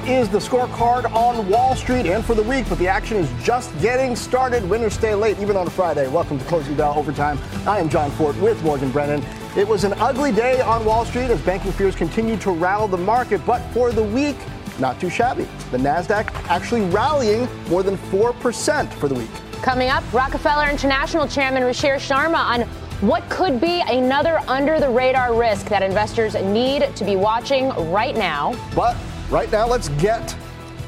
that 0.00 0.08
is 0.08 0.28
the 0.28 0.38
scorecard 0.38 1.10
on 1.14 1.48
Wall 1.48 1.74
Street 1.74 2.06
and 2.06 2.24
for 2.24 2.34
the 2.34 2.42
week, 2.42 2.66
but 2.68 2.78
the 2.78 2.88
action 2.88 3.16
is 3.16 3.30
just 3.44 3.76
getting 3.80 4.16
started. 4.16 4.68
Winners 4.68 4.94
stay 4.94 5.14
late, 5.14 5.38
even 5.38 5.56
on 5.56 5.66
a 5.66 5.70
Friday. 5.70 6.08
Welcome 6.08 6.38
to 6.38 6.44
Closing 6.46 6.74
Bell 6.74 6.94
Overtime. 6.96 7.38
I 7.66 7.78
am 7.78 7.88
Jon 7.88 8.10
Fortt 8.12 8.36
with 8.36 8.62
Morgan 8.62 8.90
Brennan. 8.90 9.24
It 9.56 9.66
was 9.66 9.84
an 9.84 9.94
ugly 9.94 10.32
day 10.32 10.60
on 10.60 10.84
Wall 10.84 11.04
Street 11.04 11.30
as 11.30 11.40
banking 11.42 11.72
fears 11.72 11.94
continued 11.94 12.40
to 12.42 12.52
rattle 12.52 12.88
the 12.88 12.96
market, 12.96 13.44
but 13.44 13.60
for 13.72 13.92
the 13.92 14.02
week, 14.02 14.36
not 14.78 15.00
too 15.00 15.10
shabby. 15.10 15.46
The 15.70 15.78
NASDAQ 15.78 16.32
actually 16.48 16.82
rallying 16.82 17.48
more 17.68 17.82
than 17.82 17.96
4% 17.96 18.92
for 18.94 19.08
the 19.08 19.14
week. 19.14 19.30
Coming 19.62 19.90
up, 19.90 20.04
Rockefeller 20.12 20.70
International 20.70 21.26
Chairman 21.26 21.62
Ruchir 21.62 21.96
Sharma 21.96 22.38
on 22.38 22.62
what 23.06 23.28
could 23.28 23.60
be 23.60 23.82
another 23.88 24.38
under 24.46 24.78
the 24.78 24.88
radar 24.88 25.34
risk 25.34 25.66
that 25.68 25.82
investors 25.82 26.34
need 26.34 26.94
to 26.96 27.04
be 27.04 27.16
watching 27.16 27.68
right 27.90 28.14
now. 28.14 28.54
But 28.74 28.96
right 29.30 29.50
now, 29.52 29.66
let's 29.66 29.88
get 29.90 30.36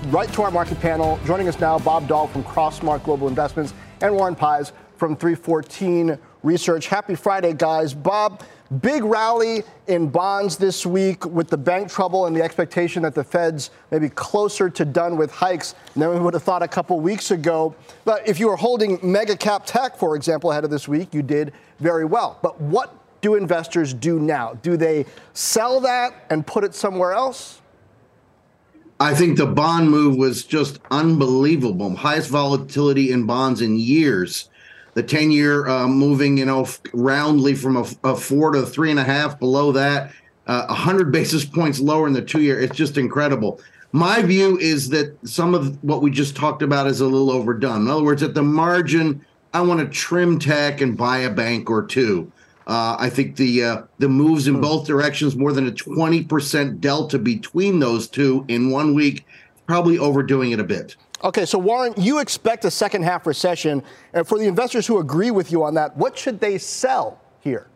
right 0.09 0.33
to 0.33 0.43
our 0.43 0.51
market 0.51 0.81
panel. 0.81 1.19
Joining 1.25 1.49
us 1.49 1.61
now, 1.61 1.79
Bob 1.79 2.09
Doll 2.09 2.27
from 2.27 2.43
Crossmark 2.45 3.05
Global 3.05 3.29
Investments 3.29 3.73
and 4.01 4.15
Warren 4.15 4.35
Pies 4.35 4.73
from 4.97 5.17
3Fourteen 5.17 6.19
Research. 6.43 6.87
Happy 6.89 7.15
Friday, 7.15 7.53
guys. 7.53 7.95
Bob, 7.95 8.43
Big 8.81 9.05
rally 9.05 9.65
in 9.87 10.09
bonds 10.09 10.57
this 10.57 10.87
week 10.87 11.27
with 11.27 11.49
the 11.49 11.59
bank 11.59 11.91
trouble 11.91 12.25
and 12.25 12.35
the 12.35 12.43
expectation 12.43 13.03
that 13.03 13.15
the 13.15 13.23
Fed's 13.23 13.71
maybe 13.91 14.09
closer 14.09 14.71
to 14.71 14.85
done 14.87 15.19
with 15.19 15.31
hikes 15.31 15.75
than 15.95 16.09
we 16.09 16.19
would 16.19 16.33
have 16.33 16.43
thought 16.43 16.63
a 16.63 16.69
couple 16.69 16.99
weeks 16.99 17.33
ago. 17.33 17.75
But 18.07 18.27
if 18.27 18.41
you 18.41 18.49
were 18.49 18.57
holding 18.57 18.99
mega 19.03 19.37
cap 19.37 19.65
tech, 19.67 19.97
for 19.97 20.17
example, 20.17 20.53
ahead 20.53 20.65
of 20.65 20.71
this 20.71 20.89
week, 20.89 21.13
you 21.13 21.23
did 21.23 21.53
very 21.81 22.07
well. 22.07 22.39
But 22.41 22.61
what 22.63 22.95
do 23.21 23.35
investors 23.35 23.93
do 23.93 24.19
now? 24.19 24.55
Do 24.63 24.79
they 24.79 25.05
sell 25.35 25.81
that 25.81 26.15
and 26.31 26.47
put 26.47 26.65
it 26.65 26.75
somewhere 26.75 27.13
else? 27.13 27.62
I 29.03 29.15
think 29.15 29.37
the 29.37 29.47
bond 29.47 29.91
move 29.91 30.17
was 30.17 30.45
just 30.45 30.79
unbelievable. 30.91 31.97
Highest 31.97 32.31
volatility 32.31 33.11
in 33.11 33.27
bonds 33.27 33.61
in 33.61 33.77
years 33.77 34.49
the 34.95 35.03
10 35.03 35.31
year 35.31 35.67
uh, 35.67 35.89
moving, 35.89 36.37
you 36.37 36.45
know, 36.45 36.67
roundly 36.93 37.55
from 37.55 37.77
a, 37.77 37.85
a, 38.05 38.17
four 38.17 38.53
to 38.53 38.65
three 38.65 38.91
and 38.91 39.01
a 39.01 39.05
half 39.05 39.39
below 39.39 39.73
that, 39.73 40.13
uh, 40.47 40.67
100 40.67 41.11
basis 41.11 41.45
points 41.45 41.81
lower 41.81 42.07
in 42.07 42.13
the 42.13 42.23
two 42.23 42.43
year. 42.43 42.61
It's 42.61 42.77
just 42.77 42.99
incredible. 42.99 43.61
My 43.93 44.23
view 44.23 44.59
is 44.59 44.89
that 44.91 45.17
some 45.27 45.55
of 45.55 45.83
what 45.83 46.03
we 46.03 46.11
just 46.11 46.37
talked 46.37 46.63
about 46.63 46.87
is 46.87 47.01
a 47.01 47.07
little 47.07 47.31
overdone. 47.31 47.83
In 47.83 47.89
other 47.89 48.03
words, 48.03 48.23
at 48.23 48.35
the 48.35 48.43
margin, 48.43 49.25
I 49.53 49.61
want 49.63 49.81
to 49.81 49.87
trim 49.87 50.39
tech 50.39 50.81
and 50.81 50.97
buy 50.97 51.19
a 51.19 51.31
bank 51.31 51.71
or 51.71 51.85
two. 51.85 52.31
Uh, 52.67 52.97
I 52.99 53.11
think 53.11 53.37
the 53.37 53.65
uh, 53.65 53.83
the 53.99 54.09
moves 54.09 54.47
in 54.47 54.55
hmm. 54.55 54.61
both 54.61 54.87
directions, 54.87 55.37
more 55.37 55.53
than 55.53 55.67
a 55.67 55.73
20% 55.73 56.81
delta 56.81 57.19
between 57.19 57.79
those 57.79 58.09
two 58.09 58.45
in 58.49 58.71
one 58.71 58.95
week, 58.95 59.27
probably 59.67 59.99
overdoing 59.99 60.53
it 60.53 60.61
a 60.61 60.65
bit. 60.65 60.97
Okay, 61.25 61.47
so 61.47 61.57
Warren, 61.59 61.95
you 61.97 62.19
expect 62.19 62.65
a 62.65 62.71
second 62.71 63.03
half 63.03 63.27
recession. 63.27 63.83
And 64.13 64.27
for 64.27 64.39
the 64.39 64.47
investors 64.47 64.87
who 64.87 64.99
agree 64.99 65.31
with 65.31 65.53
you 65.53 65.63
on 65.63 65.75
that, 65.75 65.97
what 65.97 66.19
should 66.19 66.41
they 66.41 66.59
sell 66.59 67.21
here? 67.41 67.69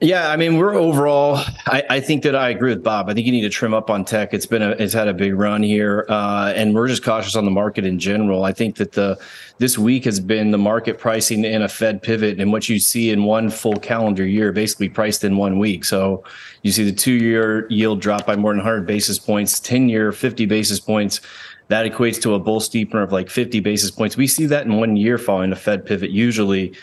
Yeah, 0.00 0.30
I 0.30 0.36
mean, 0.36 0.58
we're 0.58 0.76
overall. 0.76 1.38
I, 1.66 1.82
I, 1.90 2.00
think 2.00 2.22
that 2.22 2.36
I 2.36 2.50
agree 2.50 2.70
with 2.70 2.84
Bob. 2.84 3.10
I 3.10 3.14
think 3.14 3.26
you 3.26 3.32
need 3.32 3.42
to 3.42 3.48
trim 3.48 3.74
up 3.74 3.90
on 3.90 4.04
tech. 4.04 4.32
It's 4.32 4.46
been 4.46 4.62
a, 4.62 4.70
it's 4.70 4.94
had 4.94 5.08
a 5.08 5.12
big 5.12 5.34
run 5.34 5.60
here, 5.60 6.06
uh, 6.08 6.52
and 6.54 6.72
we're 6.72 6.86
just 6.86 7.02
cautious 7.02 7.34
on 7.34 7.44
the 7.44 7.50
market 7.50 7.84
in 7.84 7.98
general. 7.98 8.44
I 8.44 8.52
think 8.52 8.76
that 8.76 8.92
the 8.92 9.18
this 9.58 9.76
week 9.76 10.04
has 10.04 10.20
been 10.20 10.52
the 10.52 10.58
market 10.58 10.98
pricing 10.98 11.44
in 11.44 11.62
a 11.62 11.68
Fed 11.68 12.00
pivot, 12.00 12.38
and 12.38 12.52
what 12.52 12.68
you 12.68 12.78
see 12.78 13.10
in 13.10 13.24
one 13.24 13.50
full 13.50 13.74
calendar 13.74 14.24
year, 14.24 14.52
basically 14.52 14.88
priced 14.88 15.24
in 15.24 15.36
one 15.36 15.58
week. 15.58 15.84
So 15.84 16.22
you 16.62 16.70
see 16.70 16.84
the 16.84 16.92
two 16.92 17.14
year 17.14 17.66
yield 17.68 18.00
drop 18.00 18.24
by 18.24 18.36
more 18.36 18.52
than 18.52 18.58
100 18.58 18.86
basis 18.86 19.18
points, 19.18 19.58
10 19.58 19.88
year 19.88 20.12
50 20.12 20.46
basis 20.46 20.78
points. 20.78 21.20
That 21.68 21.90
equates 21.90 22.22
to 22.22 22.34
a 22.34 22.38
bull 22.38 22.60
steepener 22.60 23.02
of 23.02 23.10
like 23.10 23.28
50 23.28 23.58
basis 23.60 23.90
points. 23.90 24.16
We 24.16 24.28
see 24.28 24.46
that 24.46 24.64
in 24.64 24.76
one 24.76 24.96
year 24.96 25.18
following 25.18 25.50
a 25.50 25.56
Fed 25.56 25.84
pivot 25.84 26.10
usually 26.10 26.74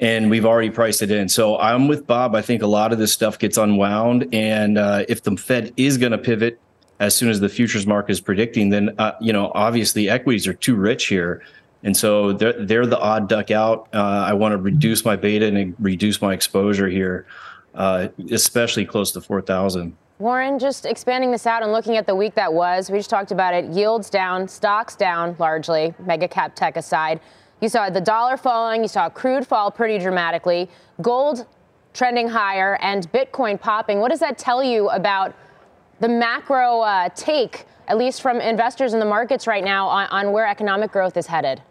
and 0.00 0.30
we've 0.30 0.46
already 0.46 0.70
priced 0.70 1.02
it 1.02 1.10
in. 1.10 1.28
So 1.28 1.58
I'm 1.58 1.86
with 1.86 2.06
Bob. 2.06 2.34
I 2.34 2.42
think 2.42 2.62
a 2.62 2.66
lot 2.66 2.92
of 2.92 2.98
this 2.98 3.12
stuff 3.12 3.38
gets 3.38 3.58
unwound, 3.58 4.28
and 4.32 4.78
uh, 4.78 5.04
if 5.08 5.22
the 5.22 5.36
Fed 5.36 5.72
is 5.76 5.98
going 5.98 6.12
to 6.12 6.18
pivot 6.18 6.58
as 6.98 7.14
soon 7.14 7.30
as 7.30 7.40
the 7.40 7.48
futures 7.48 7.86
market 7.86 8.12
is 8.12 8.20
predicting, 8.20 8.70
then 8.70 8.94
uh, 8.98 9.12
you 9.20 9.32
know 9.32 9.52
obviously 9.54 10.08
equities 10.08 10.46
are 10.46 10.54
too 10.54 10.74
rich 10.74 11.06
here, 11.06 11.42
and 11.82 11.96
so 11.96 12.32
they're 12.32 12.64
they're 12.64 12.86
the 12.86 12.98
odd 12.98 13.28
duck 13.28 13.50
out. 13.50 13.88
Uh, 13.92 14.24
I 14.26 14.32
want 14.32 14.52
to 14.52 14.58
reduce 14.58 15.04
my 15.04 15.16
beta 15.16 15.46
and 15.46 15.74
reduce 15.78 16.20
my 16.20 16.32
exposure 16.32 16.88
here, 16.88 17.26
uh, 17.74 18.08
especially 18.30 18.86
close 18.86 19.12
to 19.12 19.20
four 19.20 19.42
thousand. 19.42 19.96
Warren, 20.18 20.58
just 20.58 20.84
expanding 20.84 21.30
this 21.30 21.46
out 21.46 21.62
and 21.62 21.72
looking 21.72 21.96
at 21.96 22.06
the 22.06 22.14
week 22.14 22.34
that 22.34 22.52
was, 22.52 22.90
we 22.90 22.98
just 22.98 23.08
talked 23.08 23.32
about 23.32 23.54
it. 23.54 23.64
Yields 23.70 24.10
down, 24.10 24.46
stocks 24.46 24.94
down 24.94 25.34
largely, 25.38 25.94
mega 25.98 26.28
cap 26.28 26.54
tech 26.54 26.76
aside. 26.76 27.20
You 27.60 27.68
saw 27.68 27.90
the 27.90 28.00
dollar 28.00 28.36
falling, 28.36 28.82
you 28.82 28.88
saw 28.88 29.08
crude 29.10 29.46
fall 29.46 29.70
pretty 29.70 29.98
dramatically, 29.98 30.68
gold 31.02 31.46
trending 31.92 32.28
higher, 32.28 32.78
and 32.80 33.10
Bitcoin 33.12 33.60
popping. 33.60 33.98
What 33.98 34.10
does 34.10 34.20
that 34.20 34.38
tell 34.38 34.62
you 34.62 34.88
about 34.90 35.34
the 35.98 36.08
macro 36.08 36.80
uh, 36.80 37.08
take, 37.14 37.66
at 37.88 37.98
least 37.98 38.22
from 38.22 38.40
investors 38.40 38.94
in 38.94 39.00
the 39.00 39.06
markets 39.06 39.46
right 39.46 39.64
now, 39.64 39.88
on, 39.88 40.06
on 40.08 40.32
where 40.32 40.46
economic 40.46 40.92
growth 40.92 41.16
is 41.16 41.26
headed? 41.26 41.62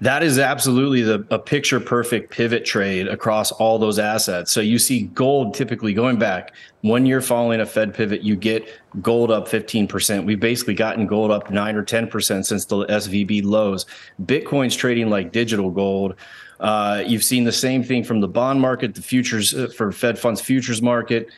That 0.00 0.22
is 0.22 0.38
absolutely 0.38 1.02
the 1.02 1.26
a 1.30 1.38
picture 1.40 1.80
perfect 1.80 2.30
pivot 2.30 2.64
trade 2.64 3.08
across 3.08 3.50
all 3.50 3.78
those 3.78 3.98
assets. 3.98 4.52
So 4.52 4.60
you 4.60 4.78
see 4.78 5.02
gold 5.06 5.54
typically 5.54 5.92
going 5.92 6.18
back 6.18 6.54
one 6.82 7.04
year 7.04 7.20
following 7.20 7.60
a 7.60 7.66
Fed 7.66 7.94
pivot, 7.94 8.22
you 8.22 8.36
get 8.36 8.68
gold 9.02 9.32
up 9.32 9.48
15%. 9.48 10.24
We've 10.24 10.38
basically 10.38 10.74
gotten 10.74 11.06
gold 11.06 11.32
up 11.32 11.50
nine 11.50 11.74
or 11.74 11.84
10% 11.84 12.46
since 12.46 12.64
the 12.64 12.86
SVB 12.86 13.44
lows. 13.44 13.86
Bitcoin's 14.24 14.76
trading 14.76 15.10
like 15.10 15.32
digital 15.32 15.70
gold. 15.70 16.14
Uh, 16.60 17.02
you've 17.04 17.24
seen 17.24 17.42
the 17.42 17.52
same 17.52 17.82
thing 17.82 18.04
from 18.04 18.20
the 18.20 18.28
bond 18.28 18.60
market, 18.60 18.94
the 18.94 19.02
futures 19.02 19.54
uh, 19.54 19.68
for 19.76 19.90
Fed 19.90 20.18
funds 20.18 20.40
futures 20.40 20.80
market. 20.80 21.28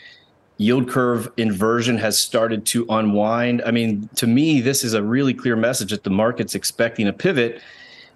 Yield 0.59 0.91
curve 0.91 1.33
inversion 1.39 1.97
has 1.97 2.21
started 2.21 2.67
to 2.67 2.85
unwind. 2.91 3.63
I 3.65 3.71
mean, 3.71 4.11
to 4.17 4.27
me, 4.27 4.61
this 4.61 4.85
is 4.85 4.93
a 4.93 5.03
really 5.03 5.33
clear 5.33 5.57
message 5.57 5.91
that 5.91 6.05
the 6.05 6.11
market's 6.11 6.55
expecting 6.55 7.09
a 7.09 7.15
pivot 7.15 7.63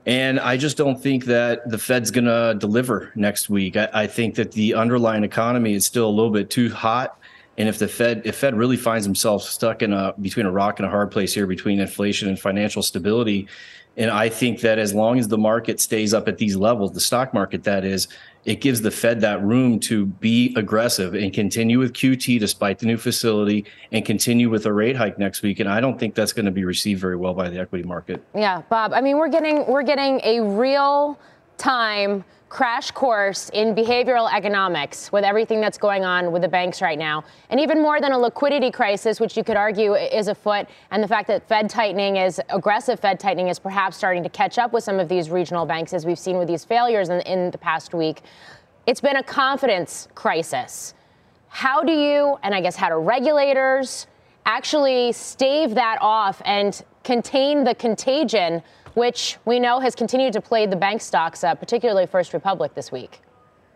and 0.06 0.38
I 0.38 0.56
just 0.56 0.76
don't 0.76 1.00
think 1.00 1.24
that 1.26 1.68
the 1.68 1.78
Fed's 1.78 2.10
going 2.10 2.26
to 2.26 2.54
deliver 2.58 3.10
next 3.14 3.48
week. 3.48 3.76
I, 3.76 3.88
I, 3.92 4.06
think 4.06 4.34
that 4.34 4.52
the 4.52 4.74
underlying 4.74 5.24
economy 5.24 5.72
is 5.72 5.86
still 5.86 6.06
a 6.06 6.10
little 6.10 6.30
bit 6.30 6.50
too 6.50 6.70
hot. 6.70 7.18
And 7.56 7.68
if 7.68 7.78
the 7.78 7.88
Fed, 7.88 8.22
if 8.24 8.36
Fed 8.36 8.54
really 8.54 8.76
finds 8.76 9.06
himself 9.06 9.44
stuck 9.44 9.80
in 9.80 9.92
a 9.92 10.12
between 10.20 10.44
a 10.44 10.50
rock 10.50 10.78
and 10.78 10.86
a 10.86 10.90
hard 10.90 11.10
place 11.10 11.32
here 11.32 11.46
between 11.46 11.80
inflation 11.80 12.28
and 12.28 12.38
financial 12.38 12.82
stability, 12.82 13.48
and 13.96 14.10
I 14.10 14.28
think 14.28 14.60
that 14.60 14.78
as 14.78 14.92
long 14.94 15.18
as 15.18 15.28
the 15.28 15.38
market 15.38 15.80
stays 15.80 16.12
up 16.12 16.26
at 16.28 16.38
these 16.38 16.56
levels, 16.56 16.92
the 16.92 17.00
stock 17.00 17.32
market 17.32 17.62
that 17.64 17.84
is, 17.84 18.08
it 18.44 18.60
gives 18.60 18.82
the 18.82 18.90
Fed 18.90 19.20
that 19.22 19.42
room 19.42 19.80
to 19.80 20.06
be 20.06 20.54
aggressive 20.56 21.14
and 21.14 21.32
continue 21.32 21.78
with 21.78 21.92
QT 21.94 22.38
despite 22.38 22.78
the 22.78 22.86
new 22.86 22.98
facility 22.98 23.64
and 23.92 24.04
continue 24.04 24.50
with 24.50 24.66
a 24.66 24.72
rate 24.72 24.96
hike 24.96 25.18
next 25.18 25.42
week. 25.42 25.60
And 25.60 25.68
I 25.68 25.80
don't 25.80 25.98
think 25.98 26.14
that's 26.14 26.32
going 26.32 26.44
to 26.44 26.50
be 26.52 26.64
received 26.64 27.00
very 27.00 27.16
well 27.16 27.34
by 27.34 27.48
the 27.48 27.58
equity 27.58 27.84
market. 27.84 28.22
Yeah, 28.34 28.62
Bob. 28.68 28.92
I 28.92 29.00
mean, 29.00 29.16
we're 29.16 29.28
getting 29.28 29.66
we're 29.66 29.82
getting 29.82 30.20
a 30.24 30.40
real 30.40 31.18
time 31.56 32.24
crash 32.54 32.92
course 32.92 33.50
in 33.52 33.74
behavioral 33.74 34.32
economics 34.32 35.10
with 35.10 35.24
everything 35.24 35.60
that's 35.60 35.76
going 35.76 36.04
on 36.04 36.30
with 36.30 36.40
the 36.40 36.48
banks 36.48 36.80
right 36.80 36.98
now. 36.98 37.24
And 37.50 37.58
even 37.58 37.82
more 37.82 38.00
than 38.00 38.12
a 38.12 38.18
liquidity 38.18 38.70
crisis, 38.70 39.18
which 39.18 39.36
you 39.36 39.42
could 39.42 39.56
argue 39.56 39.94
is 39.94 40.28
afoot, 40.28 40.68
and 40.92 41.02
the 41.02 41.08
fact 41.08 41.26
that 41.26 41.48
Fed 41.48 41.68
tightening 41.68 42.14
is 42.16 42.40
aggressive 42.50 43.00
Fed 43.00 43.18
tightening 43.18 43.48
is 43.48 43.58
perhaps 43.58 43.96
starting 43.96 44.22
to 44.22 44.28
catch 44.28 44.56
up 44.56 44.72
with 44.72 44.84
some 44.84 45.00
of 45.00 45.08
these 45.08 45.30
regional 45.30 45.66
banks, 45.66 45.92
as 45.92 46.06
we've 46.06 46.18
seen 46.18 46.38
with 46.38 46.46
these 46.46 46.64
failures 46.64 47.08
in, 47.08 47.20
in 47.22 47.50
the 47.50 47.58
past 47.58 47.92
week. 47.92 48.22
It's 48.86 49.00
been 49.00 49.16
a 49.16 49.22
confidence 49.24 50.06
crisis. 50.14 50.94
How 51.48 51.82
do 51.82 51.92
you, 51.92 52.38
and 52.44 52.54
I 52.54 52.60
guess 52.60 52.76
how 52.76 52.88
do 52.88 52.96
regulators 52.96 54.06
actually 54.46 55.10
stave 55.10 55.74
that 55.74 55.98
off 56.00 56.40
and 56.44 56.84
contain 57.02 57.64
the 57.64 57.74
contagion 57.74 58.62
which 58.94 59.36
we 59.44 59.60
know 59.60 59.80
has 59.80 59.94
continued 59.94 60.32
to 60.32 60.40
play 60.40 60.66
the 60.66 60.76
bank 60.76 61.00
stocks, 61.00 61.44
uh, 61.44 61.54
particularly 61.54 62.06
First 62.06 62.32
Republic, 62.32 62.74
this 62.74 62.90
week. 62.90 63.20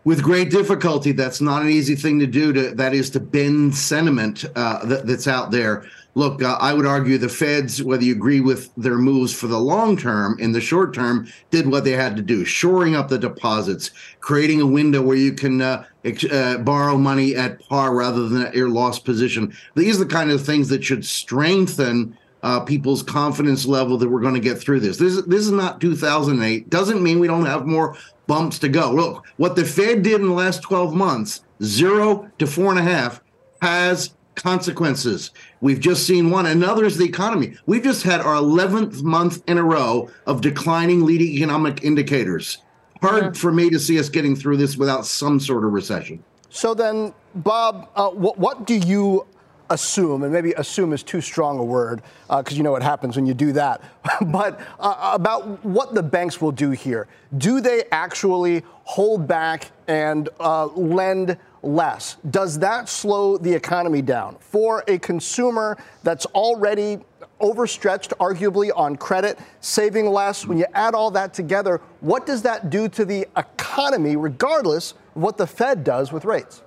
with 0.05 0.23
great 0.23 0.49
difficulty. 0.49 1.11
That's 1.11 1.41
not 1.41 1.61
an 1.61 1.69
easy 1.69 1.95
thing 1.95 2.19
to 2.19 2.27
do. 2.27 2.53
To 2.53 2.71
that 2.75 2.93
is 2.93 3.09
to 3.11 3.19
bend 3.19 3.75
sentiment 3.75 4.45
uh, 4.55 4.85
that, 4.85 5.05
that's 5.05 5.27
out 5.27 5.51
there. 5.51 5.85
Look, 6.15 6.41
uh, 6.41 6.57
I 6.59 6.73
would 6.73 6.85
argue 6.85 7.17
the 7.17 7.29
Feds, 7.29 7.83
whether 7.83 8.03
you 8.03 8.13
agree 8.13 8.41
with 8.41 8.73
their 8.75 8.97
moves 8.97 9.33
for 9.33 9.47
the 9.47 9.59
long 9.59 9.95
term, 9.97 10.37
in 10.39 10.51
the 10.51 10.61
short 10.61 10.93
term, 10.93 11.27
did 11.51 11.67
what 11.67 11.83
they 11.83 11.91
had 11.91 12.15
to 12.15 12.21
do, 12.21 12.43
shoring 12.45 12.95
up 12.95 13.09
the 13.09 13.19
deposits, 13.19 13.91
creating 14.19 14.61
a 14.61 14.65
window 14.65 15.01
where 15.01 15.17
you 15.17 15.33
can 15.33 15.61
uh, 15.61 15.85
uh, 16.31 16.57
borrow 16.59 16.97
money 16.97 17.35
at 17.35 17.59
par 17.67 17.93
rather 17.93 18.27
than 18.27 18.41
at 18.41 18.55
your 18.55 18.69
lost 18.69 19.05
position. 19.05 19.53
These 19.75 19.97
are 19.97 20.05
the 20.05 20.09
kind 20.09 20.31
of 20.31 20.43
things 20.43 20.69
that 20.69 20.83
should 20.83 21.05
strengthen 21.05 22.17
uh, 22.43 22.61
people's 22.61 23.03
confidence 23.03 23.65
level 23.65 23.97
that 23.97 24.09
we're 24.09 24.21
going 24.21 24.33
to 24.33 24.39
get 24.39 24.59
through 24.59 24.79
this. 24.79 24.97
This, 24.97 25.21
this 25.23 25.41
is 25.41 25.51
not 25.51 25.81
2008. 25.81 26.69
Doesn't 26.69 27.03
mean 27.03 27.19
we 27.19 27.27
don't 27.27 27.45
have 27.45 27.65
more 27.65 27.97
bumps 28.27 28.59
to 28.59 28.69
go. 28.69 28.91
Look, 28.91 29.25
what 29.37 29.55
the 29.55 29.65
Fed 29.65 30.03
did 30.03 30.21
in 30.21 30.27
the 30.27 30.33
last 30.33 30.61
12 30.61 30.93
months, 30.93 31.43
zero 31.63 32.29
to 32.39 32.47
four 32.47 32.69
and 32.71 32.79
a 32.79 32.83
half, 32.83 33.21
has 33.61 34.13
consequences. 34.35 35.31
We've 35.61 35.79
just 35.79 36.07
seen 36.07 36.29
one. 36.29 36.45
Another 36.45 36.85
is 36.85 36.97
the 36.97 37.05
economy. 37.05 37.55
We've 37.65 37.83
just 37.83 38.03
had 38.03 38.21
our 38.21 38.35
11th 38.35 39.03
month 39.03 39.43
in 39.47 39.57
a 39.57 39.63
row 39.63 40.09
of 40.25 40.41
declining 40.41 41.05
leading 41.05 41.27
economic 41.27 41.83
indicators. 41.83 42.59
Hard 43.01 43.23
yeah. 43.23 43.31
for 43.31 43.51
me 43.51 43.69
to 43.69 43.79
see 43.79 43.99
us 43.99 44.09
getting 44.09 44.35
through 44.35 44.57
this 44.57 44.77
without 44.77 45.05
some 45.05 45.39
sort 45.39 45.65
of 45.65 45.71
recession. 45.71 46.23
So 46.49 46.73
then, 46.73 47.13
Bob, 47.35 47.89
uh, 47.95 48.09
what, 48.09 48.37
what 48.37 48.65
do 48.65 48.75
you 48.75 49.25
assume, 49.69 50.23
and 50.23 50.33
maybe 50.33 50.53
assume 50.53 50.93
is 50.93 51.03
too 51.03 51.21
strong 51.21 51.59
a 51.59 51.63
word 51.63 52.01
because 52.27 52.53
uh, 52.53 52.57
you 52.57 52.63
know 52.63 52.71
what 52.71 52.83
happens 52.83 53.15
when 53.15 53.25
you 53.25 53.33
do 53.33 53.51
that, 53.53 53.81
but 54.27 54.59
uh, 54.79 55.11
about 55.13 55.63
what 55.65 55.93
the 55.93 56.03
banks 56.03 56.41
will 56.41 56.51
do 56.51 56.71
here. 56.71 57.07
Do 57.37 57.61
they 57.61 57.83
actually 57.91 58.63
hold 58.83 59.27
back 59.27 59.71
and 59.87 60.29
uh, 60.39 60.67
lend 60.67 61.37
less? 61.61 62.17
Does 62.29 62.59
that 62.59 62.89
slow 62.89 63.37
the 63.37 63.53
economy 63.53 64.01
down? 64.01 64.37
For 64.39 64.83
a 64.87 64.97
consumer 64.97 65.77
that's 66.03 66.25
already 66.27 66.99
overstretched, 67.39 68.13
arguably, 68.19 68.71
on 68.75 68.95
credit, 68.95 69.39
saving 69.61 70.07
less, 70.07 70.45
when 70.45 70.57
you 70.57 70.65
add 70.73 70.93
all 70.93 71.11
that 71.11 71.33
together, 71.33 71.81
what 72.01 72.25
does 72.25 72.41
that 72.41 72.69
do 72.69 72.89
to 72.89 73.05
the 73.05 73.27
economy, 73.37 74.15
regardless 74.15 74.93
of 75.15 75.21
what 75.21 75.37
the 75.37 75.47
Fed 75.47 75.83
does 75.83 76.11
with 76.11 76.25
rates? 76.25 76.63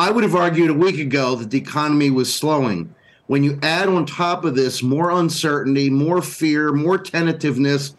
I 0.00 0.10
would 0.10 0.24
have 0.24 0.34
argued 0.34 0.70
a 0.70 0.74
week 0.74 0.98
ago 0.98 1.34
that 1.34 1.50
the 1.50 1.58
economy 1.58 2.08
was 2.08 2.34
slowing. 2.34 2.94
When 3.26 3.44
you 3.44 3.58
add 3.62 3.86
on 3.86 4.06
top 4.06 4.46
of 4.46 4.54
this 4.54 4.82
more 4.82 5.10
uncertainty, 5.10 5.90
more 5.90 6.22
fear, 6.22 6.72
more 6.72 6.96
tentativeness, 6.96 7.94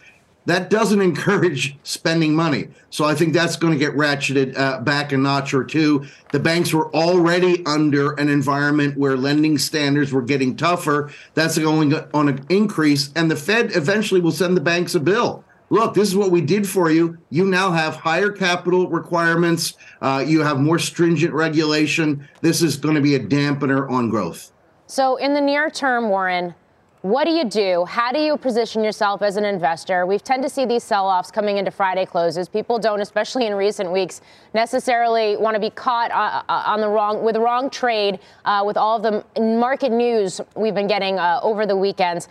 that 0.47 0.71
doesn't 0.71 0.99
encourage 1.11 1.77
spending 1.83 2.33
money. 2.33 2.69
So 2.89 3.05
I 3.05 3.13
think 3.13 3.33
that's 3.33 3.55
going 3.55 3.73
to 3.73 3.77
get 3.79 3.93
ratcheted 3.95 4.57
uh, 4.57 4.79
back 4.79 5.11
a 5.11 5.17
notch 5.17 5.53
or 5.53 5.63
two. 5.63 6.07
The 6.31 6.39
banks 6.39 6.73
were 6.73 6.91
already 6.91 7.63
under 7.67 8.13
an 8.13 8.29
environment 8.29 8.97
where 8.97 9.15
lending 9.15 9.59
standards 9.59 10.11
were 10.11 10.23
getting 10.23 10.55
tougher. 10.55 11.11
That's 11.35 11.59
going 11.59 11.93
on 12.15 12.29
an 12.29 12.43
increase, 12.49 13.11
and 13.15 13.29
the 13.29 13.35
Fed 13.35 13.75
eventually 13.75 14.21
will 14.21 14.31
send 14.31 14.57
the 14.57 14.61
banks 14.61 14.95
a 14.95 14.99
bill 14.99 15.43
look, 15.71 15.95
this 15.95 16.07
is 16.07 16.15
what 16.15 16.29
we 16.29 16.41
did 16.41 16.69
for 16.69 16.91
you. 16.91 17.17
You 17.31 17.45
now 17.45 17.71
have 17.71 17.95
higher 17.95 18.29
capital 18.29 18.87
requirements. 18.87 19.73
Uh, 20.01 20.23
you 20.25 20.41
have 20.41 20.59
more 20.59 20.77
stringent 20.77 21.33
regulation. 21.33 22.27
This 22.41 22.61
is 22.61 22.77
going 22.77 22.95
to 22.95 23.01
be 23.01 23.15
a 23.15 23.19
dampener 23.19 23.89
on 23.89 24.09
growth. 24.09 24.51
So, 24.85 25.15
in 25.15 25.33
the 25.33 25.41
near 25.41 25.69
term, 25.69 26.09
Warren, 26.09 26.53
what 27.01 27.23
do 27.23 27.31
you 27.31 27.45
do? 27.45 27.85
How 27.85 28.11
do 28.11 28.19
you 28.19 28.37
position 28.37 28.83
yourself 28.83 29.23
as 29.23 29.37
an 29.37 29.45
investor? 29.45 30.05
We 30.05 30.19
tend 30.19 30.43
to 30.43 30.49
see 30.49 30.65
these 30.65 30.83
sell 30.83 31.07
offs 31.07 31.31
coming 31.31 31.57
into 31.57 31.71
Friday 31.71 32.05
closes. 32.05 32.47
People 32.47 32.77
don't, 32.77 33.01
especially 33.01 33.47
in 33.47 33.55
recent 33.55 33.91
weeks, 33.91 34.21
necessarily 34.53 35.35
want 35.37 35.55
to 35.55 35.59
be 35.59 35.71
caught 35.71 36.11
uh, 36.11 36.43
uh, 36.47 36.63
on 36.67 36.81
the 36.81 36.89
wrong 36.89 37.23
with 37.23 37.33
the 37.33 37.41
wrong 37.41 37.71
trade 37.71 38.19
uh, 38.45 38.61
with 38.63 38.77
all 38.77 38.97
of 38.97 39.01
the 39.01 39.41
market 39.41 39.91
news 39.91 40.41
we've 40.55 40.75
been 40.75 40.87
getting 40.87 41.17
uh, 41.17 41.39
over 41.41 41.65
the 41.65 41.75
weekends. 41.75 42.27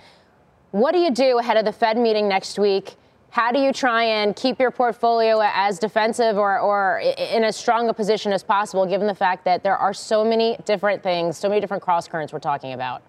What 0.70 0.92
do 0.92 1.00
you 1.00 1.10
do 1.10 1.38
ahead 1.38 1.56
of 1.56 1.64
the 1.64 1.72
Fed 1.72 1.96
meeting 1.96 2.28
next 2.28 2.56
week? 2.56 2.94
How 3.30 3.52
do 3.52 3.60
you 3.60 3.72
try 3.72 4.02
and 4.02 4.34
keep 4.34 4.58
your 4.58 4.72
portfolio 4.72 5.40
as 5.42 5.78
defensive 5.78 6.36
or, 6.36 6.58
or 6.58 6.98
in 6.98 7.44
as 7.44 7.56
strong 7.56 7.88
a 7.88 7.94
position 7.94 8.32
as 8.32 8.42
possible, 8.42 8.84
given 8.84 9.06
the 9.06 9.14
fact 9.14 9.44
that 9.44 9.62
there 9.62 9.76
are 9.76 9.94
so 9.94 10.24
many 10.24 10.56
different 10.64 11.02
things, 11.02 11.38
so 11.38 11.48
many 11.48 11.60
different 11.60 11.82
cross 11.82 12.08
currents 12.08 12.32
we're 12.32 12.40
talking 12.40 12.72
about? 12.72 13.02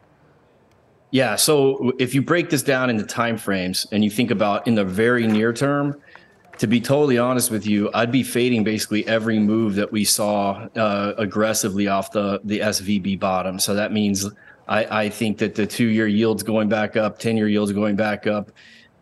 Yeah. 1.09 1.35
So 1.35 1.91
if 1.99 2.13
you 2.13 2.21
break 2.21 2.51
this 2.51 2.61
down 2.61 2.89
into 2.89 3.03
time 3.03 3.37
frames 3.37 3.87
and 3.91 4.03
you 4.03 4.11
think 4.11 4.29
about 4.29 4.67
in 4.67 4.75
the 4.75 4.85
very 4.85 5.25
near 5.25 5.51
term, 5.53 5.99
to 6.59 6.67
be 6.67 6.79
totally 6.79 7.17
honest 7.17 7.49
with 7.49 7.65
you, 7.65 7.89
I'd 7.93 8.11
be 8.11 8.21
fading 8.21 8.63
basically 8.63 9.05
every 9.07 9.39
move 9.39 9.73
that 9.75 9.91
we 9.91 10.05
saw 10.05 10.67
uh, 10.75 11.13
aggressively 11.17 11.87
off 11.87 12.11
the 12.11 12.39
the 12.43 12.59
SVB 12.59 13.19
bottom. 13.19 13.57
So 13.57 13.73
that 13.73 13.91
means 13.91 14.29
I, 14.67 15.05
I 15.05 15.09
think 15.09 15.39
that 15.39 15.55
the 15.55 15.65
two 15.65 15.87
year 15.87 16.05
yields 16.05 16.43
going 16.43 16.69
back 16.69 16.95
up, 16.95 17.17
ten 17.17 17.35
year 17.35 17.47
yields 17.47 17.71
going 17.71 17.95
back 17.95 18.27
up 18.27 18.51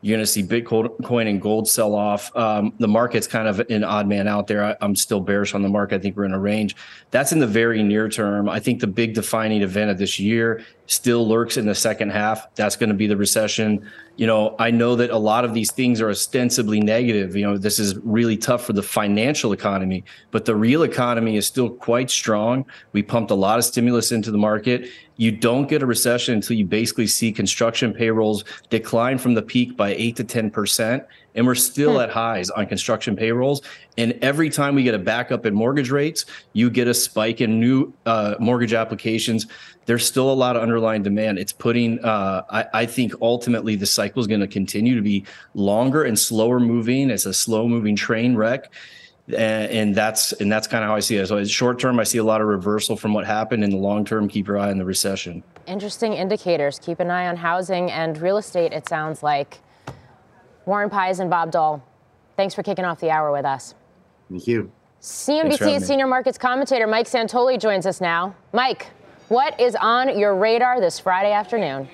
you're 0.01 0.15
going 0.15 0.25
to 0.25 0.31
see 0.31 0.43
Bitcoin 0.43 1.29
and 1.29 1.41
gold 1.41 1.67
sell 1.67 1.93
off. 1.93 2.33
Um, 2.35 2.73
the 2.79 2.87
market's 2.87 3.27
kind 3.27 3.47
of 3.47 3.59
an 3.69 3.83
odd 3.83 4.07
man 4.07 4.27
out 4.27 4.47
there. 4.47 4.63
I, 4.63 4.85
am 4.85 4.95
still 4.95 5.19
bearish 5.19 5.53
on 5.53 5.61
the 5.61 5.67
market. 5.67 5.95
I 5.95 5.99
think 5.99 6.15
we're 6.15 6.23
in 6.23 6.33
a 6.33 6.39
range. 6.39 6.75
That's 7.11 7.33
in 7.33 7.39
the 7.39 7.47
very 7.47 7.83
near 7.83 8.07
term. 8.07 8.47
I 8.47 8.59
think 8.59 8.79
the 8.79 8.87
big 8.87 9.13
defining 9.13 9.61
event 9.61 9.91
of 9.91 9.97
this 9.97 10.17
year 10.17 10.63
still 10.87 11.27
lurks 11.27 11.57
in 11.57 11.65
the 11.65 11.75
second 11.75 12.11
half. 12.11 12.53
That's 12.55 12.77
going 12.77 12.89
to 12.89 12.95
be 12.95 13.07
the 13.07 13.17
recession. 13.17 13.89
You 14.19 14.27
know, 14.27 14.53
I 14.59 14.69
know 14.69 14.97
that 14.97 15.11
a 15.11 15.17
lot 15.17 15.45
of 15.45 15.53
these 15.53 15.71
things 15.71 16.01
are 16.01 16.09
ostensibly 16.09 16.81
negative. 16.81 17.37
You 17.37 17.45
know, 17.45 17.57
this 17.57 17.79
is 17.79 17.95
really 17.99 18.35
tough 18.35 18.65
for 18.65 18.73
the 18.73 18.83
financial 18.83 19.53
economy, 19.53 20.03
but 20.31 20.43
the 20.43 20.57
real 20.57 20.83
economy 20.83 21.37
is 21.37 21.47
still 21.47 21.69
quite 21.69 22.11
strong. 22.11 22.65
We 22.91 23.01
pumped 23.01 23.31
a 23.31 23.35
lot 23.35 23.59
of 23.59 23.63
stimulus 23.63 24.11
into 24.11 24.29
the 24.29 24.37
market. 24.37 24.89
You 25.15 25.31
don't 25.31 25.69
get 25.69 25.81
a 25.81 25.85
recession 25.85 26.33
until 26.33 26.57
you 26.57 26.65
basically 26.65 27.07
see 27.07 27.31
construction 27.31 27.93
payrolls 27.93 28.43
decline 28.69 29.19
from 29.19 29.35
the 29.35 29.41
peak 29.41 29.77
by 29.77 29.95
8 29.95 30.17
to 30.17 30.25
10% 30.25 31.05
and 31.35 31.47
we're 31.47 31.55
still 31.55 31.93
hmm. 31.93 32.01
at 32.01 32.09
highs 32.09 32.49
on 32.49 32.65
construction 32.65 33.15
payrolls. 33.15 33.61
And 33.97 34.13
every 34.21 34.49
time 34.49 34.75
we 34.75 34.83
get 34.83 34.93
a 34.93 34.99
backup 34.99 35.45
in 35.45 35.53
mortgage 35.53 35.89
rates, 35.89 36.25
you 36.53 36.69
get 36.69 36.87
a 36.87 36.93
spike 36.93 37.39
in 37.39 37.59
new 37.59 37.93
uh, 38.05 38.35
mortgage 38.39 38.73
applications. 38.73 39.47
There's 39.89 40.05
still 40.05 40.31
a 40.31 40.33
lot 40.35 40.55
of 40.55 40.61
underlying 40.61 41.01
demand. 41.01 41.39
It's 41.39 41.51
putting, 41.51 41.97
uh, 42.05 42.43
I, 42.47 42.81
I, 42.81 42.85
think 42.85 43.11
ultimately 43.23 43.75
the 43.75 43.87
cycle 43.87 44.19
is 44.19 44.27
going 44.27 44.39
to 44.39 44.47
continue 44.47 44.93
to 44.95 45.01
be 45.01 45.25
longer 45.55 46.03
and 46.03 46.17
slower 46.17 46.59
moving. 46.59 47.09
It's 47.09 47.25
a 47.25 47.33
slow 47.33 47.67
moving 47.67 47.95
train 47.95 48.35
wreck. 48.35 48.71
And, 49.29 49.71
and 49.71 49.95
that's 49.95 50.31
and 50.33 50.51
that's 50.51 50.67
kind 50.67 50.83
of 50.83 50.91
how 50.91 50.95
I 50.95 50.99
see 50.99 51.15
it. 51.15 51.25
So, 51.25 51.43
short 51.43 51.79
term, 51.79 51.99
I 51.99 52.03
see 52.03 52.19
a 52.19 52.23
lot 52.23 52.39
of 52.39 52.45
reversal 52.45 52.97
from 52.97 53.15
what 53.15 53.25
happened. 53.25 53.63
In 53.63 53.71
the 53.71 53.77
long 53.77 54.05
term, 54.05 54.27
keep 54.27 54.45
your 54.45 54.59
eye 54.59 54.69
on 54.69 54.77
the 54.77 54.85
recession. 54.85 55.41
Interesting 55.65 56.13
indicators. 56.13 56.77
Keep 56.77 56.99
an 56.99 57.09
eye 57.09 57.27
on 57.27 57.35
housing 57.35 57.89
and 57.89 58.15
real 58.21 58.37
estate. 58.37 58.73
It 58.73 58.87
sounds 58.87 59.23
like. 59.23 59.57
Warren 60.67 60.91
Pies 60.91 61.19
and 61.19 61.31
Bob 61.31 61.49
Doll, 61.49 61.83
thanks 62.37 62.53
for 62.53 62.61
kicking 62.61 62.85
off 62.85 62.99
the 62.99 63.09
hour 63.09 63.31
with 63.31 63.45
us. 63.45 63.73
Thank 64.29 64.45
you. 64.45 64.71
CNBC 65.01 65.81
senior 65.81 66.05
markets 66.05 66.37
commentator 66.37 66.85
Mike 66.85 67.07
Santoli 67.07 67.59
joins 67.59 67.87
us 67.87 67.99
now. 67.99 68.35
Mike, 68.53 68.91
what 69.29 69.59
is 69.59 69.75
on 69.75 70.17
your 70.17 70.35
radar 70.35 70.81
this 70.81 70.99
Friday 70.99 71.31
afternoon? 71.31 71.87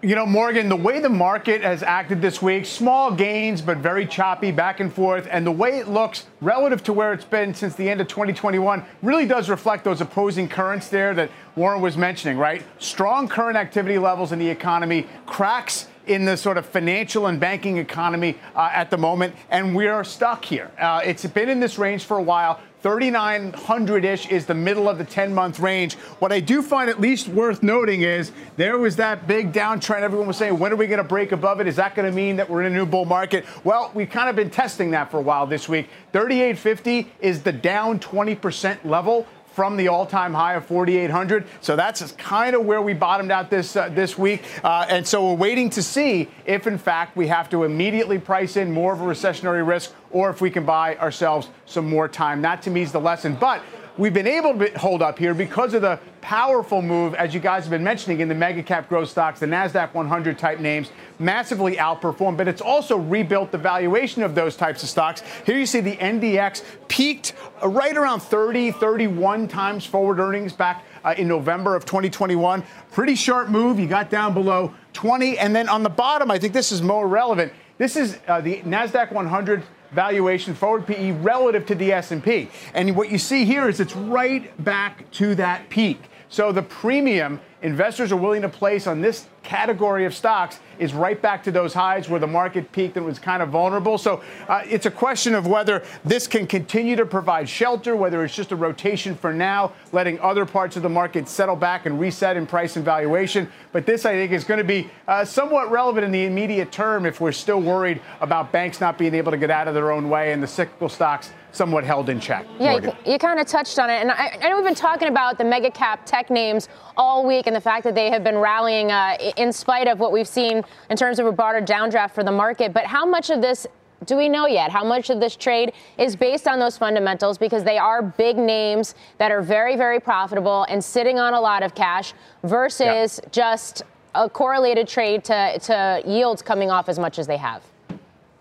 You 0.00 0.16
know, 0.16 0.26
Morgan, 0.26 0.68
the 0.68 0.74
way 0.74 0.98
the 0.98 1.08
market 1.08 1.62
has 1.62 1.84
acted 1.84 2.20
this 2.20 2.42
week, 2.42 2.66
small 2.66 3.12
gains, 3.12 3.62
but 3.62 3.78
very 3.78 4.04
choppy 4.04 4.50
back 4.50 4.80
and 4.80 4.92
forth, 4.92 5.28
and 5.30 5.46
the 5.46 5.52
way 5.52 5.78
it 5.78 5.86
looks 5.86 6.26
relative 6.40 6.82
to 6.84 6.92
where 6.92 7.12
it's 7.12 7.24
been 7.24 7.54
since 7.54 7.76
the 7.76 7.88
end 7.88 8.00
of 8.00 8.08
2021 8.08 8.84
really 9.02 9.26
does 9.26 9.48
reflect 9.48 9.84
those 9.84 10.00
opposing 10.00 10.48
currents 10.48 10.88
there 10.88 11.14
that 11.14 11.30
Warren 11.54 11.80
was 11.80 11.96
mentioning, 11.96 12.36
right? 12.36 12.64
Strong 12.80 13.28
current 13.28 13.56
activity 13.56 13.96
levels 13.96 14.32
in 14.32 14.40
the 14.40 14.48
economy, 14.48 15.06
cracks 15.24 15.86
in 16.06 16.24
the 16.24 16.36
sort 16.36 16.58
of 16.58 16.66
financial 16.66 17.26
and 17.26 17.38
banking 17.38 17.78
economy 17.78 18.36
uh, 18.56 18.70
at 18.72 18.90
the 18.90 18.98
moment, 18.98 19.34
and 19.50 19.74
we 19.74 19.86
are 19.86 20.02
stuck 20.02 20.44
here. 20.44 20.70
Uh, 20.80 21.00
it's 21.04 21.24
been 21.26 21.48
in 21.48 21.60
this 21.60 21.78
range 21.78 22.04
for 22.04 22.18
a 22.18 22.22
while. 22.22 22.60
3,900 22.82 24.04
ish 24.04 24.28
is 24.28 24.46
the 24.46 24.54
middle 24.54 24.88
of 24.88 24.98
the 24.98 25.04
10 25.04 25.32
month 25.32 25.60
range. 25.60 25.94
What 26.18 26.32
I 26.32 26.40
do 26.40 26.62
find 26.62 26.90
at 26.90 27.00
least 27.00 27.28
worth 27.28 27.62
noting 27.62 28.02
is 28.02 28.32
there 28.56 28.76
was 28.76 28.96
that 28.96 29.28
big 29.28 29.52
downtrend. 29.52 30.02
Everyone 30.02 30.26
was 30.26 30.36
saying, 30.36 30.58
when 30.58 30.72
are 30.72 30.76
we 30.76 30.88
going 30.88 30.98
to 30.98 31.04
break 31.04 31.30
above 31.30 31.60
it? 31.60 31.68
Is 31.68 31.76
that 31.76 31.94
going 31.94 32.10
to 32.10 32.14
mean 32.14 32.36
that 32.36 32.50
we're 32.50 32.62
in 32.62 32.72
a 32.72 32.74
new 32.74 32.84
bull 32.84 33.04
market? 33.04 33.44
Well, 33.62 33.92
we've 33.94 34.10
kind 34.10 34.28
of 34.28 34.34
been 34.34 34.50
testing 34.50 34.90
that 34.90 35.12
for 35.12 35.18
a 35.18 35.22
while 35.22 35.46
this 35.46 35.68
week. 35.68 35.88
3850 36.12 37.12
is 37.20 37.42
the 37.42 37.52
down 37.52 38.00
20% 38.00 38.84
level 38.84 39.28
from 39.52 39.76
the 39.76 39.88
all-time 39.88 40.34
high 40.34 40.54
of 40.54 40.66
4,800. 40.66 41.46
So 41.60 41.76
that's 41.76 42.12
kind 42.12 42.56
of 42.56 42.64
where 42.64 42.82
we 42.82 42.94
bottomed 42.94 43.30
out 43.30 43.50
this 43.50 43.76
uh, 43.76 43.88
this 43.88 44.18
week. 44.18 44.42
Uh, 44.64 44.86
and 44.88 45.06
so 45.06 45.28
we're 45.28 45.36
waiting 45.36 45.70
to 45.70 45.82
see 45.82 46.28
if, 46.46 46.66
in 46.66 46.78
fact, 46.78 47.16
we 47.16 47.28
have 47.28 47.48
to 47.50 47.64
immediately 47.64 48.18
price 48.18 48.56
in 48.56 48.72
more 48.72 48.92
of 48.92 49.00
a 49.00 49.04
recessionary 49.04 49.66
risk, 49.66 49.92
or 50.10 50.30
if 50.30 50.40
we 50.40 50.50
can 50.50 50.64
buy 50.64 50.96
ourselves 50.96 51.48
some 51.66 51.88
more 51.88 52.08
time. 52.08 52.42
That 52.42 52.62
to 52.62 52.70
me 52.70 52.82
is 52.82 52.92
the 52.92 53.00
lesson. 53.00 53.34
But 53.34 53.62
we've 53.98 54.14
been 54.14 54.26
able 54.26 54.58
to 54.58 54.78
hold 54.78 55.02
up 55.02 55.18
here 55.18 55.34
because 55.34 55.74
of 55.74 55.82
the 55.82 55.98
powerful 56.20 56.80
move, 56.80 57.14
as 57.14 57.34
you 57.34 57.40
guys 57.40 57.64
have 57.64 57.70
been 57.70 57.84
mentioning, 57.84 58.20
in 58.20 58.28
the 58.28 58.34
mega 58.34 58.62
cap 58.62 58.88
growth 58.88 59.08
stocks, 59.08 59.40
the 59.40 59.46
NASDAQ 59.46 59.92
100 59.92 60.38
type 60.38 60.60
names 60.60 60.90
massively 61.18 61.76
outperformed, 61.76 62.36
but 62.36 62.48
it's 62.48 62.60
also 62.60 62.96
rebuilt 62.96 63.50
the 63.50 63.58
valuation 63.58 64.22
of 64.22 64.34
those 64.34 64.56
types 64.56 64.82
of 64.82 64.88
stocks. 64.88 65.22
Here 65.44 65.58
you 65.58 65.66
see 65.66 65.80
the 65.80 65.96
NDX 65.96 66.62
peaked 66.88 67.34
right 67.64 67.96
around 67.96 68.20
30, 68.20 68.72
31 68.72 69.48
times 69.48 69.84
forward 69.84 70.18
earnings 70.20 70.52
back 70.52 70.84
uh, 71.04 71.14
in 71.16 71.28
November 71.28 71.76
of 71.76 71.84
2021. 71.84 72.62
Pretty 72.92 73.14
sharp 73.14 73.48
move. 73.48 73.78
You 73.78 73.86
got 73.86 74.10
down 74.10 74.34
below 74.34 74.74
20. 74.92 75.38
And 75.38 75.54
then 75.54 75.68
on 75.68 75.82
the 75.82 75.90
bottom, 75.90 76.30
I 76.30 76.38
think 76.38 76.52
this 76.52 76.72
is 76.72 76.82
more 76.82 77.08
relevant. 77.08 77.52
This 77.78 77.96
is 77.96 78.18
uh, 78.28 78.40
the 78.40 78.58
NASDAQ 78.58 79.12
100 79.12 79.62
valuation 79.92 80.54
forward 80.54 80.86
PE 80.86 81.12
relative 81.12 81.66
to 81.66 81.74
the 81.74 81.92
S&P. 81.92 82.48
And 82.74 82.96
what 82.96 83.10
you 83.10 83.18
see 83.18 83.44
here 83.44 83.68
is 83.68 83.80
it's 83.80 83.94
right 83.94 84.52
back 84.62 85.10
to 85.12 85.34
that 85.36 85.68
peak. 85.68 86.00
So 86.32 86.50
the 86.50 86.62
premium 86.62 87.40
investors 87.60 88.10
are 88.10 88.16
willing 88.16 88.40
to 88.40 88.48
place 88.48 88.86
on 88.86 89.02
this 89.02 89.26
category 89.42 90.06
of 90.06 90.14
stocks 90.14 90.60
is 90.78 90.94
right 90.94 91.20
back 91.20 91.44
to 91.44 91.50
those 91.50 91.74
highs 91.74 92.08
where 92.08 92.18
the 92.18 92.26
market 92.26 92.72
peaked 92.72 92.96
and 92.96 93.04
was 93.04 93.18
kind 93.18 93.42
of 93.42 93.50
vulnerable. 93.50 93.98
So 93.98 94.22
uh, 94.48 94.62
it's 94.64 94.86
a 94.86 94.90
question 94.90 95.34
of 95.34 95.46
whether 95.46 95.84
this 96.06 96.26
can 96.26 96.46
continue 96.46 96.96
to 96.96 97.04
provide 97.04 97.50
shelter, 97.50 97.94
whether 97.94 98.24
it's 98.24 98.34
just 98.34 98.50
a 98.50 98.56
rotation 98.56 99.14
for 99.14 99.34
now, 99.34 99.74
letting 99.92 100.18
other 100.20 100.46
parts 100.46 100.74
of 100.74 100.82
the 100.82 100.88
market 100.88 101.28
settle 101.28 101.54
back 101.54 101.84
and 101.84 102.00
reset 102.00 102.38
in 102.38 102.46
price 102.46 102.76
and 102.76 102.84
valuation. 102.84 103.46
But 103.72 103.84
this, 103.84 104.06
I 104.06 104.14
think, 104.14 104.32
is 104.32 104.44
going 104.44 104.58
to 104.58 104.64
be 104.64 104.90
uh, 105.06 105.26
somewhat 105.26 105.70
relevant 105.70 106.06
in 106.06 106.12
the 106.12 106.24
immediate 106.24 106.72
term 106.72 107.04
if 107.04 107.20
we're 107.20 107.32
still 107.32 107.60
worried 107.60 108.00
about 108.22 108.52
banks 108.52 108.80
not 108.80 108.96
being 108.96 109.14
able 109.14 109.32
to 109.32 109.38
get 109.38 109.50
out 109.50 109.68
of 109.68 109.74
their 109.74 109.92
own 109.92 110.08
way 110.08 110.32
and 110.32 110.42
the 110.42 110.48
cyclical 110.48 110.88
stocks 110.88 111.30
somewhat 111.52 111.84
held 111.84 112.08
in 112.08 112.18
check. 112.18 112.46
Yeah, 112.58 112.78
you, 112.78 113.12
you, 113.12 113.18
kind 113.18 113.38
of 113.38 113.46
touched 113.46 113.78
on 113.78 113.90
it. 113.90 114.00
And 114.00 114.10
I, 114.10 114.38
I, 114.42 114.48
know 114.48 114.56
we've 114.56 114.64
been 114.64 114.74
talking 114.74 115.08
about 115.08 115.38
the 115.38 115.44
mega 115.44 115.70
cap 115.70 116.04
tech 116.04 116.30
names 116.30 116.68
all 116.96 117.26
week 117.26 117.46
and 117.46 117.54
the 117.54 117.60
fact 117.60 117.84
that 117.84 117.94
they 117.94 118.10
have 118.10 118.24
been 118.24 118.38
rallying 118.38 118.90
uh, 118.90 119.16
in 119.36 119.52
spite 119.52 119.86
of 119.86 120.00
what 120.00 120.12
we've 120.12 120.28
seen 120.28 120.62
in 120.90 120.96
terms 120.96 121.18
of 121.18 121.26
a 121.26 121.32
broader 121.32 121.60
downdraft 121.60 122.12
for 122.12 122.24
the 122.24 122.32
market. 122.32 122.72
But 122.72 122.86
how 122.86 123.04
much 123.04 123.30
of 123.30 123.40
this 123.40 123.66
do 124.06 124.16
we 124.16 124.28
know 124.28 124.46
yet? 124.46 124.70
How 124.70 124.84
much 124.84 125.10
of 125.10 125.20
this 125.20 125.36
trade 125.36 125.72
is 125.98 126.16
based 126.16 126.48
on 126.48 126.58
those 126.58 126.76
fundamentals 126.76 127.38
because 127.38 127.62
they 127.62 127.78
are 127.78 128.02
big 128.02 128.36
names 128.36 128.94
that 129.18 129.30
are 129.30 129.42
very, 129.42 129.76
very 129.76 130.00
profitable 130.00 130.64
and 130.68 130.82
sitting 130.82 131.18
on 131.18 131.34
a 131.34 131.40
lot 131.40 131.62
of 131.62 131.74
cash 131.74 132.14
versus 132.42 133.20
yeah. 133.22 133.28
just 133.30 133.82
a 134.14 134.28
correlated 134.28 134.88
trade 134.88 135.24
to, 135.24 135.58
to 135.60 136.02
yields 136.06 136.42
coming 136.42 136.70
off 136.70 136.88
as 136.88 136.98
much 136.98 137.18
as 137.18 137.26
they 137.26 137.36
have? 137.36 137.62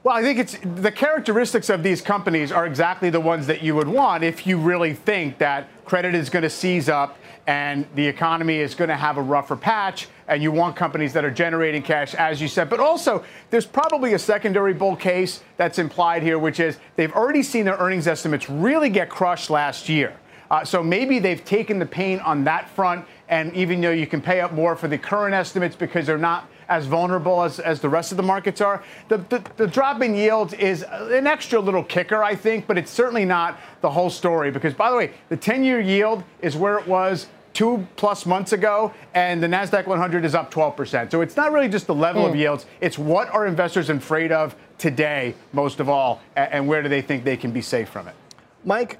Well, 0.03 0.15
I 0.15 0.23
think 0.23 0.39
it's 0.39 0.57
the 0.63 0.91
characteristics 0.91 1.69
of 1.69 1.83
these 1.83 2.01
companies 2.01 2.51
are 2.51 2.65
exactly 2.65 3.11
the 3.11 3.19
ones 3.19 3.45
that 3.45 3.61
you 3.61 3.75
would 3.75 3.87
want 3.87 4.23
if 4.23 4.47
you 4.47 4.57
really 4.57 4.95
think 4.95 5.37
that 5.37 5.67
credit 5.85 6.15
is 6.15 6.27
going 6.27 6.41
to 6.41 6.49
seize 6.49 6.89
up 6.89 7.19
and 7.45 7.85
the 7.93 8.07
economy 8.07 8.57
is 8.57 8.73
going 8.73 8.87
to 8.87 8.95
have 8.95 9.17
a 9.17 9.21
rougher 9.21 9.55
patch 9.55 10.07
and 10.27 10.41
you 10.41 10.51
want 10.51 10.75
companies 10.75 11.13
that 11.13 11.23
are 11.23 11.29
generating 11.29 11.83
cash 11.83 12.15
as 12.15 12.41
you 12.41 12.47
said. 12.47 12.67
But 12.67 12.79
also 12.79 13.23
there's 13.51 13.67
probably 13.67 14.13
a 14.13 14.19
secondary 14.19 14.73
bull 14.73 14.95
case 14.95 15.43
that's 15.57 15.77
implied 15.77 16.23
here 16.23 16.39
which 16.39 16.59
is 16.59 16.79
they've 16.95 17.13
already 17.13 17.43
seen 17.43 17.65
their 17.65 17.77
earnings 17.77 18.07
estimates 18.07 18.49
really 18.49 18.89
get 18.89 19.07
crushed 19.07 19.51
last 19.51 19.87
year. 19.87 20.17
Uh, 20.49 20.65
so 20.65 20.81
maybe 20.81 21.19
they've 21.19 21.45
taken 21.45 21.77
the 21.77 21.85
pain 21.85 22.19
on 22.21 22.43
that 22.45 22.67
front 22.71 23.05
and 23.29 23.53
even 23.53 23.79
though 23.79 23.91
you 23.91 24.07
can 24.07 24.19
pay 24.19 24.41
up 24.41 24.51
more 24.51 24.75
for 24.75 24.87
the 24.87 24.97
current 24.97 25.35
estimates 25.35 25.75
because 25.75 26.07
they're 26.07 26.17
not 26.17 26.49
as 26.71 26.85
vulnerable 26.85 27.43
as, 27.43 27.59
as 27.59 27.81
the 27.81 27.89
rest 27.89 28.11
of 28.11 28.17
the 28.17 28.23
markets 28.23 28.61
are. 28.61 28.81
The, 29.09 29.17
the, 29.17 29.43
the 29.57 29.67
drop 29.67 30.01
in 30.01 30.15
yields 30.15 30.53
is 30.53 30.83
an 30.89 31.27
extra 31.27 31.59
little 31.59 31.83
kicker, 31.83 32.23
I 32.23 32.33
think, 32.33 32.65
but 32.65 32.77
it's 32.77 32.89
certainly 32.89 33.25
not 33.25 33.59
the 33.81 33.91
whole 33.91 34.09
story 34.09 34.51
because, 34.51 34.73
by 34.73 34.89
the 34.89 34.95
way, 34.95 35.11
the 35.27 35.35
10 35.35 35.65
year 35.65 35.81
yield 35.81 36.23
is 36.41 36.55
where 36.55 36.79
it 36.79 36.87
was 36.87 37.27
two 37.53 37.85
plus 37.97 38.25
months 38.25 38.53
ago, 38.53 38.93
and 39.13 39.43
the 39.43 39.47
NASDAQ 39.47 39.85
100 39.85 40.23
is 40.23 40.33
up 40.33 40.53
12%. 40.53 41.11
So 41.11 41.19
it's 41.19 41.35
not 41.35 41.51
really 41.51 41.67
just 41.67 41.85
the 41.85 41.93
level 41.93 42.23
mm. 42.23 42.29
of 42.29 42.35
yields, 42.37 42.65
it's 42.79 42.97
what 42.97 43.27
are 43.31 43.45
investors 43.45 43.89
afraid 43.89 44.31
of 44.31 44.55
today, 44.77 45.35
most 45.51 45.81
of 45.81 45.89
all, 45.89 46.21
and 46.37 46.65
where 46.65 46.81
do 46.81 46.87
they 46.87 47.01
think 47.01 47.25
they 47.25 47.35
can 47.35 47.51
be 47.51 47.61
safe 47.61 47.89
from 47.89 48.07
it. 48.07 48.15
Mike, 48.63 48.97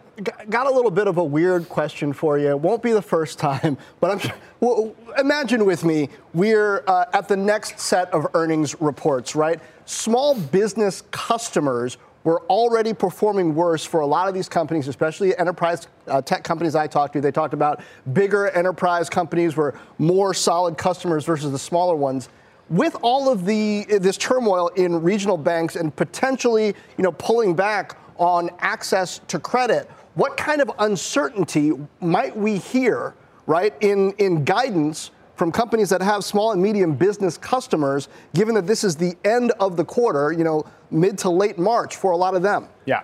got 0.49 0.67
a 0.67 0.71
little 0.71 0.91
bit 0.91 1.07
of 1.07 1.17
a 1.17 1.23
weird 1.23 1.69
question 1.69 2.13
for 2.13 2.37
you. 2.37 2.49
It 2.49 2.59
won't 2.59 2.83
be 2.83 2.91
the 2.91 3.01
first 3.01 3.39
time, 3.39 3.77
but 3.99 4.11
I'm, 4.11 4.31
well, 4.59 4.95
imagine 5.17 5.65
with 5.65 5.83
me, 5.83 6.09
we're 6.33 6.83
uh, 6.87 7.05
at 7.13 7.27
the 7.27 7.37
next 7.37 7.79
set 7.79 8.11
of 8.13 8.27
earnings 8.33 8.79
reports, 8.81 9.35
right? 9.35 9.59
Small 9.85 10.35
business 10.35 11.03
customers 11.11 11.97
were 12.23 12.41
already 12.43 12.93
performing 12.93 13.55
worse 13.55 13.83
for 13.83 14.01
a 14.01 14.05
lot 14.05 14.27
of 14.27 14.35
these 14.35 14.47
companies, 14.47 14.87
especially 14.87 15.35
enterprise 15.37 15.87
uh, 16.07 16.21
tech 16.21 16.43
companies 16.43 16.75
I 16.75 16.85
talked 16.85 17.13
to. 17.13 17.21
They 17.21 17.31
talked 17.31 17.55
about 17.55 17.81
bigger 18.13 18.49
enterprise 18.49 19.09
companies 19.09 19.55
were 19.55 19.73
more 19.97 20.33
solid 20.33 20.77
customers 20.77 21.25
versus 21.25 21.51
the 21.51 21.59
smaller 21.59 21.95
ones 21.95 22.29
with 22.69 22.95
all 23.01 23.29
of 23.29 23.45
the 23.45 23.85
this 23.99 24.17
turmoil 24.17 24.67
in 24.69 25.01
regional 25.01 25.35
banks 25.35 25.75
and 25.75 25.93
potentially 25.95 26.67
you 26.67 27.03
know 27.03 27.11
pulling 27.13 27.55
back 27.55 27.97
on 28.21 28.51
access 28.59 29.19
to 29.27 29.39
credit, 29.39 29.89
what 30.15 30.37
kind 30.37 30.61
of 30.61 30.71
uncertainty 30.79 31.71
might 31.99 32.35
we 32.35 32.57
hear, 32.57 33.15
right, 33.45 33.73
in, 33.81 34.11
in 34.13 34.43
guidance 34.43 35.11
from 35.35 35.51
companies 35.51 35.89
that 35.89 36.01
have 36.01 36.23
small 36.23 36.51
and 36.51 36.61
medium 36.61 36.93
business 36.93 37.37
customers, 37.37 38.09
given 38.33 38.53
that 38.55 38.67
this 38.67 38.83
is 38.83 38.95
the 38.95 39.15
end 39.25 39.51
of 39.59 39.77
the 39.77 39.85
quarter, 39.85 40.31
you 40.31 40.43
know, 40.43 40.63
mid 40.91 41.17
to 41.17 41.29
late 41.29 41.57
March 41.57 41.95
for 41.95 42.11
a 42.11 42.17
lot 42.17 42.35
of 42.35 42.41
them? 42.41 42.67
Yeah. 42.85 43.01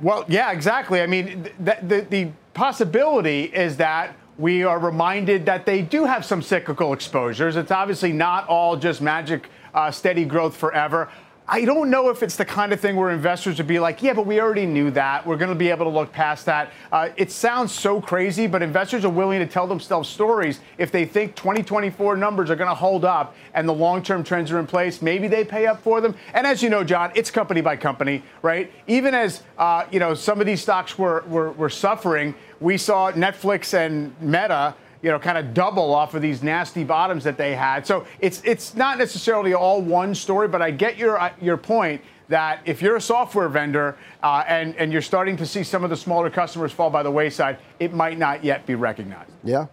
Well, 0.00 0.24
yeah, 0.28 0.52
exactly. 0.52 1.00
I 1.00 1.06
mean, 1.06 1.48
the, 1.58 1.76
the, 1.82 2.06
the 2.08 2.30
possibility 2.54 3.44
is 3.44 3.76
that 3.78 4.14
we 4.38 4.62
are 4.64 4.78
reminded 4.78 5.44
that 5.46 5.66
they 5.66 5.82
do 5.82 6.04
have 6.04 6.24
some 6.24 6.40
cyclical 6.40 6.92
exposures. 6.92 7.56
It's 7.56 7.70
obviously 7.70 8.12
not 8.12 8.48
all 8.48 8.76
just 8.76 9.02
magic 9.02 9.48
uh, 9.74 9.90
steady 9.90 10.24
growth 10.24 10.56
forever. 10.56 11.10
I 11.52 11.64
don't 11.64 11.90
know 11.90 12.10
if 12.10 12.22
it's 12.22 12.36
the 12.36 12.44
kind 12.44 12.72
of 12.72 12.78
thing 12.78 12.94
where 12.94 13.10
investors 13.10 13.58
would 13.58 13.66
be 13.66 13.80
like, 13.80 14.04
yeah, 14.04 14.12
but 14.12 14.24
we 14.24 14.40
already 14.40 14.66
knew 14.66 14.92
that. 14.92 15.26
We're 15.26 15.36
going 15.36 15.48
to 15.48 15.56
be 15.56 15.68
able 15.68 15.84
to 15.86 15.90
look 15.90 16.12
past 16.12 16.46
that. 16.46 16.70
Uh, 16.92 17.08
it 17.16 17.32
sounds 17.32 17.72
so 17.72 18.00
crazy, 18.00 18.46
but 18.46 18.62
investors 18.62 19.04
are 19.04 19.10
willing 19.10 19.40
to 19.40 19.48
tell 19.48 19.66
themselves 19.66 20.08
stories 20.08 20.60
if 20.78 20.92
they 20.92 21.04
think 21.04 21.34
2024 21.34 22.16
numbers 22.16 22.50
are 22.50 22.56
going 22.56 22.68
to 22.68 22.74
hold 22.74 23.04
up 23.04 23.34
and 23.52 23.68
the 23.68 23.74
long 23.74 24.00
term 24.00 24.22
trends 24.22 24.52
are 24.52 24.60
in 24.60 24.66
place. 24.68 25.02
Maybe 25.02 25.26
they 25.26 25.44
pay 25.44 25.66
up 25.66 25.82
for 25.82 26.00
them. 26.00 26.14
And 26.34 26.46
as 26.46 26.62
you 26.62 26.70
know, 26.70 26.84
Jon, 26.84 27.10
it's 27.16 27.32
company 27.32 27.62
by 27.62 27.74
company, 27.76 28.22
right? 28.42 28.70
Even 28.86 29.12
as 29.12 29.42
uh, 29.58 29.86
you 29.90 29.98
know, 29.98 30.14
some 30.14 30.38
of 30.38 30.46
these 30.46 30.62
stocks 30.62 30.96
were, 30.96 31.24
were, 31.26 31.50
were 31.50 31.68
suffering, 31.68 32.32
we 32.60 32.78
saw 32.78 33.10
Netflix 33.10 33.74
and 33.74 34.14
Meta 34.22 34.76
you 35.02 35.10
know, 35.10 35.18
kind 35.18 35.38
of 35.38 35.54
double 35.54 35.94
off 35.94 36.14
of 36.14 36.22
these 36.22 36.42
nasty 36.42 36.84
bottoms 36.84 37.24
that 37.24 37.36
they 37.36 37.54
had. 37.54 37.86
So 37.86 38.06
it's 38.20 38.42
it's 38.44 38.74
not 38.74 38.98
necessarily 38.98 39.54
all 39.54 39.80
one 39.80 40.14
story, 40.14 40.48
but 40.48 40.60
I 40.62 40.70
get 40.70 40.96
your 40.96 41.18
uh, 41.20 41.32
your 41.40 41.56
point 41.56 42.02
that 42.28 42.60
if 42.64 42.80
you're 42.80 42.96
a 42.96 43.00
software 43.00 43.48
vendor 43.48 43.96
uh, 44.22 44.44
and 44.46 44.76
and 44.76 44.92
you're 44.92 45.02
starting 45.02 45.36
to 45.38 45.46
see 45.46 45.62
some 45.62 45.84
of 45.84 45.90
the 45.90 45.96
smaller 45.96 46.30
customers 46.30 46.72
fall 46.72 46.90
by 46.90 47.02
the 47.02 47.10
wayside, 47.10 47.58
it 47.78 47.92
might 47.92 48.18
not 48.18 48.44
yet 48.44 48.66
be 48.66 48.74
recognized. 48.74 49.32
Yeah. 49.42 49.66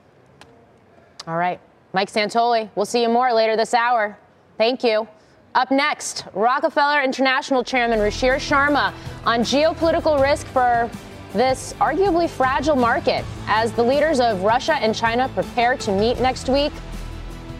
All 1.27 1.37
right, 1.37 1.59
Mike 1.93 2.11
Santoli. 2.11 2.69
We'll 2.75 2.85
see 2.85 3.01
you 3.01 3.09
more 3.09 3.33
later 3.33 3.57
this 3.57 3.73
hour. 3.73 4.17
Thank 4.57 4.83
you. 4.83 5.07
Up 5.55 5.71
next, 5.71 6.25
Rockefeller 6.33 7.01
International 7.01 7.63
Chairman 7.63 7.99
Ruchir 7.99 8.35
Sharma 8.35 8.93
on 9.25 9.39
geopolitical 9.39 10.21
risk 10.21 10.45
for 10.47 10.89
this 11.33 11.73
arguably 11.79 12.29
fragile 12.29 12.75
market 12.75 13.23
as 13.47 13.71
the 13.73 13.83
leaders 13.83 14.19
of 14.19 14.43
Russia 14.43 14.75
and 14.75 14.95
China 14.95 15.29
prepare 15.29 15.77
to 15.77 15.91
meet 15.91 16.19
next 16.19 16.49
week. 16.49 16.71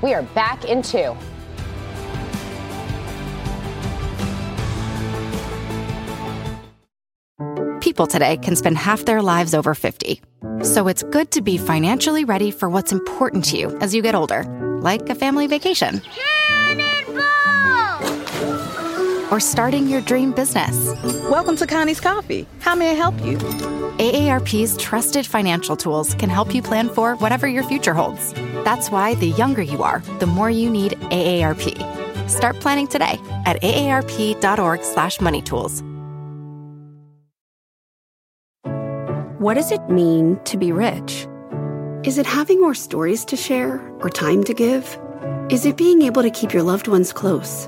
We 0.01 0.13
are 0.13 0.23
back 0.23 0.65
in 0.65 0.81
two. 0.81 1.15
People 7.81 8.05
today 8.05 8.37
can 8.37 8.55
spend 8.55 8.77
half 8.77 9.05
their 9.05 9.21
lives 9.21 9.53
over 9.53 9.73
50. 9.73 10.21
So 10.61 10.87
it's 10.87 11.03
good 11.03 11.31
to 11.31 11.41
be 11.41 11.57
financially 11.57 12.25
ready 12.25 12.51
for 12.51 12.69
what's 12.69 12.91
important 12.91 13.45
to 13.45 13.57
you 13.57 13.77
as 13.79 13.95
you 13.95 14.01
get 14.01 14.13
older, 14.13 14.43
like 14.81 15.09
a 15.09 15.15
family 15.15 15.47
vacation. 15.47 16.01
Or 19.29 19.41
starting 19.41 19.89
your 19.89 19.99
dream 19.99 20.31
business. 20.31 20.93
Welcome 21.29 21.57
to 21.57 21.67
Connie's 21.67 21.99
Coffee. 21.99 22.47
How 22.59 22.75
may 22.75 22.91
I 22.91 22.93
help 22.93 23.13
you? 23.25 23.37
AARP's 23.97 24.77
trusted 24.77 25.27
financial 25.27 25.75
tools 25.75 26.13
can 26.13 26.29
help 26.29 26.55
you 26.55 26.61
plan 26.61 26.87
for 26.87 27.17
whatever 27.17 27.45
your 27.45 27.63
future 27.63 27.93
holds. 27.93 28.31
That's 28.63 28.89
why 28.89 29.15
the 29.15 29.27
younger 29.27 29.61
you 29.61 29.83
are, 29.83 29.99
the 30.19 30.27
more 30.27 30.49
you 30.49 30.69
need 30.69 30.93
AARP. 31.11 32.29
Start 32.29 32.61
planning 32.61 32.87
today 32.87 33.19
at 33.45 33.61
aarp.org/moneytools. 33.61 35.83
What 39.39 39.55
does 39.55 39.73
it 39.73 39.89
mean 39.89 40.39
to 40.45 40.57
be 40.57 40.71
rich? 40.71 41.27
Is 42.03 42.17
it 42.17 42.25
having 42.25 42.61
more 42.61 42.75
stories 42.75 43.25
to 43.25 43.35
share 43.35 43.81
or 43.99 44.09
time 44.09 44.45
to 44.45 44.53
give? 44.53 44.97
Is 45.49 45.65
it 45.65 45.75
being 45.75 46.01
able 46.03 46.21
to 46.21 46.29
keep 46.29 46.53
your 46.53 46.63
loved 46.63 46.87
ones 46.87 47.11
close 47.11 47.67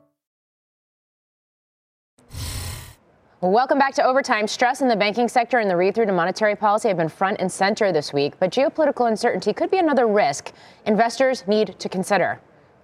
Welcome 3.43 3.79
back 3.79 3.95
to 3.95 4.03
Overtime. 4.03 4.47
Stress 4.47 4.81
in 4.81 4.87
the 4.87 4.95
banking 4.95 5.27
sector 5.27 5.57
and 5.57 5.67
the 5.67 5.75
read 5.75 5.95
through 5.95 6.05
to 6.05 6.11
monetary 6.11 6.55
policy 6.55 6.89
have 6.89 6.97
been 6.97 7.09
front 7.09 7.41
and 7.41 7.51
center 7.51 7.91
this 7.91 8.13
week, 8.13 8.35
but 8.37 8.51
geopolitical 8.51 9.07
uncertainty 9.07 9.51
could 9.51 9.71
be 9.71 9.79
another 9.79 10.05
risk 10.05 10.51
investors 10.85 11.43
need 11.47 11.73
to 11.79 11.89
consider. 11.89 12.39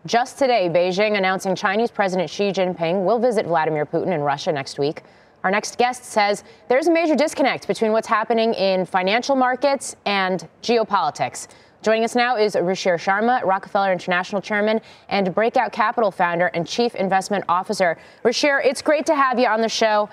Just 0.08 0.40
today, 0.40 0.68
Beijing 0.68 1.16
announcing 1.16 1.56
Chinese 1.56 1.92
President 1.92 2.28
Xi 2.28 2.52
Jinping 2.52 3.06
will 3.06 3.20
visit 3.20 3.46
Vladimir 3.46 3.86
Putin 3.86 4.12
in 4.12 4.22
Russia 4.22 4.52
next 4.52 4.80
week. 4.80 5.04
Our 5.44 5.52
next 5.52 5.78
guest 5.78 6.04
says 6.04 6.44
there's 6.70 6.88
a 6.88 6.92
major 6.92 7.16
disconnect 7.16 7.68
between 7.68 7.92
what's 7.92 8.08
happening 8.08 8.56
in 8.56 8.84
financial 8.88 9.36
markets 9.36 9.96
and 10.08 10.48
geopolitics. 10.64 11.50
Joining 11.84 12.04
us 12.04 12.16
now 12.16 12.36
is 12.36 12.56
Ruchir 12.56 12.98
Sharma, 12.98 13.44
Rockefeller 13.46 13.92
International 13.92 14.42
Chairman 14.42 14.82
and 15.10 15.34
Breakout 15.34 15.72
Capital 15.72 16.10
founder 16.10 16.48
and 16.48 16.68
Chief 16.68 16.96
Investment 16.96 17.46
Officer. 17.48 17.98
Ruchir, 18.26 18.66
it's 18.66 18.82
great 18.82 19.06
to 19.06 19.16
have 19.16 19.38
you 19.38 19.46
on 19.46 19.62
the 19.62 19.70
show. 19.70 20.10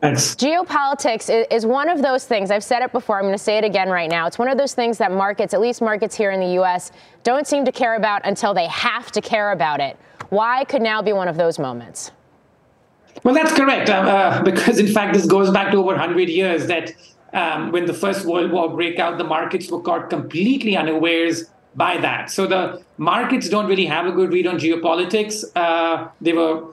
Thanks. 0.00 0.36
Geopolitics 0.36 1.46
is 1.50 1.66
one 1.66 1.88
of 1.88 2.02
those 2.02 2.24
things. 2.24 2.50
I've 2.50 2.62
said 2.62 2.82
it 2.82 2.92
before. 2.92 3.16
I'm 3.16 3.24
going 3.24 3.34
to 3.34 3.38
say 3.38 3.58
it 3.58 3.64
again 3.64 3.88
right 3.88 4.08
now. 4.08 4.26
It's 4.26 4.38
one 4.38 4.48
of 4.48 4.56
those 4.56 4.74
things 4.74 4.98
that 4.98 5.10
markets, 5.10 5.54
at 5.54 5.60
least 5.60 5.82
markets 5.82 6.14
here 6.14 6.30
in 6.30 6.38
the 6.38 6.52
U.S., 6.54 6.92
don't 7.24 7.46
seem 7.46 7.64
to 7.64 7.72
care 7.72 7.96
about 7.96 8.22
until 8.24 8.54
they 8.54 8.68
have 8.68 9.10
to 9.12 9.20
care 9.20 9.50
about 9.50 9.80
it. 9.80 9.98
Why 10.28 10.64
could 10.64 10.82
now 10.82 11.02
be 11.02 11.12
one 11.12 11.26
of 11.26 11.36
those 11.36 11.58
moments? 11.58 12.12
Well, 13.24 13.34
that's 13.34 13.52
correct. 13.52 13.90
Uh, 13.90 13.94
uh 13.94 14.42
because 14.42 14.78
in 14.78 14.86
fact, 14.86 15.14
this 15.14 15.26
goes 15.26 15.50
back 15.50 15.72
to 15.72 15.78
over 15.78 15.88
100 15.88 16.28
years 16.28 16.66
that 16.68 16.92
um, 17.32 17.72
when 17.72 17.86
the 17.86 17.94
First 17.94 18.24
World 18.24 18.52
War 18.52 18.70
broke 18.70 19.00
out, 19.00 19.18
the 19.18 19.24
markets 19.24 19.68
were 19.70 19.80
caught 19.80 20.10
completely 20.10 20.76
unawares 20.76 21.50
by 21.74 21.96
that. 21.98 22.30
So 22.30 22.46
the 22.46 22.82
markets 22.98 23.48
don't 23.48 23.66
really 23.66 23.86
have 23.86 24.06
a 24.06 24.12
good 24.12 24.32
read 24.32 24.46
on 24.46 24.58
geopolitics. 24.58 25.44
Uh, 25.56 26.08
they 26.20 26.32
were 26.32 26.72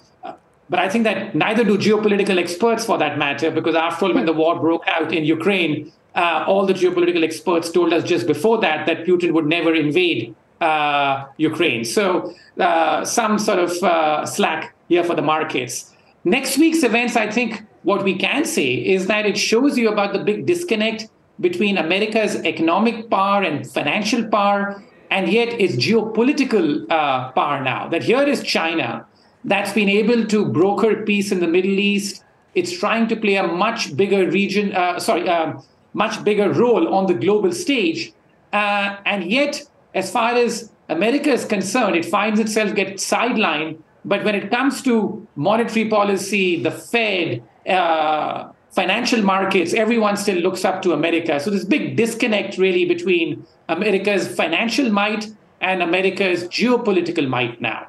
but 0.69 0.79
I 0.79 0.89
think 0.89 1.03
that 1.03 1.35
neither 1.35 1.63
do 1.63 1.77
geopolitical 1.77 2.37
experts 2.37 2.85
for 2.85 2.97
that 2.97 3.17
matter, 3.17 3.51
because 3.51 3.75
after 3.75 4.05
all, 4.05 4.13
when 4.13 4.25
the 4.25 4.33
war 4.33 4.59
broke 4.59 4.83
out 4.87 5.13
in 5.13 5.23
Ukraine, 5.23 5.91
uh, 6.15 6.45
all 6.47 6.65
the 6.65 6.73
geopolitical 6.73 7.23
experts 7.23 7.69
told 7.71 7.93
us 7.93 8.03
just 8.03 8.25
before 8.25 8.59
that 8.61 8.85
that 8.87 9.05
Putin 9.05 9.31
would 9.33 9.45
never 9.45 9.73
invade 9.73 10.33
uh, 10.61 11.25
Ukraine. 11.37 11.83
So 11.83 12.33
uh, 12.59 13.05
some 13.05 13.37
sort 13.37 13.59
of 13.59 13.71
uh, 13.83 14.25
slack 14.25 14.75
here 14.87 15.03
for 15.03 15.15
the 15.15 15.21
markets. 15.21 15.93
Next 16.23 16.57
week's 16.57 16.83
events, 16.83 17.15
I 17.15 17.29
think 17.29 17.63
what 17.83 18.03
we 18.03 18.15
can 18.17 18.45
say 18.45 18.73
is 18.73 19.07
that 19.07 19.25
it 19.25 19.37
shows 19.37 19.77
you 19.77 19.89
about 19.89 20.13
the 20.13 20.19
big 20.19 20.45
disconnect 20.47 21.09
between 21.39 21.77
America's 21.77 22.35
economic 22.37 23.09
power 23.09 23.43
and 23.43 23.69
financial 23.69 24.25
power, 24.29 24.81
and 25.11 25.31
yet 25.31 25.49
its 25.59 25.75
geopolitical 25.75 26.89
uh, 26.89 27.31
power 27.33 27.61
now. 27.61 27.87
That 27.89 28.03
here 28.03 28.23
is 28.23 28.41
China 28.41 29.05
that's 29.45 29.71
been 29.73 29.89
able 29.89 30.25
to 30.25 30.45
broker 30.45 31.03
peace 31.03 31.31
in 31.31 31.39
the 31.39 31.47
Middle 31.47 31.79
East. 31.79 32.23
It's 32.55 32.77
trying 32.77 33.07
to 33.09 33.15
play 33.15 33.35
a 33.35 33.47
much 33.47 33.95
bigger 33.95 34.29
region, 34.29 34.73
uh, 34.73 34.99
sorry, 34.99 35.29
uh, 35.29 35.53
much 35.93 36.23
bigger 36.23 36.51
role 36.51 36.93
on 36.93 37.05
the 37.05 37.13
global 37.13 37.51
stage. 37.51 38.11
Uh, 38.51 38.97
and 39.05 39.31
yet, 39.31 39.61
as 39.93 40.11
far 40.11 40.31
as 40.31 40.71
America 40.89 41.29
is 41.29 41.45
concerned, 41.45 41.95
it 41.95 42.05
finds 42.05 42.39
itself 42.39 42.73
get 42.75 42.95
sidelined. 42.95 43.77
But 44.03 44.23
when 44.23 44.35
it 44.35 44.49
comes 44.51 44.81
to 44.83 45.27
monetary 45.35 45.89
policy, 45.89 46.61
the 46.61 46.71
Fed, 46.71 47.43
uh, 47.67 48.49
financial 48.71 49.21
markets, 49.21 49.73
everyone 49.73 50.17
still 50.17 50.37
looks 50.37 50.65
up 50.65 50.81
to 50.83 50.93
America. 50.93 51.39
So 51.39 51.49
this 51.49 51.63
big 51.63 51.95
disconnect 51.95 52.57
really 52.57 52.85
between 52.85 53.45
America's 53.69 54.27
financial 54.27 54.91
might 54.91 55.31
and 55.61 55.81
America's 55.81 56.43
geopolitical 56.45 57.27
might 57.27 57.61
now. 57.61 57.87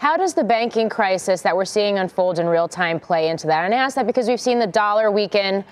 How 0.00 0.16
does 0.16 0.32
the 0.32 0.44
banking 0.44 0.88
crisis 0.88 1.42
that 1.42 1.54
we're 1.54 1.66
seeing 1.66 1.98
unfold 1.98 2.38
in 2.38 2.46
real 2.46 2.66
time 2.66 2.98
play 2.98 3.28
into 3.28 3.46
that? 3.48 3.66
And 3.66 3.74
I 3.74 3.76
ask 3.76 3.96
that 3.96 4.06
because 4.06 4.28
we've 4.28 4.40
seen 4.40 4.58
the 4.58 4.66
dollar 4.66 5.10
weaken 5.10 5.62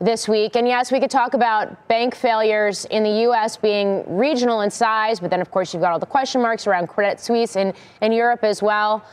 this 0.00 0.26
week. 0.26 0.56
And 0.56 0.66
yes, 0.66 0.90
we 0.90 0.98
could 0.98 1.08
talk 1.08 1.34
about 1.34 1.86
bank 1.86 2.16
failures 2.16 2.86
in 2.86 3.04
the 3.04 3.20
U.S. 3.20 3.56
being 3.56 4.02
regional 4.08 4.62
in 4.62 4.72
size, 4.72 5.20
but 5.20 5.30
then, 5.30 5.40
of 5.40 5.52
course, 5.52 5.72
you've 5.72 5.84
got 5.84 5.92
all 5.92 6.00
the 6.00 6.04
question 6.04 6.42
marks 6.42 6.66
around 6.66 6.88
Credit 6.88 7.20
Suisse 7.20 7.54
in, 7.54 7.72
in 8.02 8.10
Europe 8.10 8.42
as 8.42 8.60
well. 8.60 9.04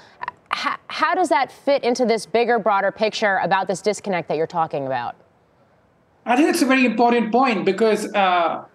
H- 0.51 0.79
how 0.87 1.13
does 1.13 1.29
that 1.29 1.51
fit 1.51 1.83
into 1.83 2.03
this 2.03 2.25
bigger, 2.25 2.57
broader 2.57 2.91
picture 2.91 3.41
about 3.43 3.67
this 3.67 3.79
disconnect 3.79 4.27
that 4.29 4.37
you're 4.37 4.47
talking 4.47 4.87
about? 4.87 5.15
I 6.25 6.35
think 6.35 6.49
it's 6.49 6.63
a 6.63 6.65
very 6.65 6.85
important 6.85 7.31
point 7.31 7.63
because 7.63 8.11
uh, 8.15 8.65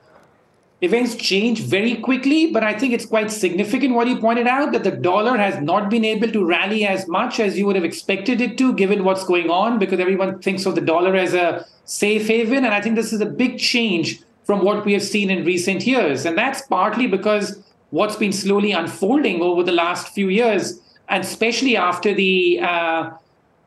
events 0.80 1.16
change 1.16 1.60
very 1.60 1.96
quickly, 1.96 2.52
but 2.52 2.62
I 2.62 2.72
think 2.72 2.92
it's 2.94 3.06
quite 3.06 3.30
significant 3.30 3.94
what 3.94 4.06
you 4.06 4.18
pointed 4.18 4.46
out 4.46 4.72
that 4.72 4.84
the 4.84 4.92
dollar 4.92 5.36
has 5.36 5.60
not 5.60 5.90
been 5.90 6.04
able 6.04 6.30
to 6.30 6.44
rally 6.44 6.86
as 6.86 7.08
much 7.08 7.40
as 7.40 7.58
you 7.58 7.66
would 7.66 7.74
have 7.74 7.84
expected 7.84 8.40
it 8.40 8.56
to, 8.58 8.72
given 8.74 9.02
what's 9.02 9.24
going 9.24 9.50
on, 9.50 9.78
because 9.78 9.98
everyone 9.98 10.40
thinks 10.40 10.66
of 10.66 10.76
the 10.76 10.80
dollar 10.80 11.16
as 11.16 11.34
a 11.34 11.66
safe 11.84 12.28
haven. 12.28 12.64
And 12.64 12.72
I 12.72 12.80
think 12.80 12.94
this 12.94 13.12
is 13.12 13.20
a 13.20 13.26
big 13.26 13.58
change 13.58 14.20
from 14.44 14.64
what 14.64 14.84
we 14.84 14.92
have 14.92 15.02
seen 15.02 15.30
in 15.30 15.44
recent 15.44 15.86
years. 15.86 16.24
And 16.24 16.38
that's 16.38 16.62
partly 16.62 17.06
because 17.06 17.62
what's 17.90 18.16
been 18.16 18.32
slowly 18.32 18.72
unfolding 18.72 19.42
over 19.42 19.62
the 19.62 19.72
last 19.72 20.14
few 20.14 20.28
years, 20.28 20.80
and 21.08 21.24
especially 21.24 21.76
after 21.76 22.14
the 22.14 22.60
uh, 22.60 23.10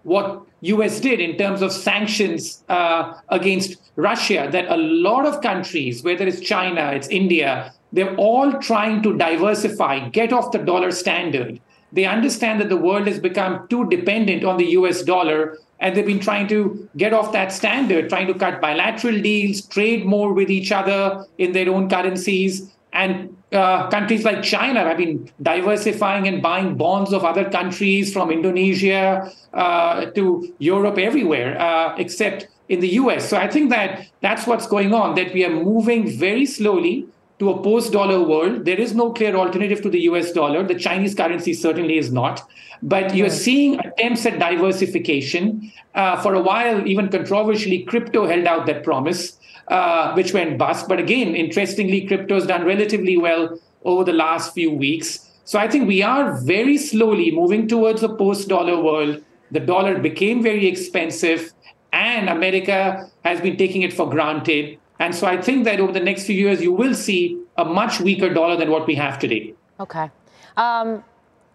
what 0.03 0.43
US 0.61 0.99
did 0.99 1.19
in 1.19 1.37
terms 1.37 1.61
of 1.61 1.71
sanctions 1.71 2.63
uh, 2.69 3.13
against 3.29 3.77
Russia, 3.95 4.47
that 4.51 4.69
a 4.69 4.77
lot 4.77 5.25
of 5.25 5.41
countries, 5.41 6.03
whether 6.03 6.27
it's 6.27 6.39
China, 6.39 6.91
it's 6.91 7.07
India, 7.07 7.73
they're 7.91 8.15
all 8.15 8.53
trying 8.53 9.01
to 9.03 9.17
diversify, 9.17 10.07
get 10.09 10.31
off 10.31 10.51
the 10.51 10.59
dollar 10.59 10.91
standard. 10.91 11.59
They 11.91 12.05
understand 12.05 12.61
that 12.61 12.69
the 12.69 12.77
world 12.77 13.07
has 13.07 13.19
become 13.19 13.67
too 13.67 13.89
dependent 13.89 14.43
on 14.45 14.57
the 14.57 14.67
US 14.77 15.03
dollar, 15.03 15.57
and 15.79 15.95
they've 15.95 16.05
been 16.05 16.19
trying 16.19 16.47
to 16.49 16.87
get 16.95 17.11
off 17.11 17.31
that 17.33 17.51
standard, 17.51 18.07
trying 18.07 18.27
to 18.27 18.35
cut 18.35 18.61
bilateral 18.61 19.19
deals, 19.19 19.65
trade 19.65 20.05
more 20.05 20.31
with 20.31 20.49
each 20.49 20.71
other 20.71 21.25
in 21.37 21.51
their 21.51 21.69
own 21.69 21.89
currencies, 21.89 22.71
and 22.93 23.35
uh, 23.51 23.89
countries 23.89 24.23
like 24.23 24.43
China 24.43 24.81
have 24.81 24.97
been 24.97 25.29
diversifying 25.41 26.27
and 26.27 26.41
buying 26.41 26.75
bonds 26.75 27.13
of 27.13 27.23
other 27.23 27.49
countries 27.49 28.11
from 28.11 28.31
Indonesia 28.31 29.31
uh, 29.53 30.05
to 30.11 30.53
Europe, 30.59 30.97
everywhere, 30.97 31.59
uh, 31.59 31.95
except 31.97 32.47
in 32.69 32.79
the 32.79 32.89
US. 32.89 33.29
So 33.29 33.37
I 33.37 33.47
think 33.47 33.69
that 33.69 34.07
that's 34.21 34.47
what's 34.47 34.67
going 34.67 34.93
on, 34.93 35.15
that 35.15 35.33
we 35.33 35.45
are 35.45 35.49
moving 35.49 36.09
very 36.17 36.45
slowly 36.45 37.07
to 37.39 37.49
a 37.49 37.61
post 37.61 37.91
dollar 37.91 38.21
world. 38.21 38.65
There 38.65 38.79
is 38.79 38.93
no 38.93 39.11
clear 39.11 39.35
alternative 39.35 39.81
to 39.81 39.89
the 39.89 40.01
US 40.01 40.31
dollar. 40.31 40.63
The 40.63 40.75
Chinese 40.75 41.15
currency 41.15 41.53
certainly 41.53 41.97
is 41.97 42.11
not. 42.11 42.47
But 42.83 43.15
you're 43.15 43.29
seeing 43.29 43.79
attempts 43.79 44.25
at 44.25 44.39
diversification. 44.39 45.71
Uh, 45.93 46.21
for 46.21 46.33
a 46.33 46.41
while, 46.41 46.87
even 46.87 47.09
controversially, 47.09 47.83
crypto 47.83 48.27
held 48.27 48.45
out 48.45 48.65
that 48.67 48.83
promise 48.83 49.37
uh, 49.71 50.13
which 50.15 50.33
went 50.33 50.57
bust. 50.57 50.87
But 50.87 50.99
again, 50.99 51.33
interestingly, 51.33 52.05
crypto 52.05 52.35
has 52.35 52.45
done 52.45 52.65
relatively 52.65 53.17
well 53.17 53.57
over 53.83 54.03
the 54.03 54.13
last 54.13 54.53
few 54.53 54.69
weeks. 54.69 55.31
So 55.45 55.57
I 55.59 55.67
think 55.67 55.87
we 55.87 56.03
are 56.03 56.39
very 56.41 56.77
slowly 56.77 57.31
moving 57.31 57.67
towards 57.67 58.03
a 58.03 58.09
post 58.09 58.49
dollar 58.49 58.81
world. 58.81 59.23
The 59.49 59.61
dollar 59.61 59.97
became 59.97 60.43
very 60.43 60.67
expensive, 60.67 61.53
and 61.91 62.29
America 62.29 63.09
has 63.25 63.41
been 63.41 63.57
taking 63.57 63.81
it 63.81 63.93
for 63.93 64.09
granted. 64.09 64.77
And 64.99 65.15
so 65.15 65.25
I 65.25 65.41
think 65.41 65.63
that 65.63 65.79
over 65.79 65.91
the 65.91 65.99
next 65.99 66.25
few 66.25 66.35
years, 66.35 66.61
you 66.61 66.71
will 66.71 66.93
see 66.93 67.41
a 67.57 67.65
much 67.65 67.99
weaker 67.99 68.31
dollar 68.33 68.55
than 68.55 68.69
what 68.69 68.85
we 68.85 68.95
have 68.95 69.19
today. 69.19 69.53
Okay. 69.79 70.11
Um, 70.57 71.03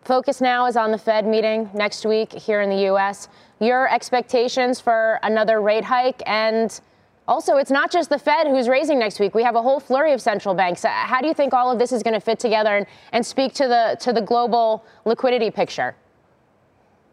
focus 0.02 0.40
now 0.40 0.66
is 0.66 0.76
on 0.76 0.90
the 0.90 0.98
Fed 0.98 1.26
meeting 1.26 1.70
next 1.74 2.04
week 2.04 2.32
here 2.32 2.60
in 2.60 2.70
the 2.70 2.82
U.S. 2.92 3.28
Your 3.60 3.88
expectations 3.88 4.80
for 4.80 5.20
another 5.22 5.60
rate 5.60 5.84
hike 5.84 6.22
and 6.26 6.80
also, 7.28 7.56
it's 7.56 7.70
not 7.70 7.90
just 7.90 8.08
the 8.08 8.18
Fed 8.18 8.46
who's 8.46 8.68
raising 8.68 8.98
next 8.98 9.18
week. 9.18 9.34
We 9.34 9.42
have 9.42 9.56
a 9.56 9.62
whole 9.62 9.80
flurry 9.80 10.12
of 10.12 10.20
central 10.20 10.54
banks. 10.54 10.84
Uh, 10.84 10.88
how 10.88 11.20
do 11.20 11.26
you 11.26 11.34
think 11.34 11.52
all 11.52 11.70
of 11.70 11.78
this 11.78 11.90
is 11.90 12.02
going 12.02 12.14
to 12.14 12.20
fit 12.20 12.38
together 12.38 12.76
and, 12.76 12.86
and 13.12 13.26
speak 13.26 13.52
to 13.54 13.66
the 13.66 13.96
to 14.00 14.12
the 14.12 14.20
global 14.20 14.84
liquidity 15.04 15.50
picture? 15.50 15.96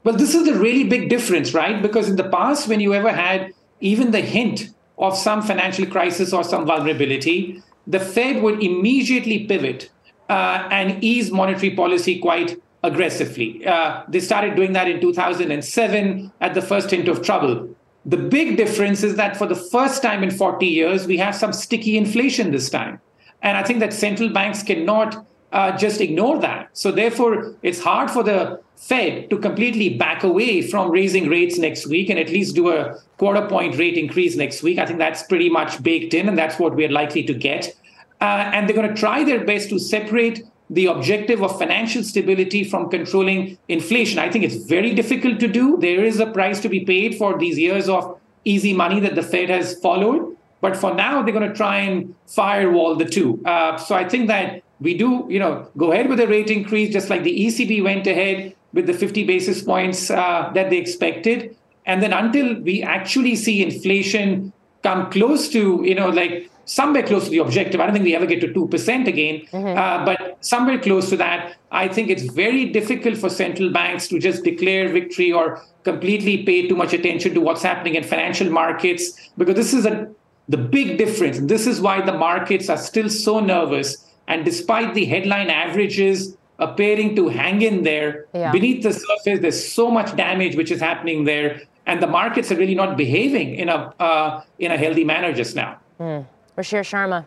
Well, 0.03 0.15
this 0.15 0.35
is 0.35 0.45
the 0.45 0.55
really 0.55 0.83
big 0.83 1.09
difference, 1.09 1.53
right? 1.53 1.81
Because 1.81 2.09
in 2.09 2.17
the 2.17 2.29
past, 2.29 2.67
when 2.67 2.79
you 2.79 2.93
ever 2.93 3.11
had 3.11 3.53
even 3.79 4.11
the 4.11 4.21
hint 4.21 4.69
of 4.97 5.17
some 5.17 5.41
financial 5.41 5.85
crisis 5.85 6.33
or 6.33 6.43
some 6.43 6.65
vulnerability, 6.65 7.61
the 7.87 7.99
Fed 7.99 8.43
would 8.43 8.61
immediately 8.61 9.45
pivot 9.45 9.89
uh, 10.29 10.67
and 10.69 11.03
ease 11.03 11.31
monetary 11.31 11.71
policy 11.71 12.19
quite 12.19 12.61
aggressively. 12.83 13.65
Uh, 13.65 14.03
they 14.09 14.19
started 14.19 14.55
doing 14.55 14.73
that 14.73 14.87
in 14.87 14.99
2007 14.99 16.31
at 16.41 16.53
the 16.53 16.61
first 16.61 16.91
hint 16.91 17.07
of 17.07 17.21
trouble. 17.21 17.73
The 18.05 18.17
big 18.17 18.57
difference 18.57 19.03
is 19.03 19.15
that 19.15 19.37
for 19.37 19.47
the 19.47 19.55
first 19.55 20.01
time 20.01 20.23
in 20.23 20.31
40 20.31 20.65
years, 20.65 21.07
we 21.07 21.17
have 21.17 21.35
some 21.35 21.53
sticky 21.53 21.97
inflation 21.97 22.51
this 22.51 22.69
time. 22.69 22.99
And 23.41 23.57
I 23.57 23.63
think 23.63 23.79
that 23.79 23.93
central 23.93 24.29
banks 24.29 24.61
cannot 24.61 25.25
uh, 25.53 25.77
just 25.77 26.01
ignore 26.01 26.39
that. 26.39 26.69
So 26.73 26.91
therefore, 26.91 27.55
it's 27.61 27.79
hard 27.79 28.11
for 28.11 28.23
the 28.23 28.59
Fed 28.75 29.29
to 29.29 29.37
completely 29.37 29.89
back 29.89 30.23
away 30.23 30.61
from 30.61 30.91
raising 30.91 31.29
rates 31.29 31.57
next 31.57 31.87
week 31.87 32.09
and 32.09 32.19
at 32.19 32.29
least 32.29 32.55
do 32.55 32.69
a 32.69 32.99
quarter 33.17 33.47
point 33.47 33.77
rate 33.77 33.97
increase 33.97 34.35
next 34.35 34.63
week. 34.63 34.77
I 34.77 34.85
think 34.85 34.99
that's 34.99 35.23
pretty 35.23 35.49
much 35.49 35.81
baked 35.81 36.13
in, 36.13 36.27
and 36.27 36.37
that's 36.37 36.59
what 36.59 36.75
we're 36.75 36.91
likely 36.91 37.23
to 37.23 37.33
get. 37.33 37.73
Uh, 38.19 38.51
and 38.53 38.67
they're 38.67 38.75
going 38.75 38.93
to 38.93 38.99
try 38.99 39.23
their 39.23 39.45
best 39.45 39.69
to 39.69 39.79
separate 39.79 40.43
the 40.69 40.87
objective 40.87 41.43
of 41.43 41.57
financial 41.57 42.03
stability 42.03 42.63
from 42.63 42.89
controlling 42.89 43.57
inflation. 43.67 44.19
I 44.19 44.29
think 44.29 44.45
it's 44.45 44.65
very 44.65 44.93
difficult 44.93 45.39
to 45.41 45.47
do. 45.47 45.77
There 45.77 46.03
is 46.03 46.19
a 46.19 46.27
price 46.27 46.59
to 46.61 46.69
be 46.69 46.85
paid 46.85 47.15
for 47.15 47.37
these 47.37 47.57
years 47.57 47.89
of 47.89 48.19
easy 48.45 48.73
money 48.73 48.99
that 49.01 49.15
the 49.15 49.23
Fed 49.23 49.49
has 49.49 49.79
followed. 49.79 50.35
But 50.61 50.77
for 50.77 50.93
now, 50.93 51.21
they're 51.21 51.33
going 51.33 51.49
to 51.49 51.55
try 51.55 51.79
and 51.79 52.15
firewall 52.25 52.95
the 52.95 53.05
two. 53.05 53.41
Uh, 53.45 53.77
so 53.77 53.95
I 53.95 54.07
think 54.07 54.27
that 54.27 54.63
we 54.79 54.97
do, 54.97 55.27
you 55.29 55.39
know, 55.39 55.69
go 55.77 55.91
ahead 55.91 56.09
with 56.09 56.19
a 56.19 56.27
rate 56.27 56.49
increase, 56.49 56.91
just 56.91 57.09
like 57.09 57.23
the 57.23 57.37
ECB 57.37 57.83
went 57.83 58.07
ahead 58.07 58.55
with 58.73 58.87
the 58.87 58.93
50 58.93 59.25
basis 59.25 59.61
points 59.61 60.09
uh, 60.09 60.49
that 60.53 60.69
they 60.69 60.77
expected. 60.77 61.55
And 61.85 62.01
then 62.01 62.13
until 62.13 62.61
we 62.61 62.81
actually 62.81 63.35
see 63.35 63.61
inflation 63.61 64.53
come 64.83 65.11
close 65.11 65.49
to, 65.49 65.81
you 65.83 65.95
know, 65.95 66.09
like 66.09 66.49
somewhere 66.65 67.03
close 67.03 67.25
to 67.25 67.29
the 67.29 67.39
objective, 67.39 67.79
I 67.79 67.85
don't 67.85 67.93
think 67.93 68.05
we 68.05 68.15
ever 68.15 68.25
get 68.25 68.41
to 68.41 68.47
2% 68.47 69.07
again, 69.07 69.41
mm-hmm. 69.51 69.77
uh, 69.77 70.05
but 70.05 70.37
somewhere 70.41 70.79
close 70.79 71.09
to 71.09 71.17
that, 71.17 71.55
I 71.71 71.87
think 71.87 72.09
it's 72.09 72.23
very 72.23 72.65
difficult 72.65 73.17
for 73.17 73.29
central 73.29 73.71
banks 73.71 74.07
to 74.09 74.19
just 74.19 74.43
declare 74.43 74.89
victory 74.89 75.31
or 75.31 75.61
completely 75.83 76.43
pay 76.43 76.67
too 76.67 76.75
much 76.75 76.93
attention 76.93 77.33
to 77.33 77.41
what's 77.41 77.61
happening 77.61 77.95
in 77.95 78.03
financial 78.03 78.49
markets 78.49 79.31
because 79.37 79.55
this 79.55 79.73
is 79.73 79.85
a 79.85 80.09
the 80.49 80.57
big 80.57 80.97
difference. 80.97 81.39
This 81.39 81.67
is 81.67 81.79
why 81.79 82.01
the 82.01 82.11
markets 82.11 82.69
are 82.69 82.77
still 82.77 83.09
so 83.09 83.39
nervous. 83.39 84.05
And 84.27 84.43
despite 84.43 84.93
the 84.93 85.05
headline 85.05 85.49
averages 85.49 86.35
appearing 86.59 87.15
to 87.15 87.29
hang 87.29 87.61
in 87.61 87.83
there 87.83 88.25
yeah. 88.33 88.51
beneath 88.51 88.83
the 88.83 88.93
surface 88.93 89.39
there's 89.41 89.73
so 89.73 89.89
much 89.89 90.15
damage 90.15 90.55
which 90.55 90.71
is 90.71 90.79
happening 90.79 91.23
there 91.23 91.61
and 91.85 92.01
the 92.01 92.07
markets 92.07 92.51
are 92.51 92.55
really 92.55 92.75
not 92.75 92.95
behaving 92.95 93.55
in 93.55 93.69
a 93.69 93.93
uh, 93.99 94.43
in 94.59 94.71
a 94.71 94.77
healthy 94.77 95.03
manner 95.03 95.33
just 95.33 95.55
now 95.55 95.77
mm. 95.99 96.25
Ruchir 96.57 96.81
Sharma 96.81 97.25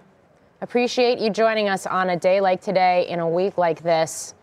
appreciate 0.60 1.18
you 1.18 1.30
joining 1.30 1.68
us 1.68 1.84
on 1.84 2.10
a 2.10 2.16
day 2.16 2.40
like 2.40 2.60
today 2.60 3.08
in 3.08 3.18
a 3.18 3.28
week 3.28 3.58
like 3.58 3.82
this 3.82 4.34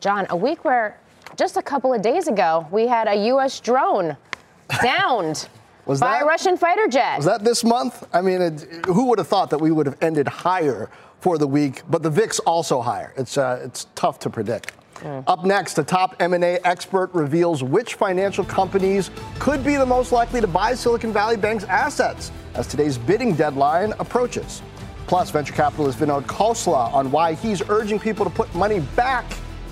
Jon 0.00 0.26
a 0.30 0.36
week 0.36 0.64
where 0.64 0.98
just 1.36 1.56
a 1.56 1.62
couple 1.62 1.94
of 1.94 2.02
days 2.02 2.26
ago 2.26 2.66
we 2.72 2.88
had 2.88 3.06
a 3.06 3.28
US 3.28 3.60
drone 3.60 4.16
downed 4.82 5.48
was 5.86 6.00
by 6.00 6.18
that, 6.18 6.22
a 6.22 6.26
Russian 6.26 6.56
fighter 6.56 6.88
jet. 6.88 7.16
Was 7.16 7.26
that 7.26 7.44
this 7.44 7.64
month? 7.64 8.06
I 8.12 8.20
mean, 8.20 8.42
it, 8.42 8.84
who 8.86 9.06
would 9.06 9.18
have 9.18 9.28
thought 9.28 9.50
that 9.50 9.58
we 9.58 9.70
would 9.70 9.86
have 9.86 9.96
ended 10.02 10.28
higher 10.28 10.90
for 11.20 11.38
the 11.38 11.46
week, 11.46 11.82
but 11.88 12.02
the 12.02 12.10
VIX 12.10 12.40
also 12.40 12.82
higher. 12.82 13.14
It's, 13.16 13.38
uh, 13.38 13.62
it's 13.64 13.86
tough 13.94 14.18
to 14.20 14.30
predict. 14.30 14.72
Mm. 14.96 15.24
Up 15.26 15.46
next, 15.46 15.78
a 15.78 15.84
top 15.84 16.16
M&A 16.20 16.58
expert 16.64 17.14
reveals 17.14 17.62
which 17.62 17.94
financial 17.94 18.44
companies 18.44 19.10
could 19.38 19.64
be 19.64 19.76
the 19.76 19.86
most 19.86 20.12
likely 20.12 20.42
to 20.42 20.46
buy 20.46 20.74
Silicon 20.74 21.12
Valley 21.12 21.38
Bank's 21.38 21.64
assets 21.64 22.32
as 22.58 22.66
today's 22.66 22.98
bidding 22.98 23.34
deadline 23.34 23.94
approaches. 24.00 24.60
Plus, 25.06 25.30
venture 25.30 25.54
capitalist 25.54 25.98
Vinod 25.98 26.24
Khosla 26.24 26.92
on 26.92 27.10
why 27.10 27.32
he's 27.34 27.62
urging 27.70 27.98
people 27.98 28.24
to 28.26 28.30
put 28.30 28.52
money 28.54 28.80
back 28.94 29.24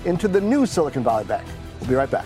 into 0.05 0.27
the 0.27 0.41
new 0.41 0.65
Silicon 0.65 1.03
Valley 1.03 1.25
Bank. 1.25 1.45
We'll 1.79 1.89
be 1.89 1.95
right 1.95 2.09
back. 2.09 2.25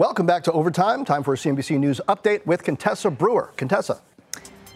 Welcome 0.00 0.24
back 0.24 0.44
to 0.44 0.52
Overtime. 0.52 1.04
Time 1.04 1.22
for 1.22 1.34
a 1.34 1.36
CNBC 1.36 1.78
News 1.78 2.00
update 2.08 2.46
with 2.46 2.64
Contessa 2.64 3.10
Brewer. 3.10 3.52
Contessa. 3.58 4.00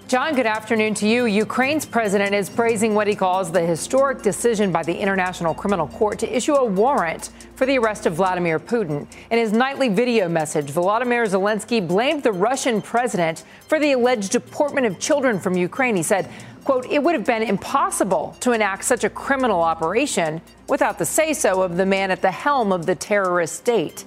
Jon, 0.06 0.34
good 0.34 0.44
afternoon 0.44 0.92
to 0.96 1.08
you. 1.08 1.24
Ukraine's 1.24 1.86
president 1.86 2.34
is 2.34 2.50
praising 2.50 2.94
what 2.94 3.06
he 3.06 3.14
calls 3.14 3.50
the 3.50 3.62
historic 3.62 4.20
decision 4.20 4.70
by 4.70 4.82
the 4.82 4.94
International 4.94 5.54
Criminal 5.54 5.88
Court 5.88 6.18
to 6.18 6.36
issue 6.36 6.52
a 6.52 6.64
warrant 6.66 7.30
for 7.54 7.64
the 7.64 7.78
arrest 7.78 8.04
of 8.04 8.12
Vladimir 8.16 8.60
Putin. 8.60 9.06
In 9.30 9.38
his 9.38 9.50
nightly 9.50 9.88
video 9.88 10.28
message, 10.28 10.66
Volodymyr 10.66 11.26
Zelensky 11.26 11.80
blamed 11.80 12.22
the 12.22 12.32
Russian 12.32 12.82
president 12.82 13.44
for 13.66 13.78
the 13.78 13.92
alleged 13.92 14.30
deportment 14.30 14.86
of 14.86 14.98
children 14.98 15.40
from 15.40 15.56
Ukraine. 15.56 15.96
He 15.96 16.02
said, 16.02 16.28
quote, 16.64 16.84
it 16.90 17.02
would 17.02 17.14
have 17.14 17.24
been 17.24 17.42
impossible 17.42 18.36
to 18.40 18.52
enact 18.52 18.84
such 18.84 19.04
a 19.04 19.08
criminal 19.08 19.62
operation 19.62 20.42
without 20.68 20.98
the 20.98 21.06
say 21.06 21.32
so 21.32 21.62
of 21.62 21.78
the 21.78 21.86
man 21.86 22.10
at 22.10 22.20
the 22.20 22.30
helm 22.30 22.72
of 22.72 22.84
the 22.84 22.94
terrorist 22.94 23.56
state. 23.56 24.04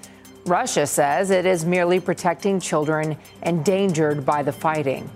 Russia 0.48 0.88
says 0.88 1.30
it 1.30 1.46
is 1.46 1.66
merely 1.66 2.00
protecting 2.00 2.60
children 2.60 3.18
endangered 3.44 4.26
by 4.26 4.42
the 4.42 4.52
fighting. 4.52 5.10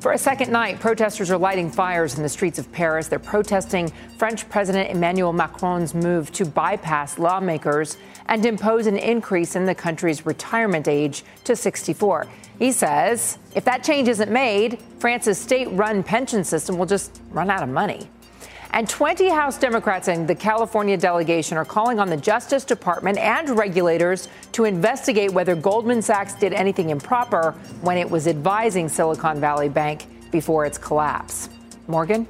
For 0.00 0.12
a 0.12 0.18
second 0.18 0.52
night, 0.52 0.78
protesters 0.78 1.30
are 1.30 1.38
lighting 1.38 1.72
fires 1.72 2.16
in 2.16 2.22
the 2.22 2.28
streets 2.28 2.58
of 2.58 2.70
Paris. 2.70 3.08
They're 3.08 3.18
protesting 3.18 3.92
French 4.16 4.48
President 4.48 4.90
Emmanuel 4.90 5.32
Macron's 5.32 5.92
move 5.92 6.30
to 6.32 6.46
bypass 6.46 7.18
lawmakers 7.18 7.96
and 8.26 8.46
impose 8.46 8.86
an 8.86 8.96
increase 8.96 9.56
in 9.56 9.66
the 9.66 9.74
country's 9.74 10.24
retirement 10.24 10.86
age 10.86 11.24
to 11.44 11.56
64. 11.56 12.28
He 12.60 12.70
says 12.70 13.38
if 13.56 13.64
that 13.64 13.82
change 13.82 14.08
isn't 14.08 14.30
made, 14.30 14.80
France's 15.00 15.38
state 15.38 15.68
run 15.72 16.04
pension 16.04 16.44
system 16.44 16.78
will 16.78 16.86
just 16.86 17.20
run 17.30 17.50
out 17.50 17.64
of 17.64 17.68
money. 17.68 18.08
And 18.78 18.88
20 18.88 19.28
House 19.30 19.58
Democrats 19.58 20.06
in 20.06 20.24
the 20.24 20.36
California 20.36 20.96
delegation 20.96 21.58
are 21.58 21.64
calling 21.64 21.98
on 21.98 22.08
the 22.08 22.16
Justice 22.16 22.64
Department 22.64 23.18
and 23.18 23.58
regulators 23.58 24.28
to 24.52 24.66
investigate 24.66 25.32
whether 25.32 25.56
Goldman 25.56 26.00
Sachs 26.00 26.34
did 26.34 26.52
anything 26.52 26.90
improper 26.90 27.56
when 27.80 27.98
it 27.98 28.08
was 28.08 28.28
advising 28.28 28.88
Silicon 28.88 29.40
Valley 29.40 29.68
Bank 29.68 30.06
before 30.30 30.64
its 30.64 30.78
collapse. 30.78 31.48
Morgan? 31.88 32.28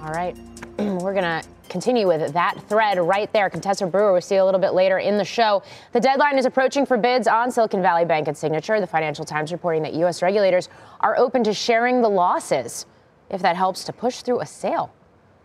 All 0.00 0.14
right. 0.14 0.34
We're 0.78 1.12
going 1.12 1.24
to 1.24 1.44
continue 1.68 2.08
with 2.08 2.32
that 2.32 2.56
thread 2.70 2.98
right 2.98 3.30
there. 3.34 3.50
Contessa 3.50 3.86
Brewer, 3.86 4.12
we'll 4.12 4.22
see 4.22 4.36
a 4.36 4.44
little 4.46 4.60
bit 4.62 4.72
later 4.72 4.96
in 4.98 5.18
the 5.18 5.26
show. 5.26 5.62
The 5.92 6.00
deadline 6.00 6.38
is 6.38 6.46
approaching 6.46 6.86
for 6.86 6.96
bids 6.96 7.28
on 7.28 7.50
Silicon 7.50 7.82
Valley 7.82 8.06
Bank 8.06 8.28
and 8.28 8.36
Signature. 8.38 8.80
The 8.80 8.86
Financial 8.86 9.26
Times 9.26 9.52
reporting 9.52 9.82
that 9.82 9.92
U.S. 9.92 10.22
regulators 10.22 10.70
are 11.00 11.18
open 11.18 11.44
to 11.44 11.52
sharing 11.52 12.00
the 12.00 12.08
losses 12.08 12.86
if 13.28 13.42
that 13.42 13.56
helps 13.56 13.84
to 13.84 13.92
push 13.92 14.22
through 14.22 14.40
a 14.40 14.46
sale. 14.46 14.90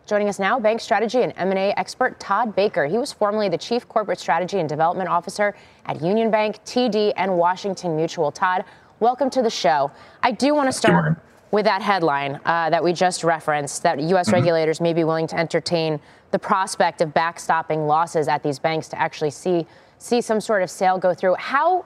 Joining 0.08 0.30
us 0.30 0.40
now, 0.40 0.58
bank 0.58 0.80
strategy 0.80 1.22
and 1.22 1.34
M&A 1.36 1.74
expert 1.76 2.18
Todd 2.18 2.56
Baker. 2.56 2.86
He 2.86 2.98
was 2.98 3.12
formerly 3.12 3.50
the 3.50 3.58
chief 3.58 3.90
corporate 3.90 4.22
strategy 4.22 4.58
and 4.60 4.70
development 4.70 5.10
officer 5.10 5.54
at 5.86 6.02
Union 6.02 6.32
Bank, 6.32 6.64
TD, 6.64 7.12
and 7.18 7.38
Washington 7.38 7.98
Mutual. 7.98 8.32
Todd, 8.32 8.64
welcome 9.02 9.30
to 9.30 9.42
the 9.42 9.50
show. 9.50 9.92
I 10.24 10.32
do 10.32 10.56
want 10.56 10.70
to 10.70 10.72
start 10.72 11.18
with 11.52 11.66
that 11.66 11.82
headline 11.82 12.40
uh, 12.46 12.70
that 12.70 12.82
we 12.82 12.94
just 12.94 13.26
referenced 13.26 13.84
that 13.84 14.00
U.S. 14.00 14.28
Mm-hmm. 14.28 14.36
regulators 14.36 14.80
may 14.80 14.94
be 14.94 15.04
willing 15.04 15.28
to 15.28 15.38
entertain 15.38 16.00
the 16.32 16.40
prospect 16.40 17.02
of 17.02 17.10
backstopping 17.10 17.86
losses 17.86 18.30
at 18.30 18.42
these 18.44 18.60
banks 18.60 18.88
to 18.88 18.98
actually 18.98 19.32
see 19.32 19.68
see 19.98 20.22
some 20.22 20.40
sort 20.40 20.64
of 20.64 20.70
sale 20.70 20.98
go 20.98 21.14
through. 21.14 21.36
How 21.36 21.84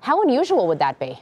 how 0.00 0.22
unusual 0.22 0.68
would 0.68 0.78
that 0.78 0.98
be? 0.98 1.18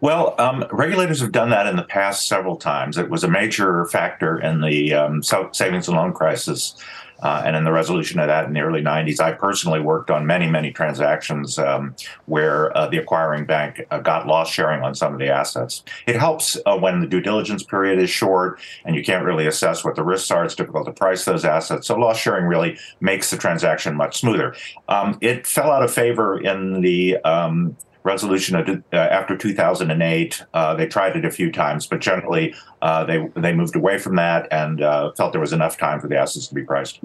Well, 0.00 0.34
um, 0.38 0.64
regulators 0.72 1.20
have 1.20 1.32
done 1.32 1.50
that 1.50 1.66
in 1.66 1.76
the 1.76 1.82
past 1.82 2.26
several 2.26 2.56
times. 2.56 2.96
It 2.96 3.10
was 3.10 3.22
a 3.22 3.28
major 3.28 3.84
factor 3.86 4.38
in 4.38 4.62
the 4.62 4.94
um, 4.94 5.22
savings 5.22 5.88
and 5.88 5.96
loan 5.96 6.14
crisis 6.14 6.74
uh, 7.22 7.42
and 7.44 7.54
in 7.54 7.64
the 7.64 7.72
resolution 7.72 8.18
of 8.18 8.28
that 8.28 8.46
in 8.46 8.54
the 8.54 8.60
early 8.60 8.80
90s. 8.80 9.20
I 9.20 9.32
personally 9.32 9.78
worked 9.78 10.10
on 10.10 10.26
many, 10.26 10.48
many 10.48 10.72
transactions 10.72 11.58
um, 11.58 11.94
where 12.24 12.74
uh, 12.76 12.88
the 12.88 12.96
acquiring 12.96 13.44
bank 13.44 13.82
uh, 13.90 13.98
got 13.98 14.26
loss 14.26 14.50
sharing 14.50 14.82
on 14.82 14.94
some 14.94 15.12
of 15.12 15.18
the 15.18 15.28
assets. 15.28 15.84
It 16.06 16.16
helps 16.16 16.56
uh, 16.64 16.78
when 16.78 17.00
the 17.00 17.06
due 17.06 17.20
diligence 17.20 17.62
period 17.62 17.98
is 17.98 18.08
short 18.08 18.58
and 18.86 18.96
you 18.96 19.04
can't 19.04 19.24
really 19.24 19.46
assess 19.46 19.84
what 19.84 19.96
the 19.96 20.02
risks 20.02 20.30
are. 20.30 20.44
It's 20.44 20.54
difficult 20.54 20.86
to 20.86 20.92
price 20.92 21.26
those 21.26 21.44
assets. 21.44 21.86
So 21.86 21.96
loss 21.96 22.18
sharing 22.18 22.46
really 22.46 22.78
makes 23.00 23.30
the 23.30 23.36
transaction 23.36 23.96
much 23.96 24.18
smoother. 24.18 24.54
Um, 24.88 25.18
it 25.20 25.46
fell 25.46 25.70
out 25.70 25.82
of 25.82 25.92
favor 25.92 26.40
in 26.40 26.80
the 26.80 27.18
um, 27.18 27.76
resolution 28.02 28.56
uh, 28.56 28.96
after 28.96 29.36
2008. 29.36 30.42
Uh, 30.54 30.74
they 30.74 30.86
tried 30.86 31.16
it 31.16 31.24
a 31.24 31.30
few 31.30 31.52
times, 31.52 31.86
but 31.86 32.00
generally 32.00 32.54
uh, 32.82 33.04
they 33.04 33.28
they 33.36 33.52
moved 33.52 33.76
away 33.76 33.98
from 33.98 34.16
that 34.16 34.48
and 34.50 34.82
uh, 34.82 35.12
felt 35.12 35.32
there 35.32 35.40
was 35.40 35.52
enough 35.52 35.76
time 35.76 36.00
for 36.00 36.08
the 36.08 36.18
assets 36.18 36.46
to 36.48 36.54
be 36.54 36.62
priced. 36.62 37.00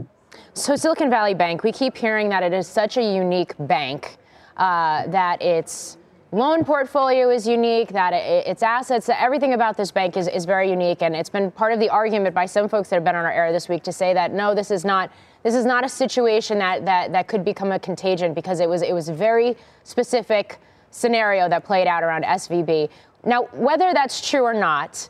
So 0.54 0.76
Silicon 0.76 1.10
Valley 1.10 1.34
Bank, 1.34 1.64
we 1.64 1.72
keep 1.72 1.98
hearing 1.98 2.30
that 2.30 2.44
it 2.44 2.54
is 2.54 2.68
such 2.68 2.98
a 2.98 3.04
unique 3.04 3.54
bank 3.60 4.18
uh, 4.58 5.06
that 5.08 5.42
it's 5.42 5.98
loan 6.32 6.66
portfolio 6.66 7.30
is 7.30 7.48
unique, 7.48 7.90
that 7.90 8.14
it, 8.14 8.48
its 8.48 8.64
assets, 8.64 9.06
that 9.08 9.22
everything 9.22 9.54
about 9.54 9.78
this 9.78 9.92
bank 9.92 10.18
is, 10.18 10.28
is 10.28 10.46
very 10.46 10.70
unique. 10.70 11.02
And 11.02 11.16
it's 11.16 11.30
been 11.30 11.52
part 11.52 11.74
of 11.74 11.80
the 11.80 11.90
argument 11.90 12.36
by 12.36 12.46
some 12.46 12.68
folks 12.68 12.90
that 12.90 12.96
have 12.98 13.04
been 13.04 13.16
on 13.16 13.26
our 13.26 13.32
air 13.32 13.52
this 13.52 13.70
week 13.70 13.84
to 13.84 13.92
say 13.92 14.14
that 14.14 14.34
no, 14.34 14.56
this 14.56 14.72
is 14.72 14.86
not 14.86 15.12
this 15.44 15.54
is 15.54 15.66
not 15.66 15.86
a 15.86 15.90
situation 15.90 16.58
that, 16.58 16.86
that, 16.86 17.12
that 17.12 17.28
could 17.28 17.46
become 17.46 17.72
a 17.72 17.78
contagion 17.78 18.34
because 18.34 18.60
it 18.60 18.68
was 18.68 18.82
it 18.82 18.94
was 18.94 19.10
very 19.10 19.56
specific 19.84 20.58
scenario 20.96 21.50
that 21.50 21.66
played 21.66 21.88
out 21.88 22.04
around 22.04 22.24
SVB. 22.24 22.90
Now, 23.26 23.44
whether 23.52 23.94
that's 23.94 24.28
true 24.28 24.44
or 24.44 24.54
not, 24.54 25.10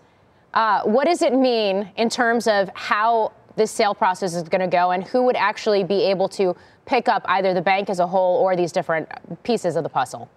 uh, 0.53 0.81
what 0.83 1.05
does 1.05 1.21
it 1.21 1.33
mean 1.33 1.91
in 1.95 2.09
terms 2.09 2.47
of 2.47 2.69
how 2.73 3.33
this 3.55 3.71
sale 3.71 3.93
process 3.93 4.33
is 4.33 4.43
going 4.43 4.61
to 4.61 4.67
go 4.67 4.91
and 4.91 5.03
who 5.03 5.23
would 5.23 5.35
actually 5.35 5.83
be 5.83 6.01
able 6.03 6.27
to 6.29 6.55
pick 6.85 7.07
up 7.07 7.23
either 7.27 7.53
the 7.53 7.61
bank 7.61 7.89
as 7.89 7.99
a 7.99 8.07
whole 8.07 8.37
or 8.37 8.55
these 8.55 8.71
different 8.71 9.07
pieces 9.43 9.75
of 9.75 9.83
the 9.83 9.89
puzzle? 9.89 10.29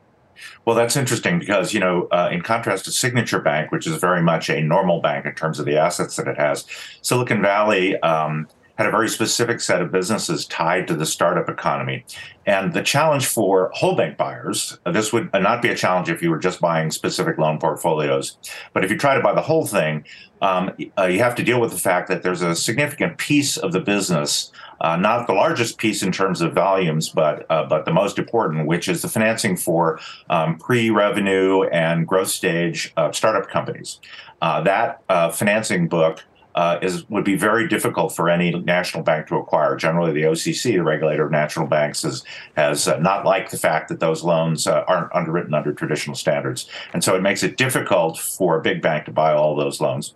Well, 0.64 0.76
that's 0.76 0.96
interesting 0.96 1.38
because, 1.38 1.72
you 1.72 1.80
know, 1.80 2.08
uh, 2.12 2.28
in 2.30 2.42
contrast 2.42 2.84
to 2.84 2.92
Signature 2.92 3.40
Bank, 3.40 3.72
which 3.72 3.86
is 3.86 3.96
very 3.96 4.22
much 4.22 4.48
a 4.50 4.60
normal 4.60 5.00
bank 5.00 5.26
in 5.26 5.34
terms 5.34 5.58
of 5.58 5.66
the 5.66 5.76
assets 5.76 6.14
that 6.16 6.28
it 6.28 6.36
has, 6.36 6.64
Silicon 7.02 7.42
Valley 7.42 7.98
um, 8.00 8.46
had 8.78 8.86
a 8.86 8.90
very 8.92 9.08
specific 9.08 9.60
set 9.60 9.82
of 9.82 9.90
businesses 9.90 10.46
tied 10.46 10.86
to 10.86 10.94
the 10.94 11.04
startup 11.04 11.48
economy. 11.48 12.04
And 12.46 12.72
the 12.72 12.82
challenge 12.82 13.26
for 13.26 13.70
whole 13.74 13.96
bank 13.96 14.16
buyers, 14.16 14.78
this 14.86 15.12
would 15.12 15.30
not 15.34 15.60
be 15.60 15.68
a 15.68 15.74
challenge 15.74 16.08
if 16.08 16.22
you 16.22 16.30
were 16.30 16.38
just 16.38 16.60
buying 16.60 16.92
specific 16.92 17.38
loan 17.38 17.58
portfolios. 17.58 18.38
But 18.72 18.84
if 18.84 18.90
you 18.90 18.96
try 18.96 19.16
to 19.16 19.20
buy 19.20 19.34
the 19.34 19.42
whole 19.42 19.66
thing, 19.66 20.04
um, 20.40 20.70
uh, 20.96 21.06
you 21.06 21.18
have 21.18 21.34
to 21.34 21.42
deal 21.42 21.60
with 21.60 21.72
the 21.72 21.78
fact 21.78 22.08
that 22.08 22.22
there's 22.22 22.40
a 22.40 22.54
significant 22.54 23.18
piece 23.18 23.56
of 23.56 23.72
the 23.72 23.80
business, 23.80 24.52
uh, 24.80 24.94
not 24.94 25.26
the 25.26 25.32
largest 25.32 25.78
piece 25.78 26.04
in 26.04 26.12
terms 26.12 26.40
of 26.40 26.54
volumes, 26.54 27.08
but 27.08 27.44
uh, 27.50 27.66
but 27.66 27.84
the 27.84 27.92
most 27.92 28.16
important, 28.16 28.68
which 28.68 28.88
is 28.88 29.02
the 29.02 29.08
financing 29.08 29.56
for 29.56 29.98
um, 30.30 30.56
pre-revenue 30.56 31.64
and 31.64 32.06
growth 32.06 32.28
stage 32.28 32.94
startup 33.10 33.50
companies. 33.50 33.98
Uh, 34.40 34.60
that 34.60 35.02
uh, 35.08 35.30
financing 35.30 35.88
book 35.88 36.24
uh, 36.58 36.76
is 36.82 37.08
would 37.08 37.22
be 37.22 37.36
very 37.36 37.68
difficult 37.68 38.14
for 38.16 38.28
any 38.28 38.50
national 38.50 39.04
bank 39.04 39.28
to 39.28 39.36
acquire. 39.36 39.76
Generally, 39.76 40.10
the 40.10 40.22
OCC, 40.22 40.72
the 40.72 40.82
regulator 40.82 41.24
of 41.24 41.30
national 41.30 41.68
banks, 41.68 42.04
is, 42.04 42.24
has 42.56 42.88
uh, 42.88 42.98
not 42.98 43.24
liked 43.24 43.52
the 43.52 43.56
fact 43.56 43.88
that 43.88 44.00
those 44.00 44.24
loans 44.24 44.66
uh, 44.66 44.82
aren't 44.88 45.14
underwritten 45.14 45.54
under 45.54 45.72
traditional 45.72 46.16
standards, 46.16 46.68
and 46.92 47.04
so 47.04 47.14
it 47.14 47.22
makes 47.22 47.44
it 47.44 47.56
difficult 47.56 48.18
for 48.18 48.58
a 48.58 48.60
big 48.60 48.82
bank 48.82 49.04
to 49.04 49.12
buy 49.12 49.32
all 49.32 49.54
those 49.54 49.80
loans. 49.80 50.14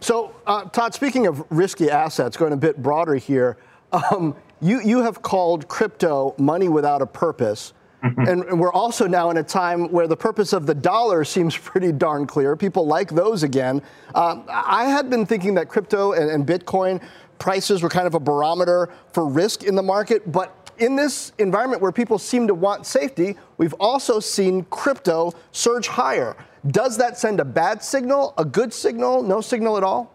So, 0.00 0.34
uh, 0.46 0.64
Todd, 0.64 0.92
speaking 0.92 1.26
of 1.26 1.42
risky 1.48 1.90
assets, 1.90 2.36
going 2.36 2.52
a 2.52 2.58
bit 2.58 2.82
broader 2.82 3.14
here, 3.14 3.56
um, 3.90 4.36
you 4.60 4.82
you 4.82 5.00
have 5.00 5.22
called 5.22 5.66
crypto 5.68 6.34
money 6.36 6.68
without 6.68 7.00
a 7.00 7.06
purpose. 7.06 7.72
Mm-hmm. 8.02 8.48
And 8.50 8.60
we're 8.60 8.72
also 8.72 9.06
now 9.06 9.30
in 9.30 9.36
a 9.36 9.42
time 9.42 9.90
where 9.90 10.06
the 10.06 10.16
purpose 10.16 10.52
of 10.52 10.66
the 10.66 10.74
dollar 10.74 11.24
seems 11.24 11.56
pretty 11.56 11.92
darn 11.92 12.26
clear. 12.26 12.56
People 12.56 12.86
like 12.86 13.10
those 13.10 13.42
again. 13.42 13.82
Um, 14.14 14.44
I 14.48 14.84
had 14.84 15.10
been 15.10 15.26
thinking 15.26 15.54
that 15.54 15.68
crypto 15.68 16.12
and, 16.12 16.30
and 16.30 16.46
Bitcoin 16.46 17.02
prices 17.38 17.82
were 17.82 17.88
kind 17.88 18.06
of 18.06 18.14
a 18.14 18.20
barometer 18.20 18.90
for 19.12 19.26
risk 19.26 19.64
in 19.64 19.74
the 19.74 19.82
market, 19.82 20.30
but 20.30 20.72
in 20.78 20.96
this 20.96 21.32
environment 21.38 21.82
where 21.82 21.92
people 21.92 22.18
seem 22.18 22.46
to 22.46 22.54
want 22.54 22.86
safety, 22.86 23.36
we've 23.58 23.74
also 23.74 24.18
seen 24.18 24.64
crypto 24.64 25.32
surge 25.52 25.88
higher. 25.88 26.36
Does 26.66 26.96
that 26.98 27.18
send 27.18 27.40
a 27.40 27.44
bad 27.44 27.82
signal, 27.82 28.34
a 28.38 28.44
good 28.44 28.72
signal, 28.72 29.22
no 29.22 29.40
signal 29.40 29.76
at 29.76 29.84
all? 29.84 30.14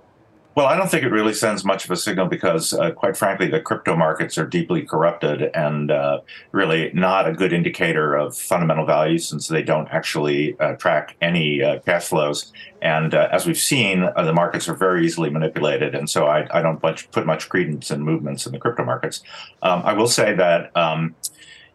Well, 0.55 0.67
I 0.67 0.77
don't 0.77 0.89
think 0.89 1.03
it 1.03 1.09
really 1.09 1.33
sends 1.33 1.65
much 1.65 1.83
of 1.83 1.91
a 1.91 1.97
signal 1.97 2.27
because, 2.27 2.73
uh, 2.73 2.91
quite 2.91 3.17
frankly, 3.17 3.47
the 3.47 3.59
crypto 3.59 3.93
markets 3.93 4.37
are 4.37 4.45
deeply 4.47 4.83
corrupted 4.83 5.51
and 5.53 5.91
uh, 5.91 6.21
really 6.53 6.91
not 6.93 7.27
a 7.27 7.33
good 7.33 7.51
indicator 7.51 8.15
of 8.15 8.37
fundamental 8.37 8.85
value 8.85 9.17
since 9.17 9.49
they 9.49 9.61
don't 9.61 9.89
actually 9.89 10.57
uh, 10.61 10.75
track 10.75 11.17
any 11.21 11.61
uh, 11.61 11.79
cash 11.79 12.05
flows. 12.05 12.53
And 12.81 13.13
uh, 13.13 13.27
as 13.33 13.45
we've 13.45 13.57
seen, 13.57 14.03
uh, 14.03 14.23
the 14.23 14.31
markets 14.31 14.69
are 14.69 14.75
very 14.75 15.05
easily 15.05 15.29
manipulated. 15.29 15.93
And 15.93 16.09
so 16.09 16.27
I, 16.27 16.47
I 16.57 16.61
don't 16.61 16.81
much, 16.81 17.11
put 17.11 17.25
much 17.25 17.49
credence 17.49 17.91
in 17.91 18.01
movements 18.01 18.45
in 18.45 18.53
the 18.53 18.59
crypto 18.59 18.85
markets. 18.85 19.23
Um, 19.61 19.81
I 19.83 19.91
will 19.91 20.07
say 20.07 20.33
that. 20.35 20.75
Um, 20.77 21.15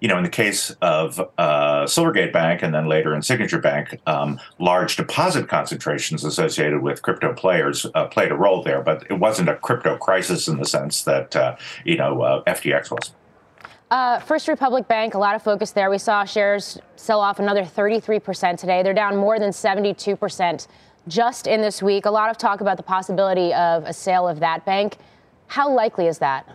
you 0.01 0.09
know, 0.09 0.16
in 0.16 0.23
the 0.23 0.31
case 0.31 0.71
of 0.81 1.21
uh, 1.81 1.87
Silvergate 1.87 2.33
Bank 2.33 2.62
and 2.62 2.75
then 2.75 2.87
later 2.87 3.14
in 3.14 3.23
Signature 3.23 3.59
Bank, 3.59 3.99
um, 4.07 4.38
large 4.59 4.97
deposit 4.97 5.49
concentrations 5.49 6.25
associated 6.25 6.83
with 6.83 7.03
crypto 7.03 7.33
players 7.33 7.87
uh, 7.95 8.07
played 8.07 8.31
a 8.31 8.37
role 8.37 8.62
there, 8.62 8.83
but 8.83 9.05
it 9.09 9.14
wasn't 9.14 9.49
a 9.49 9.57
crypto 9.57 9.97
crisis 9.97 10.47
in 10.49 10.59
the 10.59 10.64
sense 10.64 11.03
that, 11.05 11.35
uh, 11.35 11.57
you 11.85 11.97
know, 11.97 12.23
uh, 12.23 12.45
FTX 12.45 12.90
was. 12.90 13.12
Uh, 13.90 14.21
First 14.21 14.47
Republic 14.47 14.87
Bank, 14.87 15.14
a 15.14 15.19
lot 15.19 15.35
of 15.35 15.43
focus 15.43 15.73
there. 15.73 15.90
We 15.90 15.99
saw 15.99 16.25
shares 16.25 16.79
sell 16.97 17.21
off 17.21 17.38
another 17.40 17.62
33% 17.62 18.57
today. 18.57 18.83
They're 18.83 18.95
down 18.95 19.16
more 19.16 19.38
than 19.38 19.51
72% 19.51 20.69
just 21.09 21.47
in 21.47 21.61
this 21.61 21.83
week. 21.83 22.05
A 22.05 22.11
lot 22.11 22.31
of 22.31 22.38
talk 22.38 22.61
about 22.61 22.77
the 22.77 22.83
possibility 22.83 23.53
of 23.55 23.85
a 23.85 23.93
sale 23.93 24.29
of 24.29 24.38
that 24.40 24.64
bank. 24.64 24.99
How 25.49 25.73
likely 25.73 26.07
is 26.07 26.19
that? 26.19 26.47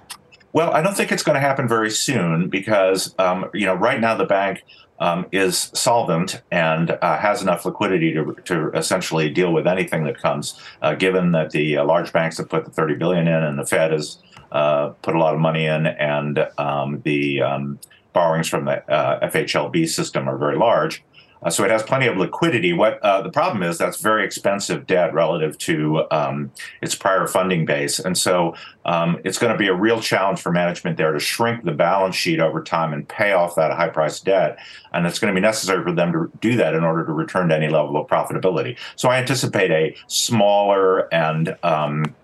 Well, 0.56 0.72
I 0.72 0.82
don't 0.82 0.96
think 0.96 1.12
it's 1.12 1.22
going 1.22 1.34
to 1.34 1.42
happen 1.42 1.68
very 1.68 1.92
soon 1.92 2.48
because, 2.48 3.14
um, 3.20 3.50
you 3.54 3.66
know, 3.66 3.74
right 3.74 4.00
now 4.00 4.16
the 4.16 4.24
bank 4.24 4.64
um, 5.02 5.26
is 5.34 5.70
solvent 5.74 6.42
and 6.50 6.92
uh, 6.92 7.18
has 7.18 7.42
enough 7.42 7.66
liquidity 7.66 8.14
to, 8.14 8.38
to 8.46 8.72
essentially 8.72 9.30
deal 9.30 9.52
with 9.52 9.68
anything 9.68 10.06
that 10.06 10.18
comes. 10.18 10.58
Uh, 10.82 10.96
given 10.96 11.34
that 11.34 11.52
the 11.52 11.76
uh, 11.76 11.84
large 11.84 12.14
banks 12.14 12.38
have 12.38 12.48
put 12.48 12.64
the 12.64 12.72
30 12.72 12.96
billion 12.96 13.28
in, 13.28 13.44
and 13.44 13.60
the 13.60 13.66
Fed 13.66 13.92
has 13.92 14.20
uh, 14.54 14.92
put 15.02 15.14
a 15.14 15.20
lot 15.20 15.34
of 15.34 15.42
money 15.42 15.66
in, 15.66 15.88
and 15.88 16.48
um, 16.58 17.02
the 17.04 17.42
um, 17.42 17.78
borrowings 18.14 18.48
from 18.48 18.64
the 18.64 18.90
uh, 18.90 19.30
FHLB 19.30 19.90
system 19.90 20.30
are 20.30 20.38
very 20.38 20.56
large. 20.56 21.04
Uh, 21.44 21.50
so 21.50 21.64
it 21.64 21.72
has 21.72 21.84
plenty 21.84 22.08
of 22.08 22.18
liquidity. 22.18 22.74
What 22.74 23.00
uh, 23.02 23.22
the 23.22 23.30
problem 23.30 23.64
is, 23.64 23.78
that's 23.78 24.02
very 24.02 24.26
expensive 24.26 24.88
debt 24.88 25.14
relative 25.14 25.58
to 25.60 26.04
um, 26.12 26.52
its 26.82 26.96
prior 26.96 27.28
funding 27.28 27.66
base, 27.66 28.00
and 28.00 28.18
so 28.18 28.56
um, 28.86 29.20
it's 29.24 29.38
going 29.38 29.52
to 29.52 29.58
be 29.58 29.68
a 29.68 29.74
real 29.74 30.00
challenge 30.00 30.40
for 30.40 30.52
management 30.52 30.98
there 30.98 31.12
to 31.12 31.20
shrink 31.20 31.64
the 31.64 31.72
balance 31.72 32.16
sheet 32.16 32.40
over 32.40 32.64
time 32.64 32.94
and 32.94 33.08
pay 33.08 33.34
off 33.34 33.56
that 33.56 33.72
high-priced 33.72 34.26
debt. 34.26 34.58
And 34.94 35.06
it's 35.06 35.20
going 35.20 35.34
to 35.34 35.40
be 35.40 35.42
necessary 35.42 35.84
for 35.84 35.92
them 35.92 36.12
to 36.14 36.32
do 36.40 36.56
that 36.58 36.74
in 36.74 36.84
order 36.84 37.06
to 37.06 37.12
return 37.12 37.50
to 37.50 37.56
any 37.56 37.68
level 37.68 37.98
of 37.98 38.08
profitability. 38.08 38.78
So 38.96 39.10
I 39.10 39.18
anticipate 39.18 39.72
a 39.72 39.96
smaller 40.08 41.14
and 41.14 41.58
um, 41.64 42.16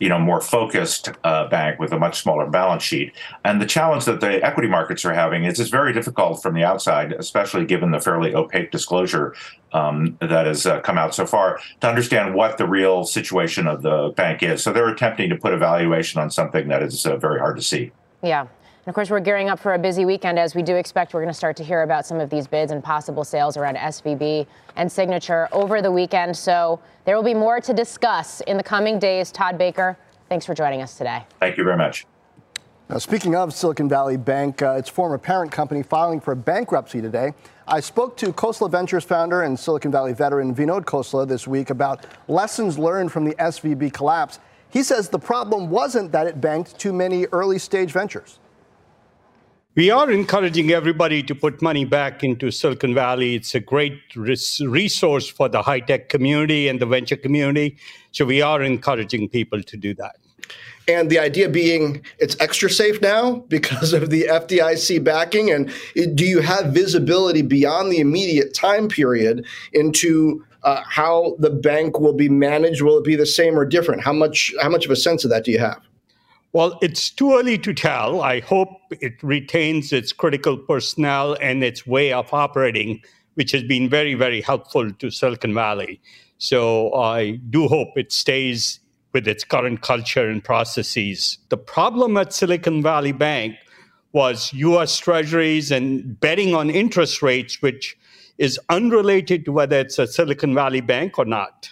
you 0.00 0.08
know, 0.08 0.18
more 0.18 0.40
focused 0.40 1.10
uh, 1.24 1.46
bank 1.48 1.78
with 1.78 1.92
a 1.92 1.98
much 1.98 2.20
smaller 2.22 2.46
balance 2.46 2.82
sheet. 2.82 3.14
And 3.44 3.60
the 3.60 3.66
challenge 3.66 4.06
that 4.06 4.20
the 4.20 4.44
equity 4.44 4.68
markets 4.68 5.04
are 5.04 5.12
having 5.12 5.44
is 5.44 5.60
it's 5.60 5.70
very 5.70 5.92
difficult 5.92 6.42
from 6.42 6.54
the 6.54 6.64
outside, 6.64 7.12
especially 7.12 7.66
given 7.66 7.90
the 7.90 8.00
fairly 8.00 8.34
opaque 8.34 8.72
disclosure 8.72 9.34
um, 9.72 10.16
that 10.20 10.46
has 10.46 10.66
uh, 10.66 10.80
come 10.80 10.98
out 10.98 11.14
so 11.14 11.26
far, 11.26 11.60
to 11.80 11.88
understand 11.88 12.34
what 12.34 12.58
the 12.58 12.66
real 12.66 13.04
situation 13.04 13.66
of 13.66 13.82
the 13.82 14.12
bank 14.16 14.42
is. 14.42 14.62
So 14.62 14.72
they're 14.72 14.88
attempting 14.88 15.28
to 15.30 15.36
put 15.36 15.52
a 15.52 15.58
valuation 15.58 16.20
on 16.20 16.30
something 16.30 16.68
that 16.68 16.82
is 16.82 17.06
uh, 17.06 17.16
very 17.16 17.38
hard 17.38 17.56
to 17.56 17.62
see. 17.62 17.92
Yeah. 18.22 18.46
And 18.86 18.88
of 18.88 18.94
course, 18.94 19.10
we're 19.10 19.20
gearing 19.20 19.50
up 19.50 19.58
for 19.58 19.74
a 19.74 19.78
busy 19.78 20.06
weekend 20.06 20.38
as 20.38 20.54
we 20.54 20.62
do 20.62 20.74
expect 20.74 21.12
we're 21.12 21.20
going 21.20 21.32
to 21.32 21.36
start 21.36 21.54
to 21.58 21.64
hear 21.64 21.82
about 21.82 22.06
some 22.06 22.18
of 22.18 22.30
these 22.30 22.46
bids 22.46 22.72
and 22.72 22.82
possible 22.82 23.24
sales 23.24 23.58
around 23.58 23.76
SVB 23.76 24.46
and 24.76 24.90
Signature 24.90 25.48
over 25.52 25.82
the 25.82 25.92
weekend. 25.92 26.34
So 26.34 26.80
there 27.04 27.14
will 27.14 27.22
be 27.22 27.34
more 27.34 27.60
to 27.60 27.74
discuss 27.74 28.40
in 28.42 28.56
the 28.56 28.62
coming 28.62 28.98
days. 28.98 29.30
Todd 29.30 29.58
Baker, 29.58 29.98
thanks 30.30 30.46
for 30.46 30.54
joining 30.54 30.80
us 30.80 30.96
today. 30.96 31.24
Thank 31.40 31.58
you 31.58 31.64
very 31.64 31.76
much. 31.76 32.06
Now, 32.88 32.96
speaking 32.96 33.36
of 33.36 33.52
Silicon 33.52 33.86
Valley 33.86 34.16
Bank, 34.16 34.62
uh, 34.62 34.70
its 34.70 34.88
former 34.88 35.18
parent 35.18 35.52
company 35.52 35.82
filing 35.82 36.18
for 36.18 36.34
bankruptcy 36.34 37.02
today. 37.02 37.34
I 37.68 37.80
spoke 37.80 38.16
to 38.16 38.32
Khosla 38.32 38.70
Ventures 38.70 39.04
founder 39.04 39.42
and 39.42 39.58
Silicon 39.58 39.92
Valley 39.92 40.14
veteran 40.14 40.54
Vinod 40.54 40.86
Khosla 40.86 41.28
this 41.28 41.46
week 41.46 41.68
about 41.68 42.06
lessons 42.28 42.78
learned 42.78 43.12
from 43.12 43.26
the 43.26 43.34
SVB 43.34 43.92
collapse. 43.92 44.40
He 44.70 44.82
says 44.82 45.10
the 45.10 45.18
problem 45.18 45.68
wasn't 45.68 46.12
that 46.12 46.26
it 46.26 46.40
banked 46.40 46.78
too 46.78 46.94
many 46.94 47.26
early 47.26 47.58
stage 47.58 47.92
ventures. 47.92 48.38
We 49.76 49.88
are 49.88 50.10
encouraging 50.10 50.72
everybody 50.72 51.22
to 51.22 51.32
put 51.32 51.62
money 51.62 51.84
back 51.84 52.24
into 52.24 52.50
Silicon 52.50 52.92
Valley. 52.92 53.36
It's 53.36 53.54
a 53.54 53.60
great 53.60 54.00
res- 54.16 54.60
resource 54.60 55.28
for 55.28 55.48
the 55.48 55.62
high 55.62 55.78
tech 55.78 56.08
community 56.08 56.66
and 56.66 56.80
the 56.80 56.86
venture 56.86 57.14
community. 57.14 57.76
So 58.10 58.24
we 58.24 58.42
are 58.42 58.62
encouraging 58.62 59.28
people 59.28 59.62
to 59.62 59.76
do 59.76 59.94
that. 59.94 60.16
And 60.88 61.08
the 61.08 61.20
idea 61.20 61.48
being 61.48 62.04
it's 62.18 62.36
extra 62.40 62.68
safe 62.68 63.00
now 63.00 63.44
because 63.48 63.92
of 63.92 64.10
the 64.10 64.24
FDIC 64.24 65.04
backing. 65.04 65.52
And 65.52 65.72
do 66.16 66.24
you 66.24 66.40
have 66.40 66.74
visibility 66.74 67.42
beyond 67.42 67.92
the 67.92 68.00
immediate 68.00 68.52
time 68.54 68.88
period 68.88 69.46
into 69.72 70.44
uh, 70.64 70.82
how 70.84 71.36
the 71.38 71.50
bank 71.50 72.00
will 72.00 72.12
be 72.12 72.28
managed? 72.28 72.82
Will 72.82 72.98
it 72.98 73.04
be 73.04 73.14
the 73.14 73.24
same 73.24 73.56
or 73.56 73.64
different? 73.64 74.02
How 74.02 74.12
much 74.12 74.52
how 74.60 74.68
much 74.68 74.84
of 74.84 74.90
a 74.90 74.96
sense 74.96 75.22
of 75.22 75.30
that 75.30 75.44
do 75.44 75.52
you 75.52 75.60
have? 75.60 75.80
Well, 76.52 76.78
it's 76.82 77.10
too 77.10 77.36
early 77.36 77.58
to 77.58 77.72
tell. 77.72 78.22
I 78.22 78.40
hope 78.40 78.68
it 78.90 79.22
retains 79.22 79.92
its 79.92 80.12
critical 80.12 80.58
personnel 80.58 81.36
and 81.40 81.62
its 81.62 81.86
way 81.86 82.12
of 82.12 82.32
operating, 82.34 83.02
which 83.34 83.52
has 83.52 83.62
been 83.62 83.88
very, 83.88 84.14
very 84.14 84.40
helpful 84.40 84.90
to 84.90 85.10
Silicon 85.10 85.54
Valley. 85.54 86.00
So 86.38 86.92
I 86.94 87.32
do 87.50 87.68
hope 87.68 87.90
it 87.96 88.10
stays 88.10 88.80
with 89.12 89.28
its 89.28 89.44
current 89.44 89.82
culture 89.82 90.28
and 90.28 90.42
processes. 90.42 91.38
The 91.50 91.56
problem 91.56 92.16
at 92.16 92.32
Silicon 92.32 92.82
Valley 92.82 93.12
Bank 93.12 93.56
was 94.12 94.52
US 94.54 94.98
Treasuries 94.98 95.70
and 95.70 96.18
betting 96.18 96.54
on 96.54 96.68
interest 96.68 97.22
rates, 97.22 97.62
which 97.62 97.96
is 98.38 98.58
unrelated 98.68 99.44
to 99.44 99.52
whether 99.52 99.78
it's 99.78 100.00
a 100.00 100.06
Silicon 100.06 100.54
Valley 100.54 100.80
bank 100.80 101.16
or 101.16 101.24
not. 101.24 101.70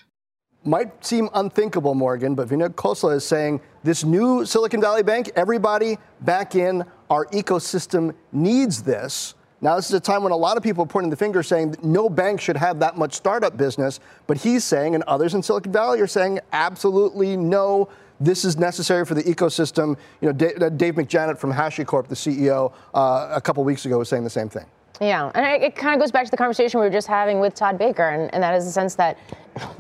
Might 0.69 1.03
seem 1.03 1.31
unthinkable, 1.33 1.95
Morgan, 1.95 2.35
but 2.35 2.49
Vinod 2.49 2.75
Khosla 2.75 3.15
is 3.15 3.25
saying 3.25 3.63
this 3.85 4.05
new 4.05 4.45
Silicon 4.45 4.83
Valley 4.83 5.03
bank, 5.03 5.31
everybody 5.35 5.97
back 6.21 6.55
in, 6.57 6.85
our 7.09 7.25
ecosystem 7.29 8.15
needs 8.33 8.83
this. 8.83 9.35
Now, 9.63 9.77
this 9.77 9.87
is 9.87 9.95
a 9.95 10.01
time 10.01 10.23
when 10.23 10.31
a 10.31 10.37
lot 10.37 10.59
of 10.59 10.63
people 10.63 10.85
are 10.85 10.87
pointing 10.87 11.09
the 11.09 11.17
finger 11.17 11.43
saying 11.43 11.77
no 11.83 12.11
bank 12.11 12.39
should 12.39 12.59
have 12.59 12.81
that 12.81 12.99
much 12.99 13.15
startup 13.15 13.57
business, 13.57 13.99
but 14.27 14.37
he's 14.37 14.63
saying, 14.63 14.95
and 14.95 15.03
others 15.05 15.33
in 15.33 15.43
Silicon 15.43 15.73
Valley 15.73 16.03
are 16.03 16.07
saying, 16.07 16.39
absolutely 16.53 17.35
no. 17.35 17.89
This 18.21 18.45
is 18.45 18.59
necessary 18.59 19.07
for 19.07 19.15
the 19.15 19.23
ecosystem. 19.23 19.97
You 20.21 20.31
know, 20.31 20.33
Dave, 20.35 20.97
McJannet 20.97 21.39
from 21.39 21.51
HashiCorp, 21.51 22.09
the 22.09 22.15
CEO, 22.15 22.75
uh, 22.93 23.31
a 23.33 23.41
couple 23.41 23.65
weeks 23.65 23.87
ago 23.87 23.97
was 23.97 24.11
saying 24.11 24.25
the 24.25 24.29
same 24.29 24.51
thing. 24.51 24.67
Yeah, 25.01 25.31
and 25.35 25.47
it, 25.47 25.67
it 25.67 25.77
kind 25.77 25.95
of 25.95 26.01
goes 26.01 26.11
back 26.11 26.25
to 26.25 26.31
the 26.31 26.37
conversation 26.37 26.81
we 26.81 26.87
were 26.87 26.93
just 26.93 27.07
having 27.07 27.41
with 27.41 27.55
Todd 27.55 27.79
Baker, 27.79 28.09
and, 28.09 28.33
and 28.35 28.43
that 28.43 28.55
is 28.55 28.65
the 28.65 28.73
sense 28.73 28.95
that, 28.97 29.17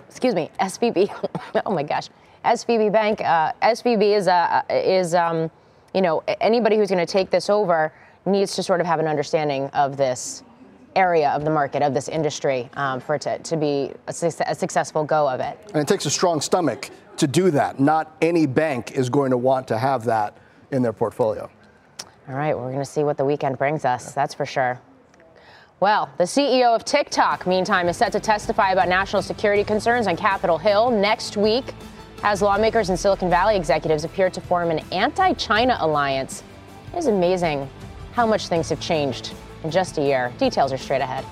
excuse 0.08 0.34
me, 0.34 0.50
SVB, 0.60 1.30
oh 1.66 1.72
my 1.72 1.82
gosh, 1.82 2.08
SVB 2.44 2.92
Bank, 2.92 3.20
uh, 3.20 3.52
SVB 3.62 4.16
is, 4.16 4.26
a, 4.28 4.64
is 4.70 5.14
um, 5.14 5.50
you 5.94 6.00
know, 6.00 6.22
anybody 6.40 6.76
who's 6.76 6.88
going 6.88 7.04
to 7.04 7.12
take 7.12 7.30
this 7.30 7.50
over 7.50 7.92
needs 8.26 8.54
to 8.56 8.62
sort 8.62 8.80
of 8.80 8.86
have 8.86 9.00
an 9.00 9.06
understanding 9.06 9.68
of 9.70 9.96
this 9.96 10.44
area 10.96 11.30
of 11.30 11.44
the 11.44 11.50
market, 11.50 11.82
of 11.82 11.94
this 11.94 12.08
industry, 12.08 12.68
um, 12.74 13.00
for 13.00 13.16
it 13.16 13.22
to, 13.22 13.38
to 13.40 13.56
be 13.56 13.92
a, 14.06 14.14
a, 14.46 14.54
successful 14.54 15.04
go 15.04 15.28
of 15.28 15.40
it. 15.40 15.58
And 15.72 15.76
it 15.76 15.88
takes 15.88 16.06
a 16.06 16.10
strong 16.10 16.40
stomach 16.40 16.90
to 17.18 17.26
do 17.26 17.50
that. 17.52 17.78
Not 17.78 18.16
any 18.20 18.46
bank 18.46 18.92
is 18.92 19.08
going 19.08 19.30
to 19.30 19.36
want 19.36 19.68
to 19.68 19.78
have 19.78 20.04
that 20.04 20.36
in 20.70 20.82
their 20.82 20.92
portfolio. 20.92 21.50
All 22.28 22.34
right, 22.34 22.56
we're 22.56 22.72
going 22.72 22.78
to 22.78 22.84
see 22.84 23.04
what 23.04 23.16
the 23.16 23.24
weekend 23.24 23.58
brings 23.58 23.84
us, 23.84 24.12
that's 24.12 24.34
for 24.34 24.44
sure. 24.44 24.80
Well, 25.80 26.10
the 26.18 26.24
CEO 26.24 26.74
of 26.74 26.84
TikTok, 26.84 27.46
meantime, 27.46 27.88
is 27.88 27.96
set 27.96 28.10
to 28.10 28.18
testify 28.18 28.72
about 28.72 28.88
national 28.88 29.22
security 29.22 29.62
concerns 29.62 30.08
on 30.08 30.16
Capitol 30.16 30.58
Hill 30.58 30.90
next 30.90 31.36
week 31.36 31.72
as 32.24 32.42
lawmakers 32.42 32.88
and 32.88 32.98
Silicon 32.98 33.30
Valley 33.30 33.54
executives 33.54 34.02
appear 34.02 34.28
to 34.28 34.40
form 34.40 34.72
an 34.72 34.80
anti 34.90 35.34
China 35.34 35.76
alliance. 35.78 36.42
It 36.92 36.98
is 36.98 37.06
amazing 37.06 37.70
how 38.10 38.26
much 38.26 38.48
things 38.48 38.68
have 38.70 38.80
changed 38.80 39.34
in 39.62 39.70
just 39.70 39.98
a 39.98 40.02
year. 40.02 40.32
Details 40.36 40.72
are 40.72 40.78
straight 40.78 41.00
ahead. 41.00 41.24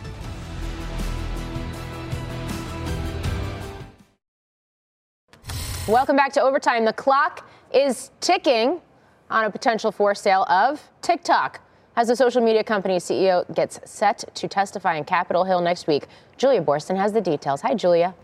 Welcome 5.88 6.14
back 6.14 6.32
to 6.34 6.40
Overtime. 6.40 6.84
The 6.84 6.92
clock 6.92 7.50
is 7.74 8.12
ticking 8.20 8.80
on 9.28 9.44
a 9.44 9.50
potential 9.50 9.90
for 9.90 10.14
sale 10.14 10.44
of 10.44 10.80
TikTok. 11.02 11.65
As 11.98 12.08
the 12.08 12.16
social 12.16 12.42
media 12.42 12.62
company 12.62 12.98
CEO 12.98 13.46
gets 13.54 13.80
set 13.86 14.22
to 14.34 14.46
testify 14.46 14.96
in 14.96 15.04
Capitol 15.04 15.44
Hill 15.44 15.62
next 15.62 15.86
week, 15.86 16.08
Julia 16.36 16.60
Boorstin 16.60 16.94
has 16.98 17.14
the 17.14 17.22
details. 17.22 17.62
Hi, 17.62 17.72
Julia. 17.72 18.14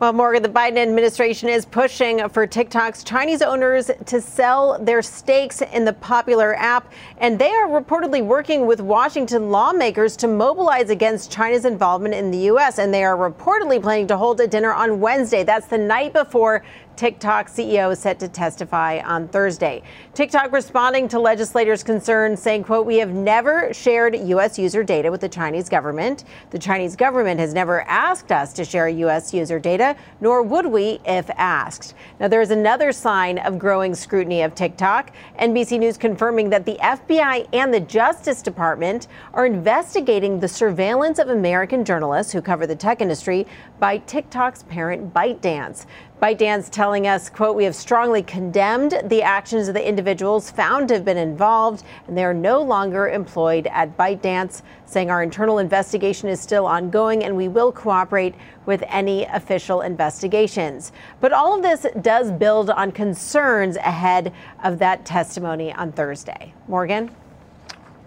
Well, 0.00 0.12
Morgan, 0.12 0.42
the 0.42 0.50
Biden 0.50 0.76
administration 0.76 1.48
is 1.48 1.64
pushing 1.64 2.28
for 2.28 2.46
TikTok's 2.46 3.02
Chinese 3.02 3.40
owners 3.40 3.90
to 4.04 4.20
sell 4.20 4.78
their 4.78 5.00
stakes 5.00 5.62
in 5.62 5.86
the 5.86 5.94
popular 5.94 6.54
app, 6.56 6.92
and 7.16 7.38
they 7.38 7.48
are 7.52 7.68
reportedly 7.68 8.22
working 8.22 8.66
with 8.66 8.82
Washington 8.82 9.50
lawmakers 9.50 10.14
to 10.18 10.28
mobilize 10.28 10.90
against 10.90 11.32
China's 11.32 11.64
involvement 11.64 12.12
in 12.14 12.30
the 12.30 12.38
U.S. 12.38 12.78
And 12.78 12.92
they 12.92 13.04
are 13.04 13.16
reportedly 13.16 13.80
planning 13.80 14.06
to 14.08 14.18
hold 14.18 14.40
a 14.40 14.46
dinner 14.46 14.74
on 14.74 15.00
Wednesday. 15.00 15.42
That's 15.42 15.68
the 15.68 15.78
night 15.78 16.12
before 16.12 16.62
TikTok 16.96 17.48
CEO 17.48 17.92
is 17.92 17.98
set 17.98 18.20
to 18.20 18.28
testify 18.28 19.00
on 19.04 19.28
Thursday. 19.28 19.82
TikTok 20.14 20.52
responding 20.52 21.08
to 21.08 21.18
legislators' 21.18 21.82
concerns, 21.82 22.40
saying, 22.40 22.64
quote, 22.64 22.86
we 22.86 22.98
have 22.98 23.12
never 23.12 23.72
shared 23.74 24.16
U.S. 24.16 24.58
user 24.58 24.84
data 24.84 25.10
with 25.10 25.20
the 25.20 25.28
Chinese 25.28 25.68
government. 25.68 26.24
The 26.50 26.58
Chinese 26.58 26.94
government 26.94 27.40
has 27.40 27.52
never 27.52 27.80
asked 27.82 28.30
us 28.30 28.52
to 28.54 28.64
share 28.64 28.88
U.S. 28.88 29.34
user 29.34 29.58
data, 29.58 29.96
nor 30.20 30.42
would 30.42 30.66
we 30.66 31.00
if 31.04 31.28
asked. 31.30 31.94
Now, 32.20 32.28
there 32.28 32.40
is 32.40 32.50
another 32.50 32.92
sign 32.92 33.38
of 33.38 33.58
growing 33.58 33.94
scrutiny 33.94 34.42
of 34.42 34.54
TikTok. 34.54 35.10
NBC 35.40 35.80
News 35.80 35.96
confirming 35.96 36.50
that 36.50 36.64
the 36.64 36.76
FBI 36.80 37.48
and 37.52 37.74
the 37.74 37.80
Justice 37.80 38.40
Department 38.40 39.08
are 39.32 39.46
investigating 39.46 40.38
the 40.38 40.48
surveillance 40.48 41.18
of 41.18 41.28
American 41.28 41.84
journalists 41.84 42.32
who 42.32 42.40
cover 42.40 42.66
the 42.66 42.76
tech 42.76 43.00
industry 43.00 43.46
by 43.80 43.98
TikTok's 43.98 44.62
parent 44.64 45.12
ByteDance. 45.12 45.86
ByteDance 46.24 46.70
telling 46.70 47.06
us, 47.06 47.28
quote, 47.28 47.54
we 47.54 47.64
have 47.64 47.74
strongly 47.74 48.22
condemned 48.22 48.98
the 49.08 49.20
actions 49.20 49.68
of 49.68 49.74
the 49.74 49.86
individuals 49.86 50.50
found 50.50 50.88
to 50.88 50.94
have 50.94 51.04
been 51.04 51.18
involved, 51.18 51.84
and 52.08 52.16
they 52.16 52.24
are 52.24 52.32
no 52.32 52.62
longer 52.62 53.08
employed 53.08 53.66
at 53.66 53.94
ByteDance, 53.98 54.62
saying 54.86 55.10
our 55.10 55.22
internal 55.22 55.58
investigation 55.58 56.30
is 56.30 56.40
still 56.40 56.64
ongoing 56.64 57.24
and 57.24 57.36
we 57.36 57.48
will 57.48 57.70
cooperate 57.70 58.34
with 58.64 58.82
any 58.86 59.26
official 59.26 59.82
investigations. 59.82 60.92
But 61.20 61.34
all 61.34 61.54
of 61.54 61.62
this 61.62 61.84
does 62.00 62.32
build 62.32 62.70
on 62.70 62.90
concerns 62.90 63.76
ahead 63.76 64.32
of 64.62 64.78
that 64.78 65.04
testimony 65.04 65.74
on 65.74 65.92
Thursday. 65.92 66.54
Morgan? 66.68 67.10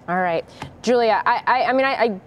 All 0.10 0.22
right. 0.22 0.44
Julia, 0.82 1.22
I, 1.24 1.44
I, 1.46 1.64
I 1.66 1.74
mean, 1.74 1.86
I, 1.86 1.94
I 1.94 2.20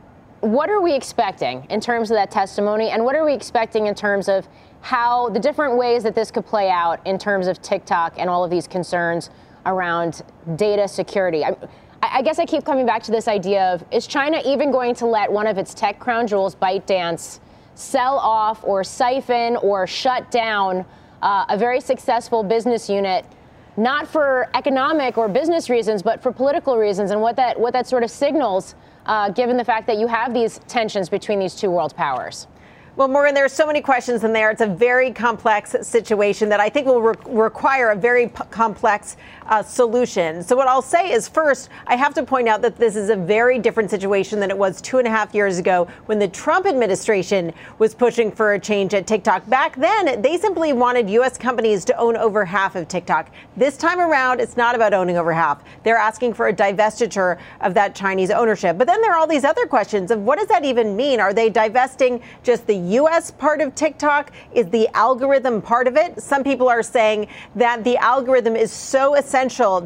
what 0.47 0.71
are 0.71 0.81
we 0.81 0.95
expecting 0.95 1.67
in 1.69 1.81
terms 1.81 2.11
of 2.11 2.15
that 2.15 2.31
testimony, 2.31 2.91
and 2.91 3.05
what 3.05 3.15
are 3.15 3.27
we 3.27 3.35
expecting 3.35 3.87
in 3.87 3.95
terms 3.95 4.29
of 4.29 4.49
how 4.81 5.29
the 5.31 5.39
different 5.39 5.77
ways 5.77 6.03
that 6.03 6.15
this 6.15 6.31
could 6.31 6.47
play 6.47 6.71
out 6.71 7.05
in 7.07 7.19
terms 7.19 7.47
of 7.47 7.61
TikTok 7.63 8.15
and 8.19 8.31
all 8.31 8.45
of 8.45 8.51
these 8.51 8.67
concerns 8.67 9.31
around 9.67 10.23
data 10.57 10.89
security. 10.89 11.45
I, 11.45 11.55
I, 12.03 12.23
guess 12.23 12.39
I 12.39 12.47
keep 12.47 12.65
coming 12.65 12.87
back 12.87 13.03
to 13.05 13.11
this 13.11 13.29
idea 13.29 13.73
of 13.75 13.85
is 13.91 14.07
China 14.07 14.41
even 14.45 14.71
going 14.71 14.95
to 14.97 15.07
let 15.07 15.31
one 15.31 15.47
of 15.47 15.59
its 15.59 15.75
tech 15.75 15.99
crown 15.99 16.27
jewels, 16.27 16.55
ByteDance, 16.55 17.41
sell 17.75 18.19
off 18.19 18.65
or 18.65 18.83
siphon 18.85 19.57
or 19.57 19.87
shut 19.87 20.31
down 20.31 20.85
uh, 21.23 21.45
a 21.49 21.59
very 21.59 21.81
successful 21.81 22.43
business 22.43 22.89
unit? 22.89 23.25
Not 23.77 24.09
for 24.09 24.49
economic 24.55 25.17
or 25.17 25.29
business 25.29 25.71
reasons, 25.71 26.03
but 26.03 26.23
for 26.23 26.33
political 26.33 26.77
reasons, 26.77 27.13
and 27.13 27.21
what 27.21 27.37
that 27.37 27.59
what 27.59 27.73
that 27.73 27.87
sort 27.87 28.03
of 28.03 28.11
signals, 28.11 28.75
uh, 29.07 29.31
given 29.31 29.57
the 29.57 29.65
fact 29.65 29.87
that 29.87 29.97
you 29.97 30.07
have 30.07 30.35
these 30.35 30.59
tensions 30.67 31.09
between 31.09 31.39
these 31.39 31.55
two 31.55 31.71
world 31.71 31.95
powers. 31.95 32.47
Well, 32.97 33.07
Morgan, 33.07 33.35
there 33.35 33.45
are 33.45 33.49
so 33.49 33.67
many 33.67 33.81
questions 33.81 34.25
in 34.25 34.33
there. 34.33 34.51
It's 34.51 34.61
a 34.61 34.67
very 34.67 35.13
complex 35.13 35.77
situation 35.83 36.49
that 36.49 36.59
I 36.59 36.69
think 36.69 36.87
will 36.87 37.01
re- 37.01 37.15
require 37.27 37.91
a 37.91 37.97
very 37.97 38.27
p- 38.27 38.43
complex 38.51 39.17
uh, 39.51 39.63
solution. 39.65 40.43
So, 40.43 40.57
what 40.57 40.69
I'll 40.69 40.81
say 40.81 41.13
is 41.13 41.29
first, 41.29 41.69
I 41.89 41.97
have 41.97 42.15
to 42.15 42.23
point 42.23 42.49
out 42.49 42.63
that 42.63 42.77
this 42.77 42.95
is 42.95 43.11
a 43.11 43.17
very 43.17 43.59
different 43.59 43.91
situation 43.91 44.39
than 44.39 44.49
it 44.49 44.57
was 44.57 44.81
two 44.81 44.99
and 44.99 45.07
a 45.07 45.11
half 45.11 45.35
years 45.35 45.59
ago 45.59 45.89
when 46.07 46.21
the 46.21 46.29
Trump 46.29 46.67
administration 46.67 47.53
was 47.79 47.95
pushing 47.95 48.31
for 48.31 48.55
a 48.55 48.61
change 48.61 48.95
at 48.95 49.09
TikTok. 49.09 49.49
Back 49.49 49.75
then, 49.77 50.23
they 50.23 50.39
simply 50.39 50.73
wanted 50.73 51.11
U.S. 51.11 51.37
companies 51.37 51.85
to 51.87 51.97
own 51.99 52.17
over 52.17 52.45
half 52.45 52.77
of 52.77 52.87
TikTok. 52.87 53.31
This 53.57 53.77
time 53.77 53.99
around, 53.99 54.41
it's 54.41 54.57
not 54.57 54.77
about 54.77 54.95
owning 54.95 55.17
over 55.17 55.33
half. 55.33 55.65
They're 55.83 55.97
asking 55.97 56.35
for 56.35 56.47
a 56.47 56.53
divestiture 56.53 57.39
of 57.61 57.75
that 57.75 57.95
Chinese 57.97 58.31
ownership. 58.31 58.79
But 58.79 58.87
then 58.87 59.03
there 59.03 59.13
are 59.13 59.19
all 59.19 59.27
these 59.27 59.45
other 59.45 59.67
questions 59.67 60.13
of 60.13 60.21
what 60.21 60.39
does 60.39 60.49
that 60.49 60.65
even 60.65 60.95
mean? 60.95 61.19
Are 61.19 61.35
they 61.35 61.51
divesting 61.51 62.23
just 62.45 62.69
the 62.69 62.77
US 62.77 63.33
part 63.33 63.61
of 63.61 63.75
TikTok? 63.75 64.31
Is 64.55 64.69
the 64.69 64.87
algorithm 64.95 65.61
part 65.61 65.89
of 65.89 65.97
it? 65.97 66.23
Some 66.23 66.45
people 66.45 66.69
are 66.69 66.85
saying 66.85 67.27
that 67.57 67.83
the 67.83 67.97
algorithm 67.97 68.55
is 68.55 68.71
so 68.71 69.17
essential 69.17 69.40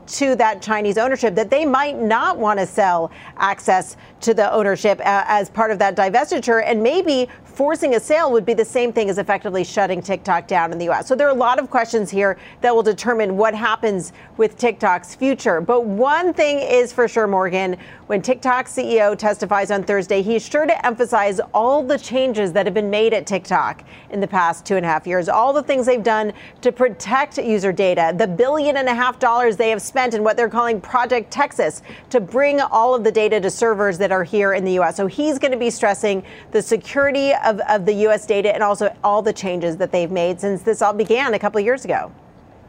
to 0.07 0.35
that 0.37 0.61
Chinese 0.61 0.99
ownership 0.99 1.35
that 1.35 1.51
they 1.51 1.65
might 1.65 2.01
not 2.01 2.39
want 2.39 2.59
to 2.59 2.67
sell 2.67 3.11
access 3.37 3.97
to 4.25 4.35
the 4.35 4.51
ownership 4.53 4.99
uh, 5.01 5.25
as 5.27 5.51
part 5.51 5.71
of 5.71 5.79
that 5.79 5.95
divestiture 5.95 6.63
and 6.65 6.83
maybe 6.83 7.29
forcing 7.45 7.95
a 7.95 8.01
sale 8.01 8.33
would 8.33 8.45
be 8.45 8.55
the 8.55 8.65
same 8.65 8.93
thing 8.93 9.09
as 9.09 9.19
effectively 9.19 9.63
shutting 9.63 10.03
TikTok 10.03 10.49
down 10.49 10.73
in 10.73 10.79
the 10.79 10.91
US. 10.91 11.07
So 11.07 11.15
there 11.15 11.29
are 11.29 11.31
a 11.31 11.39
lot 11.39 11.61
of 11.61 11.71
questions 11.71 12.11
here 12.11 12.37
that 12.63 12.75
will 12.75 12.83
determine 12.83 13.37
what 13.37 13.55
happens 13.55 14.13
with 14.37 14.59
TikTok's 14.59 15.15
future. 15.15 15.61
But 15.61 15.85
one 15.85 16.35
thing 16.35 16.59
is 16.59 16.93
for 16.93 17.07
sure, 17.07 17.29
Morgan, 17.29 17.77
when 18.09 18.23
TikTok 18.23 18.67
CEO 18.67 19.17
testifies 19.17 19.71
on 19.71 19.85
Thursday, 19.85 20.21
he's 20.21 20.47
sure 20.47 20.67
to 20.67 20.87
emphasize 20.87 21.41
all 21.53 21.83
the 21.83 21.99
changes 21.99 22.53
that 22.53 22.67
have 22.67 22.75
been 22.75 22.91
made 22.91 23.15
at 23.15 23.27
TikTok 23.27 23.85
in 24.11 24.21
the 24.21 24.27
past 24.27 24.67
two 24.67 24.77
and 24.77 24.85
a 24.85 24.89
half 24.89 25.07
years, 25.07 25.29
all 25.29 25.53
the 25.53 25.63
things 25.63 25.87
they've 25.87 26.03
done 26.03 26.33
to 26.61 26.73
protect 26.73 27.39
user 27.39 27.73
data, 27.73 28.13
the 28.17 28.27
billion 28.27 28.77
and 28.77 28.89
a 28.89 28.95
half 28.95 29.19
dollars 29.19 29.57
they 29.57 29.71
have 29.71 29.81
spent 29.81 30.13
in 30.15 30.25
what 30.25 30.37
they're 30.37 30.49
calling 30.49 30.81
Project 30.81 31.31
Texas 31.31 31.83
to 32.11 32.21
bring 32.21 32.61
all 32.61 32.95
of 32.95 33.05
the 33.05 33.13
data 33.13 33.41
to 33.41 33.51
servers 33.51 33.97
that 33.99 34.11
are 34.15 34.25
here 34.25 34.55
in 34.55 34.65
the 34.65 34.79
US. 34.81 34.97
So 34.97 35.07
he's 35.07 35.39
going 35.39 35.53
to 35.53 35.59
be 35.59 35.71
stressing 35.71 36.23
the 36.53 36.63
security 36.63 37.33
of, 37.45 37.61
of 37.69 37.85
the 37.85 37.93
U.S. 38.07 38.27
data 38.27 38.55
and 38.55 38.63
also 38.63 38.95
all 39.03 39.21
the 39.21 39.33
changes 39.33 39.77
that 39.79 39.93
they've 39.93 40.11
made 40.11 40.41
since 40.41 40.63
this 40.63 40.81
all 40.81 40.95
began 40.95 41.35
a 41.35 41.39
couple 41.39 41.59
of 41.59 41.65
years 41.65 41.85
ago. 41.85 42.13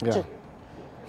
Yeah. 0.03 0.23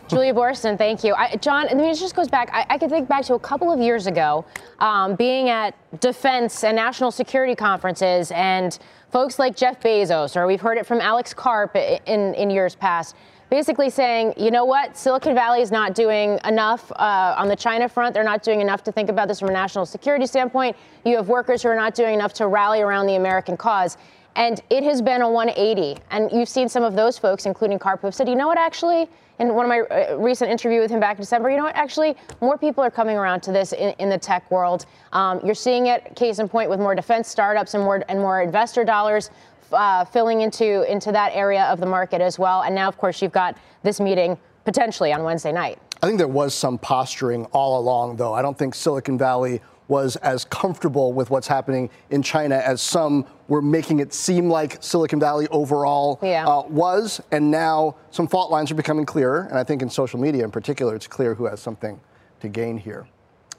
Julia 0.09 0.33
Boorstin, 0.33 0.79
thank 0.79 1.03
you. 1.03 1.15
I, 1.15 1.35
Jon, 1.37 1.67
I 1.69 1.75
mean, 1.75 1.87
it 1.87 1.97
just 1.97 2.15
goes 2.15 2.29
back. 2.29 2.49
I, 2.53 2.65
I, 2.71 2.79
can 2.79 2.89
think 2.89 3.09
back 3.09 3.25
to 3.25 3.35
a 3.35 3.41
couple 3.41 3.73
of 3.73 3.81
years 3.81 4.07
ago, 4.07 4.45
um, 4.79 5.17
being 5.17 5.49
at 5.49 5.75
defense 6.01 6.63
and 6.63 6.77
national 6.77 7.11
security 7.11 7.57
conferences, 7.57 8.31
and 8.31 8.79
folks 9.11 9.41
like 9.41 9.57
Jeff 9.57 9.81
Bezos, 9.81 10.37
or 10.37 10.47
we've 10.47 10.61
heard 10.61 10.79
it 10.79 10.87
from 10.87 11.01
Alex 11.01 11.35
Karp 11.35 11.75
in, 11.75 12.35
in 12.35 12.51
years 12.51 12.77
past, 12.77 13.17
basically 13.51 13.91
saying, 13.91 14.35
you 14.37 14.51
know 14.51 14.65
what, 14.65 14.97
Silicon 14.97 15.35
Valley 15.35 15.61
is 15.61 15.71
not 15.71 15.95
doing 15.95 16.39
enough 16.45 16.91
uh, 16.93 17.35
on 17.37 17.49
the 17.49 17.57
China 17.57 17.89
front. 17.89 18.15
They're 18.15 18.25
not 18.25 18.43
doing 18.43 18.61
enough 18.61 18.83
to 18.85 18.93
think 18.93 19.09
about 19.09 19.29
this 19.29 19.41
from 19.41 19.49
a 19.49 19.53
national 19.53 19.87
security 19.87 20.27
standpoint. 20.27 20.77
You 21.05 21.17
have 21.17 21.29
workers 21.29 21.63
who 21.63 21.69
are 21.69 21.77
not 21.77 21.95
doing 21.95 22.15
enough 22.15 22.33
to 22.35 22.49
rally 22.49 22.81
around 22.81 23.07
the 23.07 23.15
American 23.15 23.57
cause. 23.57 23.97
And 24.35 24.61
it 24.69 24.85
has 24.85 25.01
been 25.01 25.23
a 25.23 25.31
180. 25.31 25.99
And 26.11 26.31
you've 26.31 26.49
seen 26.49 26.69
some 26.69 26.83
of 26.83 26.95
those 26.95 27.19
folks, 27.19 27.47
including 27.47 27.79
Karpov, 27.79 28.13
said, 28.13 28.29
you 28.29 28.35
know 28.35 28.47
what, 28.47 28.59
actually, 28.59 29.09
in 29.39 29.55
one 29.55 29.65
of 29.65 29.69
my 29.69 29.81
uh, 29.81 30.17
recent 30.17 30.51
interview 30.51 30.81
with 30.81 30.91
him 30.91 31.01
back 31.01 31.17
in 31.17 31.23
December, 31.23 31.51
you 31.51 31.57
know 31.57 31.65
what, 31.65 31.75
actually, 31.75 32.17
more 32.43 32.59
people 32.59 32.85
are 32.85 32.91
coming 32.91 33.17
around 33.17 33.41
to 33.43 33.53
this 33.53 33.73
in, 33.73 33.95
in 33.99 34.11
the 34.11 34.19
tech 34.19 34.51
world. 34.51 34.85
Um, 35.13 35.41
you're 35.45 35.55
seeing 35.55 35.87
it, 35.87 36.15
case 36.17 36.39
in 36.39 36.49
point, 36.49 36.69
with 36.69 36.81
more 36.81 36.95
defense 36.95 37.29
startups 37.29 37.75
and 37.75 37.83
more 37.83 38.03
and 38.09 38.19
more 38.19 38.43
investor 38.43 38.85
dollars 38.85 39.31
uh, 39.73 40.05
filling 40.05 40.41
into 40.41 40.91
into 40.91 41.13
that 41.13 41.33
area 41.35 41.65
of 41.65 41.81
the 41.81 41.87
market 41.87 42.21
as 42.21 42.39
well. 42.39 42.63
And 42.63 42.75
now, 42.75 42.89
of 42.89 42.97
course, 42.97 43.23
you've 43.23 43.33
got 43.33 43.57
this 43.83 44.01
meeting 44.01 44.39
potentially 44.65 45.13
on 45.13 45.23
Wednesday 45.23 45.53
night. 45.53 45.79
I 46.03 46.07
think 46.07 46.19
there 46.19 46.29
was 46.29 46.55
some 46.55 46.79
posturing 46.79 47.47
all 47.47 47.79
along, 47.79 48.17
though. 48.17 48.35
I 48.35 48.43
don't 48.43 48.59
think 48.59 48.75
Silicon 48.75 49.17
Valley 49.17 49.61
was 49.89 50.17
as 50.17 50.45
comfortable 50.45 51.13
with 51.13 51.31
what's 51.31 51.47
happening 51.47 51.89
in 52.11 52.23
China 52.23 52.57
as 52.57 52.83
some 52.83 53.25
were 53.49 53.63
making 53.63 54.01
it 54.01 54.13
seem 54.13 54.49
like 54.49 54.83
Silicon 54.83 55.21
Valley 55.21 55.47
overall 55.49 56.19
yeah. 56.23 56.47
uh, 56.47 56.63
was. 56.63 57.21
And 57.31 57.51
now 57.51 57.97
some 58.11 58.27
fault 58.27 58.51
lines 58.51 58.71
are 58.71 58.75
becoming 58.75 59.07
clearer. 59.07 59.47
And 59.49 59.59
I 59.59 59.65
think 59.65 59.83
in 59.83 59.89
social 59.89 60.19
media 60.19 60.45
in 60.45 60.51
particular, 60.51 60.97
it's 60.97 61.07
clear 61.07 61.35
who 61.35 61.47
has 61.47 61.61
something 61.61 62.01
to 62.41 62.49
gain 62.49 62.77
here. 62.77 63.07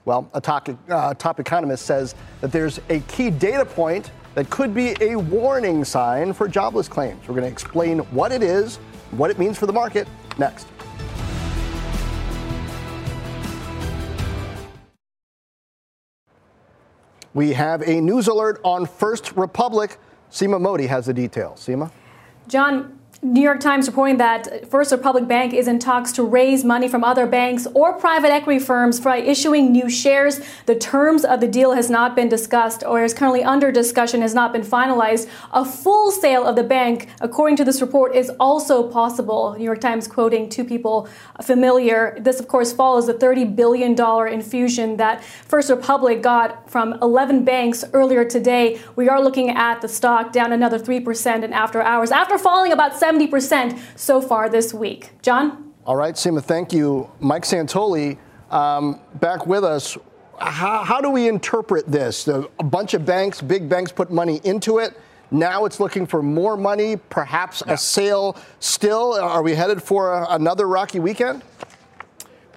Well, 0.06 0.30
a 0.34 0.42
top, 0.42 0.70
uh, 0.90 1.14
top 1.16 1.40
economist 1.40 1.86
says 1.86 2.16
that 2.42 2.52
there's 2.52 2.80
a 2.90 3.00
key 3.02 3.30
data 3.30 3.66
point 3.66 4.12
that 4.38 4.52
could 4.52 4.72
be 4.72 4.96
a 5.02 5.16
warning 5.16 5.84
sign 5.84 6.32
for 6.32 6.48
jobless 6.48 6.88
claims. 6.88 7.28
We're 7.28 7.34
going 7.34 7.46
to 7.46 7.52
explain 7.52 7.98
what 8.14 8.32
it 8.32 8.44
is, 8.44 8.76
what 9.10 9.32
it 9.32 9.40
means 9.40 9.58
for 9.58 9.66
the 9.66 9.74
market 9.74 10.08
next. 10.38 10.68
We 17.34 17.52
have 17.54 17.82
a 17.82 18.00
news 18.00 18.28
alert 18.28 18.62
on 18.64 18.86
First 18.86 19.32
Republic. 19.36 19.98
Seema 20.30 20.62
Modi 20.62 20.86
has 20.86 21.08
the 21.08 21.14
details. 21.16 21.60
Seema? 21.66 21.92
Jon, 22.48 22.97
New 23.24 23.42
York 23.42 23.60
Times 23.60 23.88
reporting 23.88 24.18
that 24.18 24.70
First 24.70 24.92
Republic 24.92 25.28
Bank 25.28 25.52
is 25.52 25.68
in 25.68 25.80
talks 25.80 26.12
to 26.12 26.24
raise 26.24 26.64
money 26.64 26.88
from 26.88 27.04
other 27.04 27.26
banks 27.26 27.66
or 27.74 27.94
private 27.94 28.32
equity 28.32 28.60
firms 28.60 29.00
by 29.00 29.18
issuing 29.18 29.72
new 29.72 29.90
shares. 29.90 30.40
The 30.68 30.76
terms 30.76 31.26
of 31.26 31.40
the 31.40 31.48
deal 31.48 31.72
has 31.72 31.90
not 31.90 32.16
been 32.16 32.30
discussed 32.30 32.84
or 32.86 33.04
is 33.04 33.16
currently 33.16 33.44
under 33.44 33.72
discussion, 33.72 34.22
has 34.22 34.36
not 34.36 34.54
been 34.54 34.62
finalized. 34.62 35.28
A 35.52 35.66
full 35.66 36.12
sale 36.12 36.46
of 36.46 36.56
the 36.56 36.64
bank, 36.64 37.10
according 37.20 37.58
to 37.58 37.66
this 37.66 37.82
report, 37.82 38.16
is 38.16 38.30
also 38.40 38.88
possible. 38.88 39.56
New 39.58 39.66
York 39.66 39.82
Times 39.82 40.08
quoting 40.08 40.48
two 40.48 40.64
people 40.64 41.10
familiar. 41.42 42.16
This, 42.20 42.40
of 42.40 42.48
course, 42.48 42.72
follows 42.72 43.08
the 43.08 43.16
$30 43.16 43.56
billion 43.56 44.00
infusion 44.32 44.98
that 44.98 45.24
First 45.24 45.72
Republic 45.72 46.22
got 46.22 46.67
from 46.78 46.94
11 47.02 47.44
banks 47.44 47.84
earlier 47.92 48.24
today. 48.24 48.80
We 48.96 49.10
are 49.10 49.20
looking 49.20 49.50
at 49.50 49.82
the 49.82 49.88
stock 49.88 50.32
down 50.32 50.52
another 50.52 50.78
3% 50.78 51.44
in 51.44 51.52
after 51.52 51.82
hours 51.82 52.12
after 52.12 52.38
falling 52.38 52.72
about 52.72 52.92
70% 52.92 53.80
so 53.96 54.22
far 54.22 54.48
this 54.48 54.76
week. 54.76 55.10
Jon? 55.24 55.74
All 55.88 55.96
right, 55.96 56.14
Seema, 56.14 56.44
thank 56.44 56.72
you. 56.72 57.10
Mike 57.20 57.46
Santoli, 57.46 58.20
um, 58.52 59.00
back 59.16 59.48
with 59.48 59.64
us. 59.64 59.98
How, 60.40 60.84
how, 60.84 61.02
do 61.02 61.10
we 61.10 61.28
interpret 61.28 61.88
this? 61.88 62.28
A 62.28 62.48
bunch 62.64 62.94
of 62.94 63.08
banks, 63.08 63.42
big 63.42 63.68
banks, 63.68 63.92
put 63.92 64.12
money 64.12 64.40
into 64.44 64.78
it. 64.78 64.96
Now 65.32 65.66
it's 65.66 65.80
looking 65.80 66.06
for 66.06 66.22
more 66.22 66.56
money, 66.56 66.98
perhaps 66.98 67.64
yeah. 67.66 67.74
a 67.74 67.78
sale 67.78 68.38
still. 68.60 69.14
Are 69.14 69.42
we 69.42 69.56
headed 69.56 69.82
for 69.82 70.14
a, 70.14 70.28
another 70.36 70.68
rocky 70.68 71.00
weekend? 71.00 71.42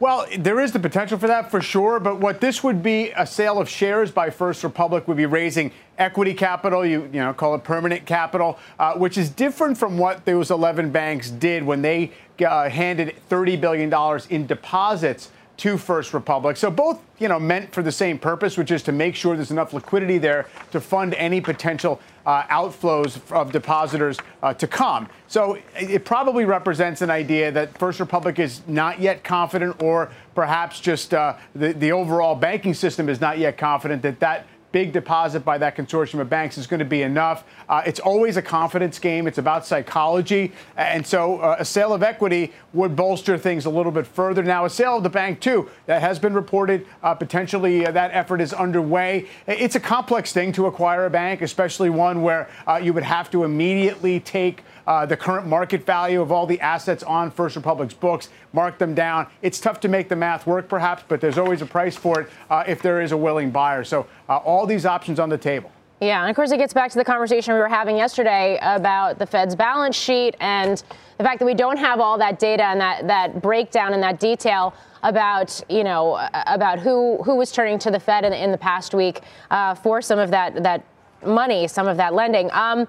Well, 0.01 0.25
there 0.39 0.61
is 0.61 0.73
the 0.73 0.79
potential 0.79 1.19
for 1.19 1.27
that 1.27 1.51
for 1.51 1.61
sure, 1.61 2.01
but 2.01 2.21
what 2.21 2.41
this 2.41 2.65
would 2.65 2.83
be 2.83 3.11
a 3.11 3.27
sale 3.27 3.61
of 3.61 3.69
shares 3.69 4.11
by 4.11 4.31
First 4.31 4.65
Republic 4.65 5.07
would 5.07 5.19
be 5.19 5.27
raising 5.27 5.73
equity 5.99 6.33
capital, 6.33 6.87
you, 6.87 7.03
you 7.13 7.21
know, 7.21 7.35
call 7.35 7.55
it 7.55 7.65
permanent 7.65 8.07
capital, 8.07 8.59
uh, 8.79 8.95
which 8.95 9.19
is 9.19 9.29
different 9.29 9.77
from 9.77 9.99
what 9.99 10.25
those 10.25 10.51
11 10.51 10.91
banks 10.91 11.29
did 11.29 11.63
when 11.63 11.83
they 11.83 12.13
uh, 12.43 12.71
handed 12.71 13.15
$30 13.29 13.61
billion 13.61 14.21
in 14.31 14.47
deposits 14.47 15.29
to 15.61 15.77
First 15.77 16.15
Republic. 16.15 16.57
So 16.57 16.71
both, 16.71 16.99
you 17.19 17.29
know, 17.29 17.39
meant 17.39 17.71
for 17.71 17.83
the 17.83 17.93
same 17.93 18.19
purpose, 18.19 18.57
which 18.57 18.71
is 18.71 18.83
to 18.85 18.93
make 18.93 19.15
sure 19.15 19.37
there's 19.37 19.51
enough 19.51 19.75
liquidity 19.75 20.17
there 20.17 20.47
to 20.73 20.81
fund 20.81 21.13
any 21.15 21.39
potential 21.39 22.01
uh, 22.25 22.45
outflows 22.45 23.21
of 23.31 23.53
depositors 23.53 24.17
uh, 24.43 24.55
to 24.55 24.67
come. 24.67 25.07
So 25.29 25.59
it 25.77 26.07
probably 26.07 26.47
represents 26.47 27.03
an 27.03 27.11
idea 27.11 27.53
that 27.53 27.77
First 27.77 28.01
Republic 28.01 28.39
is 28.39 28.63
not 28.67 29.01
yet 29.01 29.23
confident, 29.23 29.83
or 29.83 30.11
perhaps 30.35 30.81
just 30.81 31.13
uh, 31.13 31.37
the, 31.55 31.75
the 31.75 31.93
overall 31.93 32.35
banking 32.35 32.73
system 32.73 33.11
is 33.11 33.21
not 33.21 33.39
yet 33.39 33.59
confident 33.59 34.01
that 34.01 34.19
that 34.21 34.47
big 34.73 34.93
deposit 34.93 35.45
by 35.45 35.59
that 35.59 35.77
consortium 35.77 36.21
of 36.21 36.31
banks 36.31 36.57
is 36.59 36.67
going 36.67 36.79
to 36.79 36.85
be 36.85 37.03
enough. 37.03 37.45
Uh, 37.69 37.83
it's 37.85 38.01
always 38.01 38.37
a 38.37 38.43
confidence 38.43 38.99
game. 38.99 39.27
It's 39.27 39.39
about 39.39 39.67
psychology. 39.67 40.53
And 40.77 41.07
so 41.07 41.39
uh, 41.39 41.57
a 41.59 41.65
sale 41.65 41.93
of 41.93 42.03
equity 42.03 42.53
would 42.73 42.95
bolster 42.95 43.37
things 43.37 43.67
a 43.67 43.71
little 43.71 43.93
bit 43.93 44.07
further. 44.07 44.43
Now, 44.43 44.65
a 44.65 44.71
sale 44.71 44.99
of 44.99 45.03
the 45.03 45.11
bank, 45.11 45.41
too, 45.41 45.69
that 45.87 46.01
has 46.01 46.19
been 46.19 46.35
reported. 46.35 46.87
Uh, 47.03 47.15
potentially 47.15 47.87
uh, 47.87 47.91
that 47.93 48.11
effort 48.13 48.41
is 48.41 48.53
underway. 48.53 49.27
It's 49.47 49.75
a 49.75 49.81
complex 49.81 50.33
thing 50.33 50.53
to 50.53 50.67
acquire 50.67 51.07
a 51.07 51.11
bank, 51.11 51.43
especially 51.43 51.91
one 51.91 52.23
where 52.23 52.49
uh, 52.67 52.81
you 52.83 52.93
would 52.93 53.03
have 53.03 53.31
to 53.33 53.45
immediately 53.45 54.21
take 54.21 54.63
uh, 54.91 55.07
the 55.07 55.17
current 55.17 55.47
market 55.47 55.87
value 55.87 56.21
of 56.21 56.33
all 56.33 56.47
the 56.47 56.61
assets 56.61 57.05
on 57.05 57.31
First 57.31 57.55
Republic's 57.55 57.95
books, 57.95 58.29
mark 58.53 58.77
them 58.77 58.93
down. 58.93 59.29
It's 59.41 59.61
tough 59.61 59.79
to 59.81 59.89
make 59.89 60.09
the 60.09 60.17
math 60.17 60.49
work, 60.49 60.69
perhaps, 60.69 61.05
but 61.07 61.21
there's 61.21 61.39
always 61.39 61.63
a 61.63 61.67
price 61.67 61.95
for 61.95 62.23
it 62.23 62.29
uh, 62.51 62.65
if 62.67 62.83
there 62.83 63.01
is 63.01 63.13
a 63.13 63.17
willing 63.17 63.53
buyer. 63.53 63.85
So 63.85 64.09
uh, 64.29 64.39
all 64.39 64.67
these 64.67 64.85
options 64.85 65.21
on 65.21 65.29
the 65.29 65.39
table. 65.39 65.71
Yeah, 66.01 66.23
and 66.23 66.29
of 66.29 66.35
course, 66.35 66.51
it 66.51 66.57
gets 66.57 66.73
back 66.73 66.91
to 66.91 66.99
the 66.99 67.05
conversation 67.05 67.55
we 67.55 67.61
were 67.61 67.69
having 67.69 67.97
yesterday 67.97 68.59
about 68.63 69.21
the 69.21 69.27
Fed's 69.27 69.55
balance 69.55 69.95
sheet 69.95 70.35
and 70.41 70.83
the 71.19 71.25
fact 71.25 71.39
that 71.39 71.47
we 71.47 71.55
don't 71.55 71.77
have 71.77 72.01
all 72.01 72.19
that 72.19 72.41
data 72.41 72.65
and 72.65 72.81
that, 72.81 73.07
that 73.07 73.41
breakdown 73.41 73.93
and 73.93 74.03
that 74.03 74.19
detail 74.19 74.75
about 75.05 75.63
you 75.71 75.85
know 75.85 76.29
about 76.47 76.79
who 76.79 77.23
who 77.23 77.37
was 77.37 77.53
turning 77.53 77.79
to 77.79 77.91
the 77.91 78.01
Fed 78.01 78.25
in, 78.25 78.33
in 78.33 78.51
the 78.51 78.59
past 78.59 78.93
week 78.93 79.23
uh, 79.51 79.75
for 79.75 80.03
some 80.03 80.19
of 80.19 80.31
that 80.31 80.63
that 80.63 80.85
money, 81.25 81.69
some 81.69 81.87
of 81.87 81.97
that 81.97 82.13
lending. 82.13 82.51
Um, 82.53 82.89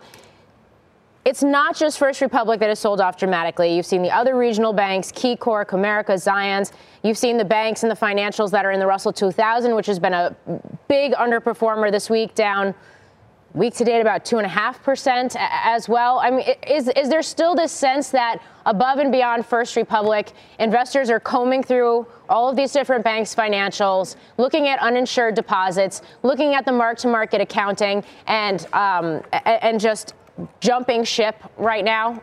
it's 1.23 1.43
not 1.43 1.75
just 1.75 1.99
First 1.99 2.21
Republic 2.21 2.59
that 2.59 2.69
has 2.69 2.79
sold 2.79 2.99
off 2.99 3.17
dramatically. 3.17 3.75
You've 3.75 3.85
seen 3.85 4.01
the 4.01 4.11
other 4.11 4.35
regional 4.35 4.73
banks, 4.73 5.11
KeyCorp, 5.11 5.67
Comerica, 5.67 6.15
Zions. 6.15 6.71
You've 7.03 7.17
seen 7.17 7.37
the 7.37 7.45
banks 7.45 7.83
and 7.83 7.91
the 7.91 7.95
financials 7.95 8.49
that 8.51 8.65
are 8.65 8.71
in 8.71 8.79
the 8.79 8.87
Russell 8.87 9.13
2000, 9.13 9.75
which 9.75 9.85
has 9.85 9.99
been 9.99 10.13
a 10.13 10.35
big 10.87 11.13
underperformer 11.13 11.91
this 11.91 12.09
week, 12.09 12.33
down 12.33 12.73
week 13.53 13.75
to 13.75 13.83
date 13.83 13.99
about 13.99 14.23
2.5% 14.23 15.35
as 15.39 15.89
well. 15.89 16.19
I 16.19 16.31
mean, 16.31 16.45
is, 16.67 16.87
is 16.89 17.09
there 17.09 17.21
still 17.21 17.53
this 17.53 17.71
sense 17.71 18.09
that 18.09 18.41
above 18.65 18.99
and 18.99 19.11
beyond 19.11 19.45
First 19.45 19.75
Republic, 19.75 20.31
investors 20.59 21.09
are 21.09 21.19
combing 21.19 21.61
through 21.61 22.07
all 22.29 22.49
of 22.49 22.55
these 22.55 22.71
different 22.71 23.03
banks' 23.03 23.35
financials, 23.35 24.15
looking 24.37 24.69
at 24.69 24.79
uninsured 24.79 25.35
deposits, 25.35 26.01
looking 26.23 26.55
at 26.55 26.65
the 26.65 26.71
mark 26.71 26.97
to 26.99 27.07
market 27.07 27.41
accounting, 27.41 28.03
and, 28.27 28.67
um, 28.73 29.21
and 29.45 29.79
just 29.79 30.13
jumping 30.59 31.03
ship 31.03 31.35
right 31.57 31.83
now? 31.83 32.21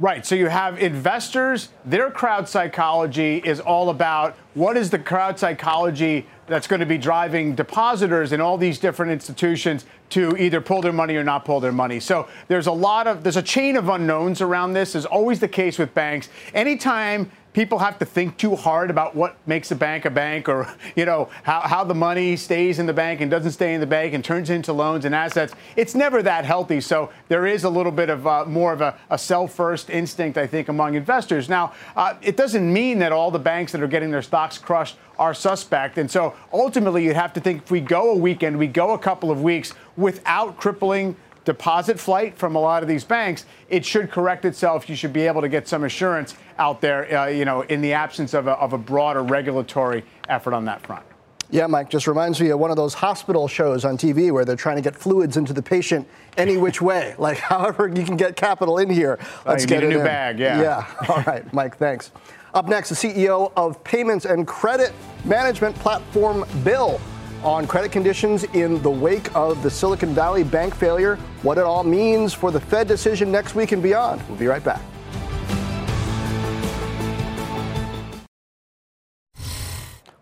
Right. 0.00 0.24
So 0.24 0.36
you 0.36 0.46
have 0.46 0.80
investors, 0.80 1.70
their 1.84 2.08
crowd 2.08 2.48
psychology 2.48 3.38
is 3.44 3.58
all 3.58 3.90
about 3.90 4.36
what 4.54 4.76
is 4.76 4.90
the 4.90 4.98
crowd 4.98 5.40
psychology 5.40 6.24
that's 6.46 6.68
going 6.68 6.78
to 6.78 6.86
be 6.86 6.98
driving 6.98 7.56
depositors 7.56 8.32
in 8.32 8.40
all 8.40 8.56
these 8.56 8.78
different 8.78 9.10
institutions 9.10 9.86
to 10.10 10.36
either 10.36 10.60
pull 10.60 10.82
their 10.82 10.92
money 10.92 11.16
or 11.16 11.24
not 11.24 11.44
pull 11.44 11.58
their 11.58 11.72
money. 11.72 11.98
So 11.98 12.28
there's 12.46 12.68
a 12.68 12.72
lot 12.72 13.08
of 13.08 13.24
there's 13.24 13.36
a 13.36 13.42
chain 13.42 13.76
of 13.76 13.88
unknowns 13.88 14.40
around 14.40 14.72
this 14.72 14.94
is 14.94 15.04
always 15.04 15.40
the 15.40 15.48
case 15.48 15.78
with 15.78 15.92
banks. 15.94 16.28
Anytime 16.54 17.30
people 17.52 17.78
have 17.78 17.98
to 17.98 18.04
think 18.04 18.36
too 18.36 18.54
hard 18.54 18.90
about 18.90 19.14
what 19.14 19.36
makes 19.46 19.70
a 19.70 19.74
bank 19.74 20.04
a 20.04 20.10
bank 20.10 20.48
or 20.48 20.72
you 20.96 21.04
know 21.04 21.28
how, 21.42 21.60
how 21.60 21.84
the 21.84 21.94
money 21.94 22.36
stays 22.36 22.78
in 22.78 22.86
the 22.86 22.92
bank 22.92 23.20
and 23.20 23.30
doesn't 23.30 23.52
stay 23.52 23.74
in 23.74 23.80
the 23.80 23.86
bank 23.86 24.14
and 24.14 24.24
turns 24.24 24.50
into 24.50 24.72
loans 24.72 25.04
and 25.04 25.14
assets. 25.14 25.54
It's 25.76 25.94
never 25.94 26.22
that 26.22 26.44
healthy. 26.44 26.80
So 26.80 27.10
there 27.28 27.46
is 27.46 27.64
a 27.64 27.70
little 27.70 27.92
bit 27.92 28.10
of 28.10 28.26
uh, 28.26 28.44
more 28.44 28.72
of 28.72 28.80
a, 28.80 28.98
a 29.10 29.18
sell 29.18 29.46
first 29.46 29.90
instinct 29.90 30.38
i 30.38 30.46
think 30.46 30.68
among 30.68 30.94
investors. 30.94 31.48
Now 31.48 31.72
uh, 31.96 32.14
it 32.22 32.36
doesn't 32.36 32.70
mean 32.72 32.98
that 32.98 33.12
all 33.12 33.30
the 33.30 33.38
banks 33.38 33.72
that 33.72 33.82
are 33.82 33.88
getting 33.88 34.10
their 34.10 34.22
stocks 34.22 34.58
crushed 34.58 34.96
are 35.18 35.34
suspect. 35.34 35.98
And 35.98 36.10
so 36.10 36.34
ultimately 36.52 37.04
you'd 37.04 37.16
have 37.16 37.32
to 37.34 37.40
think 37.40 37.62
if 37.62 37.70
we 37.70 37.80
go 37.80 38.12
a 38.12 38.16
weekend 38.16 38.58
we 38.58 38.66
go 38.66 38.92
a 38.92 38.98
couple 38.98 39.30
of 39.30 39.42
weeks 39.42 39.72
without 39.96 40.56
crippling 40.56 41.16
deposit 41.48 41.98
flight 41.98 42.36
from 42.36 42.56
a 42.56 42.60
lot 42.60 42.82
of 42.82 42.88
these 42.90 43.04
banks, 43.04 43.46
it 43.70 43.82
should 43.82 44.10
correct 44.10 44.44
itself. 44.44 44.86
You 44.86 44.94
should 44.94 45.14
be 45.14 45.22
able 45.22 45.40
to 45.40 45.48
get 45.48 45.66
some 45.66 45.84
assurance 45.84 46.34
out 46.58 46.80
there, 46.80 47.16
uh, 47.16 47.26
you 47.26 47.44
know, 47.44 47.62
in 47.62 47.80
the 47.80 47.92
absence 47.92 48.34
of 48.34 48.46
a, 48.46 48.52
of 48.52 48.72
a 48.72 48.78
broader 48.78 49.22
regulatory 49.22 50.04
effort 50.28 50.54
on 50.54 50.64
that 50.66 50.84
front. 50.86 51.04
Yeah, 51.50 51.66
Mike, 51.66 51.88
just 51.88 52.06
reminds 52.06 52.40
me 52.40 52.50
of 52.50 52.58
one 52.58 52.70
of 52.70 52.76
those 52.76 52.92
hospital 52.92 53.48
shows 53.48 53.86
on 53.86 53.96
TV 53.96 54.30
where 54.30 54.44
they're 54.44 54.54
trying 54.54 54.76
to 54.76 54.82
get 54.82 54.94
fluids 54.94 55.38
into 55.38 55.54
the 55.54 55.62
patient 55.62 56.06
any 56.36 56.56
which 56.58 56.82
way. 56.82 57.14
Like, 57.18 57.38
however 57.38 57.88
you 57.88 58.04
can 58.04 58.16
get 58.16 58.36
capital 58.36 58.78
in 58.78 58.90
here, 58.90 59.18
oh, 59.20 59.42
let's 59.46 59.64
oh, 59.64 59.66
get 59.66 59.82
a 59.82 59.88
new 59.88 59.98
in. 59.98 60.04
bag. 60.04 60.38
Yeah. 60.38 60.60
Yeah. 60.60 60.94
All 61.08 61.22
right, 61.22 61.50
Mike. 61.52 61.76
Thanks. 61.76 62.10
Up 62.54 62.66
next, 62.66 62.88
the 62.88 62.94
CEO 62.94 63.52
of 63.56 63.82
payments 63.84 64.24
and 64.24 64.46
credit 64.46 64.92
management 65.24 65.76
platform 65.76 66.44
Bill 66.64 67.00
on 67.44 67.66
credit 67.66 67.92
conditions 67.92 68.44
in 68.44 68.82
the 68.82 68.90
wake 68.90 69.34
of 69.36 69.62
the 69.62 69.70
Silicon 69.70 70.12
Valley 70.14 70.42
bank 70.42 70.74
failure, 70.74 71.16
what 71.42 71.56
it 71.56 71.64
all 71.64 71.84
means 71.84 72.34
for 72.34 72.50
the 72.50 72.60
Fed 72.60 72.88
decision 72.88 73.30
next 73.30 73.54
week 73.54 73.72
and 73.72 73.82
beyond. 73.82 74.26
We'll 74.28 74.38
be 74.38 74.46
right 74.46 74.64
back. 74.64 74.80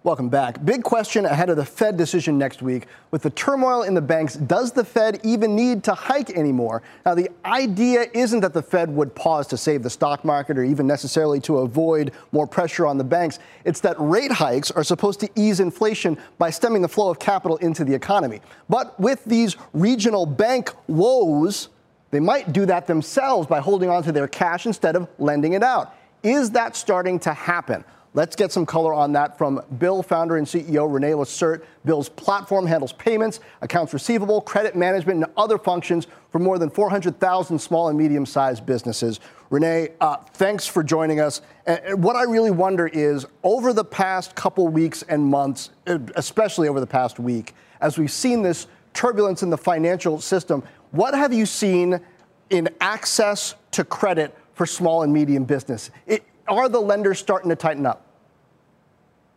Welcome 0.07 0.29
back. 0.29 0.65
Big 0.65 0.85
question 0.85 1.25
ahead 1.25 1.51
of 1.51 1.57
the 1.57 1.65
Fed 1.65 1.97
decision 1.97 2.39
next 2.39 2.63
week. 2.63 2.87
With 3.11 3.23
the 3.23 3.31
turmoil 3.31 3.83
in 3.83 3.95
the 3.95 4.01
banks, 4.01 4.37
does 4.37 4.71
the 4.71 4.85
Fed 4.85 5.19
even 5.25 5.57
need 5.57 5.83
to 5.83 5.95
hike 5.95 6.31
anymore? 6.31 6.85
Now, 7.05 7.17
the 7.17 7.29
idea 7.45 8.07
isn't 8.15 8.39
that 8.39 8.53
the 8.53 8.63
Fed 8.63 8.89
would 8.89 9.17
pause 9.17 9.49
to 9.49 9.57
save 9.57 9.83
the 9.83 9.91
stock 9.91 10.25
market 10.25 10.59
or 10.59 10.63
even 10.63 10.87
necessarily 10.87 11.41
to 11.41 11.59
avoid 11.59 12.13
more 12.31 12.47
pressure 12.47 12.87
on 12.87 12.99
the 12.99 13.03
banks. 13.03 13.41
It's 13.65 13.81
that 13.81 13.97
rate 13.99 14.31
hikes 14.31 14.71
are 14.71 14.85
supposed 14.85 15.19
to 15.21 15.31
ease 15.35 15.59
inflation 15.59 16.17
by 16.39 16.51
stemming 16.51 16.83
the 16.83 16.89
flow 16.89 17.11
of 17.11 17.19
capital 17.19 17.57
into 17.57 17.83
the 17.83 17.93
economy. 17.93 18.43
But 18.69 19.01
with 19.01 19.25
these 19.25 19.57
regional 19.73 20.25
bank 20.25 20.71
woes, 20.87 21.71
they 22.13 22.21
might 22.21 22.53
do 22.53 22.65
that 22.67 22.87
themselves 22.87 23.49
by 23.49 23.59
holding 23.59 23.91
onto 23.91 24.13
their 24.13 24.29
cash 24.29 24.67
instead 24.67 24.95
of 24.95 25.09
lending 25.19 25.55
it 25.55 25.65
out. 25.65 25.97
Is 26.23 26.53
that 26.53 26.77
starting 26.77 27.19
to 27.21 27.33
happen? 27.33 27.85
Let's 28.17 28.35
get 28.35 28.51
some 28.51 28.65
color 28.65 28.95
on 28.95 29.13
that 29.13 29.37
from 29.37 29.61
Bill 29.77 30.03
founder 30.03 30.39
and 30.39 30.47
CEO 30.47 30.89
René 30.89 31.15
Lacerte. 31.15 31.63
Bill's 31.85 32.09
platform 32.09 32.67
handles 32.67 32.95
payments, 32.95 33.41
accounts 33.61 33.93
receivable, 33.93 34.41
credit 34.41 34.75
management, 34.75 35.23
and 35.23 35.31
other 35.37 35.59
functions 35.59 36.07
for 36.33 36.39
more 36.39 36.59
than 36.59 36.71
400,000 36.71 37.59
small 37.59 37.91
and 37.91 37.99
medium 37.99 38.25
sized 38.25 38.65
businesses. 38.65 39.21
René, 39.51 39.93
uh, 40.01 40.17
thanks 40.33 40.67
for 40.67 40.83
joining 40.83 41.21
us. 41.21 41.43
And 41.67 42.03
what 42.03 42.17
I 42.17 42.23
really 42.23 42.51
wonder 42.51 42.87
is 42.87 43.27
over 43.43 43.75
the 43.75 43.85
past 43.85 44.35
couple 44.35 44.67
weeks 44.69 45.03
and 45.03 45.23
months, 45.23 45.69
especially 45.85 46.69
over 46.69 46.81
the 46.81 46.87
past 46.87 47.19
week, 47.19 47.55
as 47.83 47.99
we've 47.99 48.11
seen 48.11 48.41
this 48.41 48.67
turbulence 48.95 49.43
in 49.43 49.51
the 49.51 49.59
financial 49.59 50.23
system, 50.23 50.63
what 50.91 51.13
have 51.13 51.35
you 51.35 51.45
seen 51.45 52.01
in 52.49 52.71
access 52.81 53.57
to 53.73 53.85
credit 53.85 54.35
for 54.55 54.65
small 54.65 55.03
and 55.03 55.13
medium 55.13 55.45
business? 55.45 55.91
It, 56.07 56.25
are 56.49 56.71
the 56.71 56.81
lenders 56.81 57.19
starting 57.19 57.51
to 57.51 57.57
tighten 57.57 57.85
up? 57.85 58.05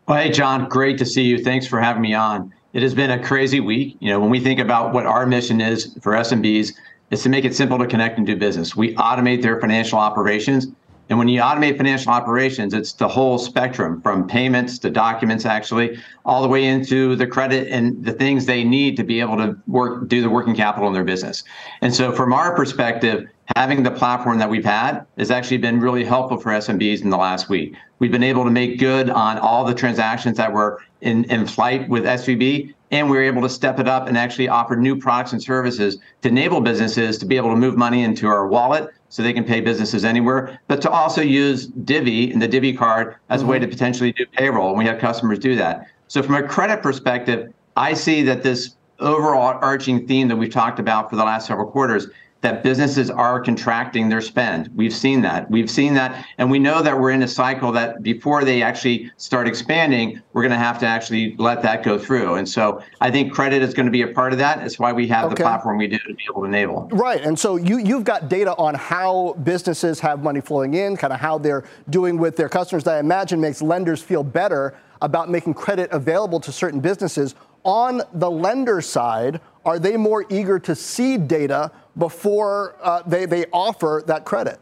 Well, 0.10 0.18
hey, 0.18 0.32
Jon, 0.32 0.68
great 0.68 0.98
to 0.98 1.06
see 1.06 1.22
you. 1.22 1.38
Thanks 1.38 1.68
for 1.68 1.80
having 1.80 2.02
me 2.02 2.16
on. 2.16 2.52
It 2.74 2.82
has 2.82 2.96
been 2.96 3.12
a 3.12 3.24
crazy 3.24 3.60
week. 3.60 3.96
You 4.00 4.10
know, 4.10 4.20
when 4.20 4.32
we 4.32 4.40
think 4.40 4.60
about 4.60 4.92
what 4.92 5.06
our 5.06 5.28
mission 5.28 5.62
is 5.62 5.96
for 6.02 6.14
SMBs, 6.14 6.74
is 7.12 7.22
to 7.22 7.30
make 7.30 7.46
it 7.46 7.54
simple 7.54 7.78
to 7.78 7.86
connect 7.86 8.18
and 8.18 8.26
do 8.26 8.36
business. 8.36 8.76
We 8.76 8.96
automate 8.96 9.44
their 9.44 9.62
financial 9.62 10.00
operations. 10.00 10.66
And 11.10 11.20
when 11.20 11.28
you 11.28 11.42
automate 11.42 11.78
financial 11.78 12.12
operations, 12.12 12.74
it's 12.74 12.94
the 12.94 13.08
whole 13.08 13.38
spectrum 13.38 14.02
from 14.02 14.28
payments 14.28 14.80
to 14.80 14.90
documents, 14.90 15.46
actually, 15.46 16.00
all 16.26 16.42
the 16.42 16.48
way 16.48 16.66
into 16.66 17.16
the 17.16 17.28
credit 17.28 17.68
and 17.68 18.04
the 18.04 18.14
things 18.14 18.48
they 18.48 18.64
need 18.64 18.98
to 18.98 19.04
be 19.04 19.20
able 19.20 19.38
to 19.38 19.56
work, 19.68 20.08
do 20.08 20.24
the 20.24 20.30
working 20.30 20.56
capital 20.56 20.88
in 20.88 20.96
their 20.96 21.04
business. 21.04 21.44
And 21.82 21.94
so, 21.94 22.12
from 22.12 22.34
our 22.34 22.56
perspective, 22.56 23.28
having 23.56 23.84
the 23.84 23.92
platform 23.92 24.38
that 24.40 24.50
we've 24.50 24.66
had 24.66 25.06
has 25.18 25.32
actually 25.32 25.58
been 25.58 25.80
really 25.80 26.04
helpful 26.04 26.38
for 26.40 26.50
SMBs 26.52 27.02
in 27.02 27.10
the 27.10 27.18
last 27.18 27.50
week. 27.50 27.76
We've 28.00 28.12
been 28.12 28.24
able 28.24 28.44
to 28.44 28.52
make 28.52 28.80
good 28.80 29.10
on 29.10 29.38
all 29.40 29.66
the 29.66 29.74
transactions 29.74 30.38
that 30.38 30.52
were 30.52 30.82
in, 31.02 31.26
in 31.26 31.46
flight 31.48 31.90
with 31.90 32.04
SVB, 32.04 32.74
and 32.92 33.10
we 33.10 33.18
were 33.18 33.24
able 33.24 33.42
to 33.42 33.50
step 33.50 33.80
it 33.80 33.88
up 33.88 34.08
and 34.08 34.18
actually 34.18 34.48
offer 34.48 34.76
new 34.76 34.98
products 34.98 35.34
and 35.34 35.42
services 35.42 35.98
to 36.22 36.30
enable 36.30 36.62
businesses 36.62 37.18
to 37.18 37.26
be 37.26 37.38
able 37.38 37.50
to 37.50 37.56
move 37.56 37.78
money 37.78 38.04
into 38.04 38.28
our 38.28 38.48
wallet 38.48 38.90
so 39.10 39.24
they 39.24 39.34
can 39.34 39.44
pay 39.44 39.60
businesses 39.60 40.06
anywhere, 40.06 40.60
but 40.68 40.82
to 40.82 40.90
also 40.90 41.22
use 41.22 41.68
Divvy 41.68 42.32
and 42.32 42.42
the 42.42 42.48
Divvy 42.48 42.74
card 42.74 43.16
as 43.30 43.42
a 43.42 43.46
way 43.46 43.58
to 43.58 43.66
mm-hmm. 43.66 43.72
potentially 43.72 44.12
do 44.14 44.26
payroll. 44.28 44.70
And 44.70 44.78
we 44.78 44.86
have 44.86 45.00
customers 45.00 45.40
do 45.40 45.56
that. 45.56 45.88
So 46.08 46.22
from 46.22 46.36
a 46.36 46.48
credit 46.48 46.82
perspective, 46.82 47.52
I 47.76 47.94
see 47.94 48.22
that 48.24 48.44
this 48.44 48.76
overall 49.00 49.58
arching 49.62 50.08
theme 50.08 50.28
that 50.28 50.36
we've 50.36 50.52
talked 50.52 50.80
about 50.80 51.10
for 51.10 51.16
the 51.16 51.24
last 51.24 51.48
several 51.48 51.70
quarters 51.72 52.08
that 52.42 52.64
businesses 52.64 53.10
are 53.10 53.42
contracting 53.42 54.08
their 54.08 54.22
spend. 54.22 54.70
We've 54.76 54.94
seen 54.94 55.22
that. 55.22 55.50
We've 55.52 55.70
seen 55.70 55.94
that. 55.96 56.26
And 56.38 56.50
we 56.50 56.58
know 56.58 56.82
that 56.82 56.98
we're 56.98 57.12
in 57.12 57.22
a 57.24 57.28
cycle 57.28 57.72
that 57.74 58.02
before 58.02 58.46
they 58.46 58.62
actually 58.62 59.12
start 59.18 59.48
expanding, 59.48 60.22
we're 60.32 60.44
going 60.44 60.52
to 60.52 60.58
have 60.58 60.80
to 60.80 60.86
actually 60.86 61.36
let 61.38 61.62
that 61.64 61.84
go 61.84 62.00
through. 62.00 62.36
And 62.36 62.48
so 62.48 62.82
I 63.02 63.12
think 63.12 63.34
credit 63.34 63.62
is 63.62 63.74
going 63.74 63.88
to 63.88 63.92
be 63.92 64.04
a 64.04 64.08
part 64.08 64.32
of 64.32 64.40
that. 64.40 64.64
It's 64.64 64.80
why 64.80 64.94
we 64.94 65.08
have 65.08 65.26
okay. 65.26 65.36
the 65.36 65.44
platform 65.44 65.78
we 65.78 65.88
do 65.88 65.98
to 66.00 66.14
be 66.14 66.24
able 66.30 66.42
to 66.42 66.48
enable. 66.48 66.88
Right. 66.94 67.22
And 67.22 67.38
so 67.38 67.58
you, 67.58 67.78
you've 67.80 68.06
got 68.06 68.30
data 68.30 68.56
on 68.56 68.74
how 68.74 69.34
businesses 69.44 70.00
have 70.00 70.24
money 70.24 70.40
flowing 70.40 70.76
in, 70.76 70.96
kind 70.96 71.12
of 71.12 71.20
how 71.20 71.38
they're 71.38 71.66
doing 71.90 72.18
with 72.18 72.38
their 72.38 72.50
customers 72.50 72.86
that 72.86 72.96
I 72.96 73.00
imagine 73.00 73.42
makes 73.42 73.62
lenders 73.62 74.02
feel 74.02 74.24
better 74.24 74.78
about 75.02 75.30
making 75.30 75.54
credit 75.54 75.90
available 75.92 76.40
to 76.40 76.52
certain 76.52 76.80
businesses. 76.80 77.36
On 77.64 78.02
the 78.14 78.32
lender 78.32 78.82
side, 78.82 79.42
are 79.66 79.80
they 79.80 79.98
more 79.98 80.26
eager 80.30 80.60
to 80.60 80.76
see 80.76 81.18
data 81.18 81.72
before 81.98 82.76
uh, 82.82 83.02
they, 83.06 83.26
they 83.26 83.46
offer 83.52 84.04
that 84.08 84.26
credit. 84.26 84.60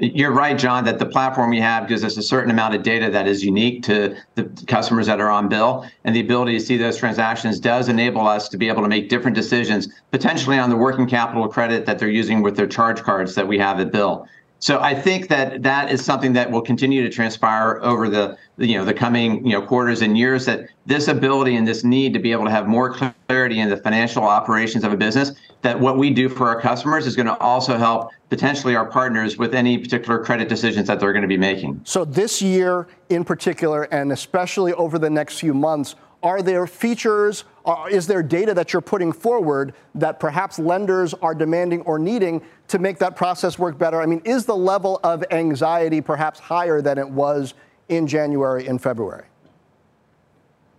You're 0.00 0.32
right, 0.32 0.56
Jon, 0.56 0.84
that 0.84 1.00
the 1.00 1.06
platform 1.06 1.50
we 1.50 1.60
have 1.60 1.88
gives 1.88 2.04
us 2.04 2.16
a 2.16 2.22
certain 2.22 2.52
amount 2.52 2.72
of 2.72 2.84
data 2.84 3.10
that 3.10 3.26
is 3.26 3.44
unique 3.44 3.82
to 3.84 4.16
the 4.36 4.44
customers 4.68 5.06
that 5.06 5.20
are 5.20 5.28
on 5.28 5.48
bill. 5.48 5.86
And 6.04 6.14
the 6.14 6.20
ability 6.20 6.56
to 6.56 6.64
see 6.64 6.76
those 6.76 6.96
transactions 6.96 7.58
does 7.58 7.88
enable 7.88 8.28
us 8.28 8.48
to 8.50 8.56
be 8.56 8.68
able 8.68 8.82
to 8.82 8.88
make 8.88 9.08
different 9.08 9.34
decisions, 9.34 9.88
potentially 10.12 10.56
on 10.56 10.70
the 10.70 10.76
working 10.76 11.08
capital 11.08 11.48
credit 11.48 11.84
that 11.86 11.98
they're 11.98 12.08
using 12.08 12.42
with 12.42 12.56
their 12.56 12.68
charge 12.68 13.02
cards 13.02 13.34
that 13.34 13.48
we 13.48 13.58
have 13.58 13.80
at 13.80 13.90
bill. 13.90 14.28
So 14.60 14.80
I 14.80 14.94
think 14.94 15.28
that 15.28 15.62
that 15.62 15.90
is 15.90 16.04
something 16.04 16.32
that 16.32 16.50
will 16.50 16.62
continue 16.62 17.02
to 17.02 17.08
transpire 17.08 17.78
over 17.82 18.08
the 18.08 18.36
you 18.56 18.76
know 18.76 18.84
the 18.84 18.94
coming 18.94 19.46
you 19.46 19.52
know 19.52 19.62
quarters 19.62 20.02
and 20.02 20.18
years. 20.18 20.46
That 20.46 20.68
this 20.86 21.08
ability 21.08 21.56
and 21.56 21.66
this 21.66 21.84
need 21.84 22.12
to 22.14 22.18
be 22.18 22.32
able 22.32 22.44
to 22.44 22.50
have 22.50 22.66
more 22.66 22.92
clarity 22.92 23.60
in 23.60 23.68
the 23.68 23.76
financial 23.76 24.24
operations 24.24 24.84
of 24.84 24.92
a 24.92 24.96
business. 24.96 25.32
That 25.62 25.78
what 25.78 25.98
we 25.98 26.10
do 26.10 26.28
for 26.28 26.48
our 26.48 26.60
customers 26.60 27.06
is 27.06 27.16
going 27.16 27.26
to 27.26 27.36
also 27.38 27.76
help 27.76 28.10
potentially 28.30 28.76
our 28.76 28.86
partners 28.86 29.38
with 29.38 29.54
any 29.54 29.78
particular 29.78 30.22
credit 30.22 30.48
decisions 30.48 30.86
that 30.86 31.00
they're 31.00 31.12
going 31.12 31.22
to 31.22 31.28
be 31.28 31.36
making. 31.36 31.80
So 31.84 32.04
this 32.04 32.42
year 32.42 32.86
in 33.08 33.24
particular, 33.24 33.84
and 33.84 34.12
especially 34.12 34.72
over 34.74 34.98
the 34.98 35.10
next 35.10 35.40
few 35.40 35.54
months, 35.54 35.96
are 36.22 36.42
there 36.42 36.66
features, 36.66 37.44
uh, 37.64 37.86
is 37.90 38.06
there 38.06 38.22
data 38.22 38.54
that 38.54 38.72
you're 38.72 38.82
putting 38.82 39.12
forward 39.12 39.74
that 39.94 40.18
perhaps 40.18 40.58
lenders 40.58 41.14
are 41.14 41.34
demanding 41.34 41.82
or 41.82 41.98
needing 41.98 42.42
to 42.68 42.78
make 42.78 42.98
that 42.98 43.16
process 43.16 43.58
work 43.58 43.78
better? 43.78 44.00
I 44.00 44.06
mean, 44.06 44.22
is 44.24 44.44
the 44.44 44.56
level 44.56 45.00
of 45.04 45.24
anxiety 45.30 46.00
perhaps 46.00 46.40
higher 46.40 46.80
than 46.82 46.98
it 46.98 47.08
was 47.08 47.54
in 47.88 48.06
January 48.06 48.66
and 48.66 48.80
February? 48.80 49.26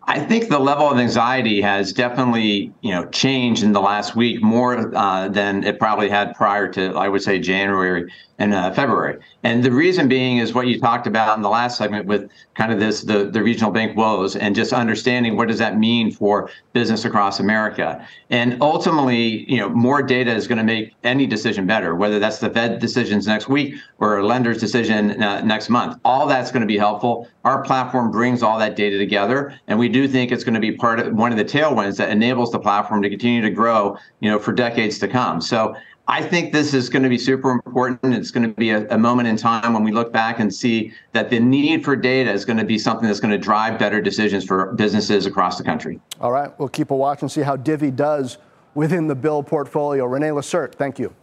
I 0.10 0.20
think 0.20 0.49
the 0.49 0.57
level 0.57 0.89
of 0.89 0.97
anxiety 0.97 1.62
has 1.62 1.93
definitely, 1.93 2.74
you 2.82 2.89
know, 2.89 3.05
changed 3.10 3.62
in 3.62 3.74
the 3.74 3.80
last 3.80 4.16
week 4.16 4.41
more 4.41 4.91
uh, 4.97 5.30
than 5.30 5.64
it 5.64 5.78
probably 5.78 6.10
had 6.10 6.34
prior 6.34 6.68
to, 6.70 6.95
I 6.95 7.07
would 7.07 7.22
say, 7.22 7.38
January 7.38 8.12
and 8.39 8.55
uh, 8.55 8.72
February. 8.72 9.20
And 9.43 9.64
the 9.64 9.72
reason 9.72 10.07
being 10.07 10.38
is 10.38 10.51
what 10.53 10.66
you 10.66 10.80
talked 10.80 11.05
about 11.05 11.38
in 11.38 11.43
the 11.43 11.49
last 11.49 11.78
segment 11.78 12.07
with 12.07 12.32
kind 12.55 12.72
of 12.72 12.80
this 12.80 13.03
the, 13.03 13.26
the 13.26 13.43
regional 13.43 13.70
bank 13.70 13.95
woes 13.95 14.36
and 14.36 14.55
just 14.55 14.74
understanding 14.74 15.36
what 15.36 15.47
does 15.47 15.60
that 15.60 15.78
mean 15.78 16.12
for 16.12 16.49
business 16.74 17.05
across 17.05 17.39
America. 17.39 18.03
And 18.32 18.57
ultimately, 18.62 19.45
you 19.51 19.57
know, 19.57 19.70
more 19.70 20.01
data 20.01 20.34
is 20.34 20.47
going 20.47 20.57
to 20.57 20.64
make 20.64 20.95
any 21.03 21.28
decision 21.28 21.68
better, 21.68 21.93
whether 21.93 22.18
that's 22.18 22.39
the 22.39 22.49
Fed 22.49 22.80
decisions 22.80 23.28
next 23.28 23.47
week 23.47 23.76
or 23.99 24.18
a 24.18 24.26
lender's 24.26 24.57
decision 24.57 25.22
uh, 25.22 25.41
next 25.41 25.70
month. 25.70 25.99
All 26.03 26.26
that's 26.26 26.49
going 26.49 26.62
to 26.62 26.68
be 26.68 26.78
helpful. 26.78 27.28
Our 27.50 27.64
platform 27.64 28.12
brings 28.12 28.43
all 28.43 28.60
that 28.60 28.76
data 28.76 29.00
together, 29.00 29.60
and 29.66 29.80
we 29.80 29.89
do 29.89 30.08
think 30.08 30.32
it's 30.32 30.43
going 30.43 30.54
to 30.54 30.60
be 30.60 30.72
part 30.72 31.00
of 31.00 31.12
one 31.16 31.32
of 31.32 31.38
the 31.39 31.43
tailwinds 31.43 31.97
that 31.97 32.12
enables 32.12 32.52
the 32.52 32.60
platform 32.60 33.02
to 33.02 33.10
continue 33.10 33.41
to 33.41 33.50
grow, 33.50 33.97
you 34.20 34.30
know, 34.30 34.38
for 34.38 34.52
decades 34.52 35.00
to 35.00 35.08
come. 35.08 35.41
So 35.41 35.76
I 36.08 36.22
think 36.22 36.54
this 36.54 36.76
is 36.76 36.89
going 36.89 37.02
to 37.02 37.10
be 37.10 37.18
super 37.18 37.50
important. 37.50 38.14
It's 38.14 38.30
going 38.30 38.47
to 38.47 38.54
be 38.54 38.70
a, 38.70 38.88
a, 38.89 39.00
moment 39.00 39.30
in 39.30 39.36
time 39.36 39.74
when 39.74 39.84
we 39.84 39.91
look 39.91 40.14
back 40.14 40.39
and 40.39 40.54
see 40.54 40.93
that 41.14 41.32
the 41.32 41.39
need 41.39 41.84
for 41.84 41.95
data 41.95 42.32
is 42.32 42.45
going 42.45 42.58
to 42.58 42.66
be 42.66 42.78
something 42.78 43.08
that's 43.08 43.20
going 43.20 43.32
to 43.32 43.38
drive 43.39 43.80
better 43.80 44.00
decisions 44.00 44.45
for 44.45 44.74
businesses 44.74 45.26
across 45.26 45.58
the 45.58 45.64
country. 45.64 46.00
All 46.22 46.32
right. 46.32 46.52
We'll 46.60 46.70
keep 46.70 46.91
a 46.91 46.95
watch 46.95 47.24
and 47.24 47.32
see 47.32 47.41
how 47.41 47.56
Divvy 47.56 47.89
does 47.89 48.38
within 48.76 49.08
the 49.08 49.16
bill 49.16 49.41
portfolio. 49.41 50.06
René 50.08 50.32
Lacerte, 50.32 50.76
thank 50.76 51.00
you. 51.00 51.16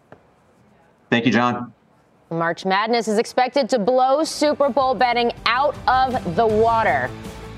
Thank 1.09 1.25
you, 1.25 1.31
Jon. 1.31 1.73
March 2.31 2.65
Madness 2.65 3.07
is 3.07 3.19
expected 3.19 3.69
to 3.69 3.79
blow 3.79 4.25
Super 4.25 4.69
Bowl 4.69 4.97
betting 4.97 5.31
out 5.47 5.77
of 5.87 6.35
the 6.35 6.45
water. 6.45 7.09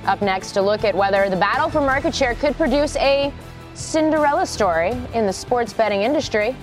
Up 0.04 0.20
next, 0.20 0.52
to 0.52 0.60
look 0.60 0.84
at 0.84 0.94
whether 0.94 1.30
the 1.30 1.36
battle 1.36 1.70
for 1.70 1.80
market 1.80 2.14
share 2.14 2.34
could 2.34 2.54
produce 2.54 2.94
a 2.96 3.32
Cinderella 3.72 4.44
story 4.44 4.90
in 5.14 5.24
the 5.24 5.32
sports 5.32 5.72
betting 5.72 6.02
industry. 6.02 6.54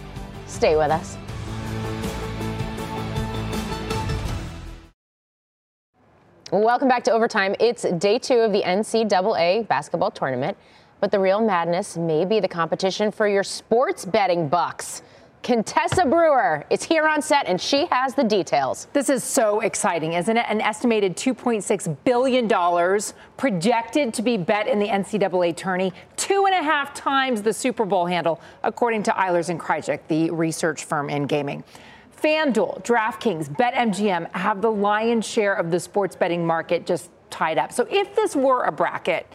Stay 0.46 0.76
with 0.76 0.92
us. 0.92 1.18
Welcome 6.52 6.88
back 6.88 7.04
to 7.06 7.12
Overtime. 7.12 7.56
It's 7.60 7.90
day 7.98 8.20
two 8.20 8.36
of 8.36 8.52
the 8.52 8.62
NCAA 8.62 9.68
basketball 9.68 10.12
tournament, 10.12 10.56
but 11.00 11.10
the 11.10 11.20
real 11.20 11.42
madness 11.42 11.98
may 11.98 12.24
be 12.24 12.40
the 12.40 12.48
competition 12.48 13.12
for 13.12 13.28
your 13.28 13.44
sports 13.44 14.06
betting 14.06 14.48
bucks. 14.48 15.02
Contessa 15.46 16.08
Brewer 16.08 16.66
is 16.72 16.82
here 16.82 17.08
on 17.08 17.22
set 17.22 17.46
and 17.46 17.62
she 17.62 17.86
has 17.92 18.16
the 18.16 18.24
details. 18.24 18.88
This 18.94 19.10
is 19.10 19.24
so 19.24 19.60
exciting, 19.60 20.14
isn't 20.14 20.36
it? 20.36 20.46
An 20.50 20.60
estimated 20.60 21.16
$2.6 21.16 21.98
billion 22.04 23.00
projected 23.38 24.12
to 24.16 24.24
be 24.24 24.38
bet 24.38 24.68
in 24.68 24.80
the 24.80 24.88
NCAA 24.88 25.56
tourney, 25.56 25.94
two 26.18 26.48
and 26.48 26.56
a 26.56 26.64
half 26.64 26.96
times 26.96 27.44
the 27.44 27.54
Super 27.54 27.86
Bowl 27.86 28.08
handle, 28.08 28.42
according 28.64 29.04
to 29.04 29.12
Eilers 29.12 29.50
and 29.50 29.60
Krejcik, 29.60 30.00
the 30.08 30.32
research 30.32 30.84
firm 30.84 31.12
in 31.12 31.28
gaming. 31.28 31.64
FanDuel, 32.20 32.84
DraftKings, 32.84 33.48
BetMGM 33.56 34.32
have 34.32 34.64
the 34.64 34.72
lion's 34.72 35.28
share 35.28 35.54
of 35.54 35.70
the 35.70 35.80
sports 35.80 36.16
betting 36.16 36.44
market 36.44 36.88
just 36.88 37.12
tied 37.30 37.60
up. 37.60 37.72
So 37.72 37.86
if 37.92 38.16
this 38.16 38.36
were 38.36 38.64
a 38.64 38.72
bracket, 38.72 39.28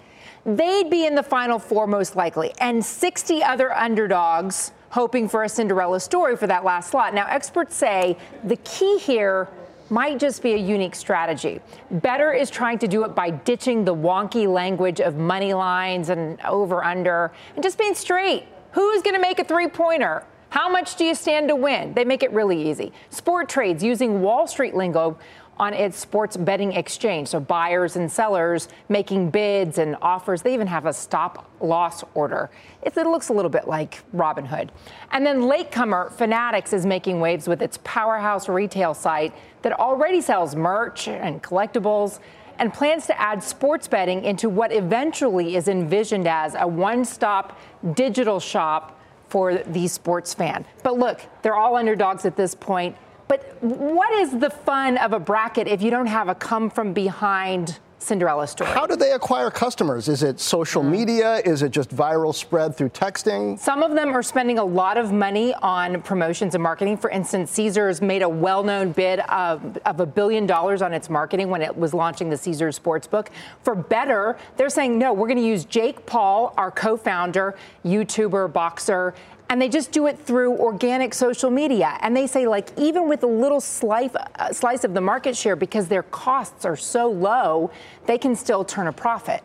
they'd 0.45 0.91
be 0.91 1.07
in 1.07 1.15
the 1.15 1.23
final 1.23 1.61
four 1.61 1.87
most 1.87 2.17
likely, 2.17 2.53
and 2.59 2.85
60 2.85 3.45
other 3.45 3.73
underdogs 3.73 4.73
hoping 4.91 5.29
for 5.29 5.45
a 5.45 5.49
Cinderella 5.49 6.01
story 6.01 6.37
for 6.37 6.47
that 6.47 6.65
last 6.65 6.91
slot. 6.91 7.15
Now, 7.15 7.27
experts 7.29 7.75
say 7.75 8.17
the 8.45 8.57
key 8.57 8.99
here 8.99 9.49
might 9.89 10.19
just 10.21 10.43
be 10.43 10.53
a 10.53 10.57
unique 10.57 10.95
strategy. 10.95 11.61
Betr 11.93 12.39
is 12.39 12.49
trying 12.49 12.79
to 12.79 12.89
do 12.89 13.05
it 13.05 13.15
by 13.15 13.31
ditching 13.31 13.85
the 13.85 13.95
wonky 13.95 14.47
language 14.47 15.01
of 15.01 15.17
money 15.17 15.53
lines 15.53 16.11
and 16.11 16.41
over 16.43 16.85
under 16.85 17.33
and 17.55 17.63
just 17.63 17.77
being 17.79 17.95
straight. 17.95 18.45
Who's 18.73 19.03
going 19.03 19.15
to 19.15 19.21
make 19.21 19.41
a 19.41 19.45
three 19.45 19.69
pointer? 19.69 20.25
How 20.51 20.69
much 20.69 20.97
do 20.97 21.05
you 21.05 21.15
stand 21.15 21.49
to 21.49 21.57
win? 21.57 21.95
They 21.95 22.05
make 22.05 22.23
it 22.23 22.33
really 22.33 22.71
easy. 22.71 22.93
Sporttrade's 23.11 23.85
using 23.85 24.21
Wall 24.21 24.47
Street 24.47 24.75
lingo 24.75 25.17
on 25.61 25.75
its 25.75 25.99
sports 25.99 26.39
betting 26.39 26.73
exchange. 26.73 27.29
So 27.29 27.39
buyers 27.39 27.95
and 27.95 28.11
sellers 28.11 28.69
making 28.89 29.29
bids 29.29 29.77
and 29.77 29.95
offers. 30.01 30.41
They 30.41 30.55
even 30.55 30.67
have 30.67 30.87
a 30.87 30.93
stop 30.93 31.51
loss 31.61 32.03
order. 32.15 32.49
It, 32.83 32.97
looks 32.97 33.29
a 33.29 33.35
little 33.35 33.51
bit 33.51 33.69
like 33.69 34.03
Robinhood. 34.15 34.71
And 35.11 35.25
then 35.27 35.43
latecomer 35.43 36.09
Fanatics 36.17 36.73
is 36.73 36.87
making 36.87 37.21
waves 37.21 37.47
with 37.47 37.61
its 37.61 37.79
powerhouse 37.85 38.49
retail 38.49 38.95
site 38.95 39.35
that 39.61 39.79
already 39.79 40.23
sells 40.23 40.57
merch 40.57 41.09
and 41.09 41.43
collectibles 41.43 42.21
and 42.59 42.73
plans 42.73 43.07
to 43.09 43.21
add 43.21 43.43
sports 43.43 43.87
betting 43.87 44.25
into 44.25 44.49
what 44.49 44.73
eventually 44.73 45.57
is 45.57 45.69
envisioned 45.69 46.27
as 46.27 46.55
a 46.59 46.67
one-stop 46.67 47.61
digital 47.93 48.41
shop 48.41 48.99
for 49.29 49.59
the 49.59 49.87
sports 49.89 50.33
fan. 50.33 50.65
But 50.83 50.99
look, 50.99 51.21
they're 51.43 51.57
all 51.57 51.77
underdogs 51.77 52.25
at 52.25 52.37
this 52.37 52.55
point. 52.55 52.97
But 53.31 53.63
what 53.63 54.13
is 54.15 54.37
the 54.37 54.51
fun 54.51 54.99
of 54.99 55.13
a 55.13 55.21
bracket 55.21 55.69
if 55.69 55.83
you 55.83 55.91
don't 55.93 56.09
have 56.09 56.27
a 56.27 56.35
come 56.35 56.69
from 56.69 56.93
behind 56.93 57.79
Cinderella 58.01 58.49
story? 58.49 58.69
How 58.73 58.89
do 58.89 58.97
they 58.97 59.13
acquire 59.13 59.53
customers? 59.53 60.09
Is 60.09 60.25
it 60.25 60.41
social 60.41 60.83
mm. 60.83 60.91
media? 60.91 61.37
Is 61.45 61.63
it 61.63 61.71
just 61.71 61.91
viral 61.95 62.35
spread 62.35 62.77
through 62.77 62.89
texting? 62.89 63.57
Some 63.57 63.85
of 63.85 63.93
them 63.93 64.17
are 64.17 64.23
spending 64.25 64.59
a 64.59 64.65
lot 64.65 64.97
of 64.97 65.13
money 65.13 65.55
on 65.63 66.03
promotions 66.03 66.57
and 66.57 66.63
marketing. 66.63 66.97
For 66.97 67.09
instance, 67.09 67.53
Caesars 67.53 68.03
made 68.03 68.23
a 68.23 68.29
well 68.29 68.65
known 68.65 68.91
bid 68.91 69.21
of, 69.21 69.79
of 69.87 70.01
a 70.01 70.07
billion 70.07 70.45
dollars 70.45 70.83
on 70.83 70.93
its 70.93 71.09
marketing 71.09 71.51
when 71.51 71.63
it 71.63 71.77
was 71.77 71.95
launching 71.95 72.31
the 72.31 72.37
Caesars 72.37 72.81
Sportsbook. 72.81 73.29
For 73.63 73.77
Betr, 73.77 74.39
they're 74.57 74.71
saying, 74.71 74.99
no, 74.99 75.13
we're 75.13 75.29
going 75.29 75.39
to 75.39 75.47
use 75.47 75.65
Jake 75.65 76.05
Paul, 76.05 76.53
our 76.57 76.73
co 76.73 76.97
founder, 76.97 77.55
YouTuber, 77.85 78.53
boxer, 78.53 79.15
and 79.51 79.61
they 79.61 79.69
just 79.69 79.91
do 79.91 80.07
it 80.07 80.17
through 80.17 80.57
organic 80.57 81.13
social 81.13 81.51
media. 81.51 81.99
And 82.03 82.17
they 82.17 82.29
say, 82.29 82.47
like, 82.47 82.71
even 82.79 83.09
with 83.09 83.25
a 83.25 83.27
little 83.27 83.61
slice, 83.61 84.15
uh, 84.15 84.53
slice 84.53 84.85
of 84.85 84.95
the 84.95 85.01
market 85.01 85.37
share, 85.37 85.57
because 85.57 85.89
their 85.89 86.05
costs 86.05 86.65
are 86.65 86.77
so 86.77 87.11
low, 87.11 87.73
they 88.07 88.17
can 88.17 88.37
still 88.37 88.65
turn 88.65 88.87
a 88.87 88.93
profit. 88.93 89.43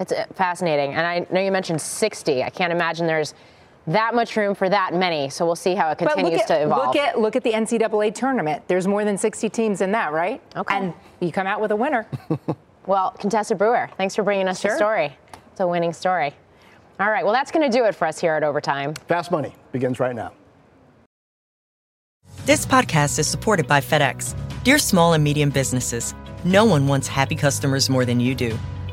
It's 0.00 0.12
uh, 0.12 0.24
fascinating. 0.34 0.94
And 0.94 1.06
I 1.06 1.26
know 1.30 1.40
you 1.42 1.52
mentioned 1.52 1.80
60. 1.80 2.42
I 2.42 2.48
can't 2.48 2.72
imagine 2.72 3.06
there's 3.06 3.34
that 3.86 4.14
much 4.14 4.34
room 4.34 4.54
for 4.54 4.70
that 4.70 4.94
many. 4.94 5.28
So 5.28 5.44
we'll 5.44 5.56
see 5.56 5.74
how 5.74 5.90
it 5.90 5.98
continues 5.98 6.40
at, 6.40 6.48
to 6.48 6.62
evolve. 6.62 6.86
Look 6.86 6.96
at 6.96 7.20
look 7.20 7.36
at 7.36 7.44
the 7.44 7.52
NCAA 7.52 8.14
tournament. 8.14 8.66
There's 8.66 8.88
more 8.88 9.04
than 9.04 9.18
60 9.18 9.50
teams 9.50 9.82
in 9.82 9.92
that, 9.92 10.12
right? 10.12 10.40
Okay. 10.56 10.74
And 10.74 10.94
you 11.20 11.30
come 11.32 11.46
out 11.46 11.60
with 11.60 11.70
a 11.70 11.76
winner. 11.76 12.08
well, 12.86 13.10
Contessa 13.12 13.54
Brewer, 13.54 13.90
thanks 13.98 14.14
for 14.16 14.22
bringing 14.22 14.48
us 14.48 14.60
sure. 14.60 14.70
the 14.72 14.76
story. 14.78 15.16
It's 15.52 15.60
a 15.60 15.68
winning 15.68 15.92
story. 15.92 16.34
All 16.98 17.10
right, 17.10 17.24
well, 17.24 17.34
that's 17.34 17.50
going 17.50 17.70
to 17.70 17.78
do 17.78 17.84
it 17.84 17.94
for 17.94 18.06
us 18.06 18.18
here 18.18 18.34
at 18.34 18.42
Overtime. 18.42 18.94
Fast 18.94 19.30
Money 19.30 19.54
begins 19.72 20.00
right 20.00 20.14
now. 20.14 20.32
This 22.46 22.64
podcast 22.64 23.18
is 23.18 23.26
supported 23.26 23.66
by 23.66 23.80
FedEx. 23.80 24.34
Dear 24.64 24.78
small 24.78 25.12
and 25.12 25.22
medium 25.22 25.50
businesses, 25.50 26.14
no 26.44 26.64
one 26.64 26.86
wants 26.86 27.08
happy 27.08 27.34
customers 27.34 27.90
more 27.90 28.04
than 28.04 28.20
you 28.20 28.34
do. 28.34 28.56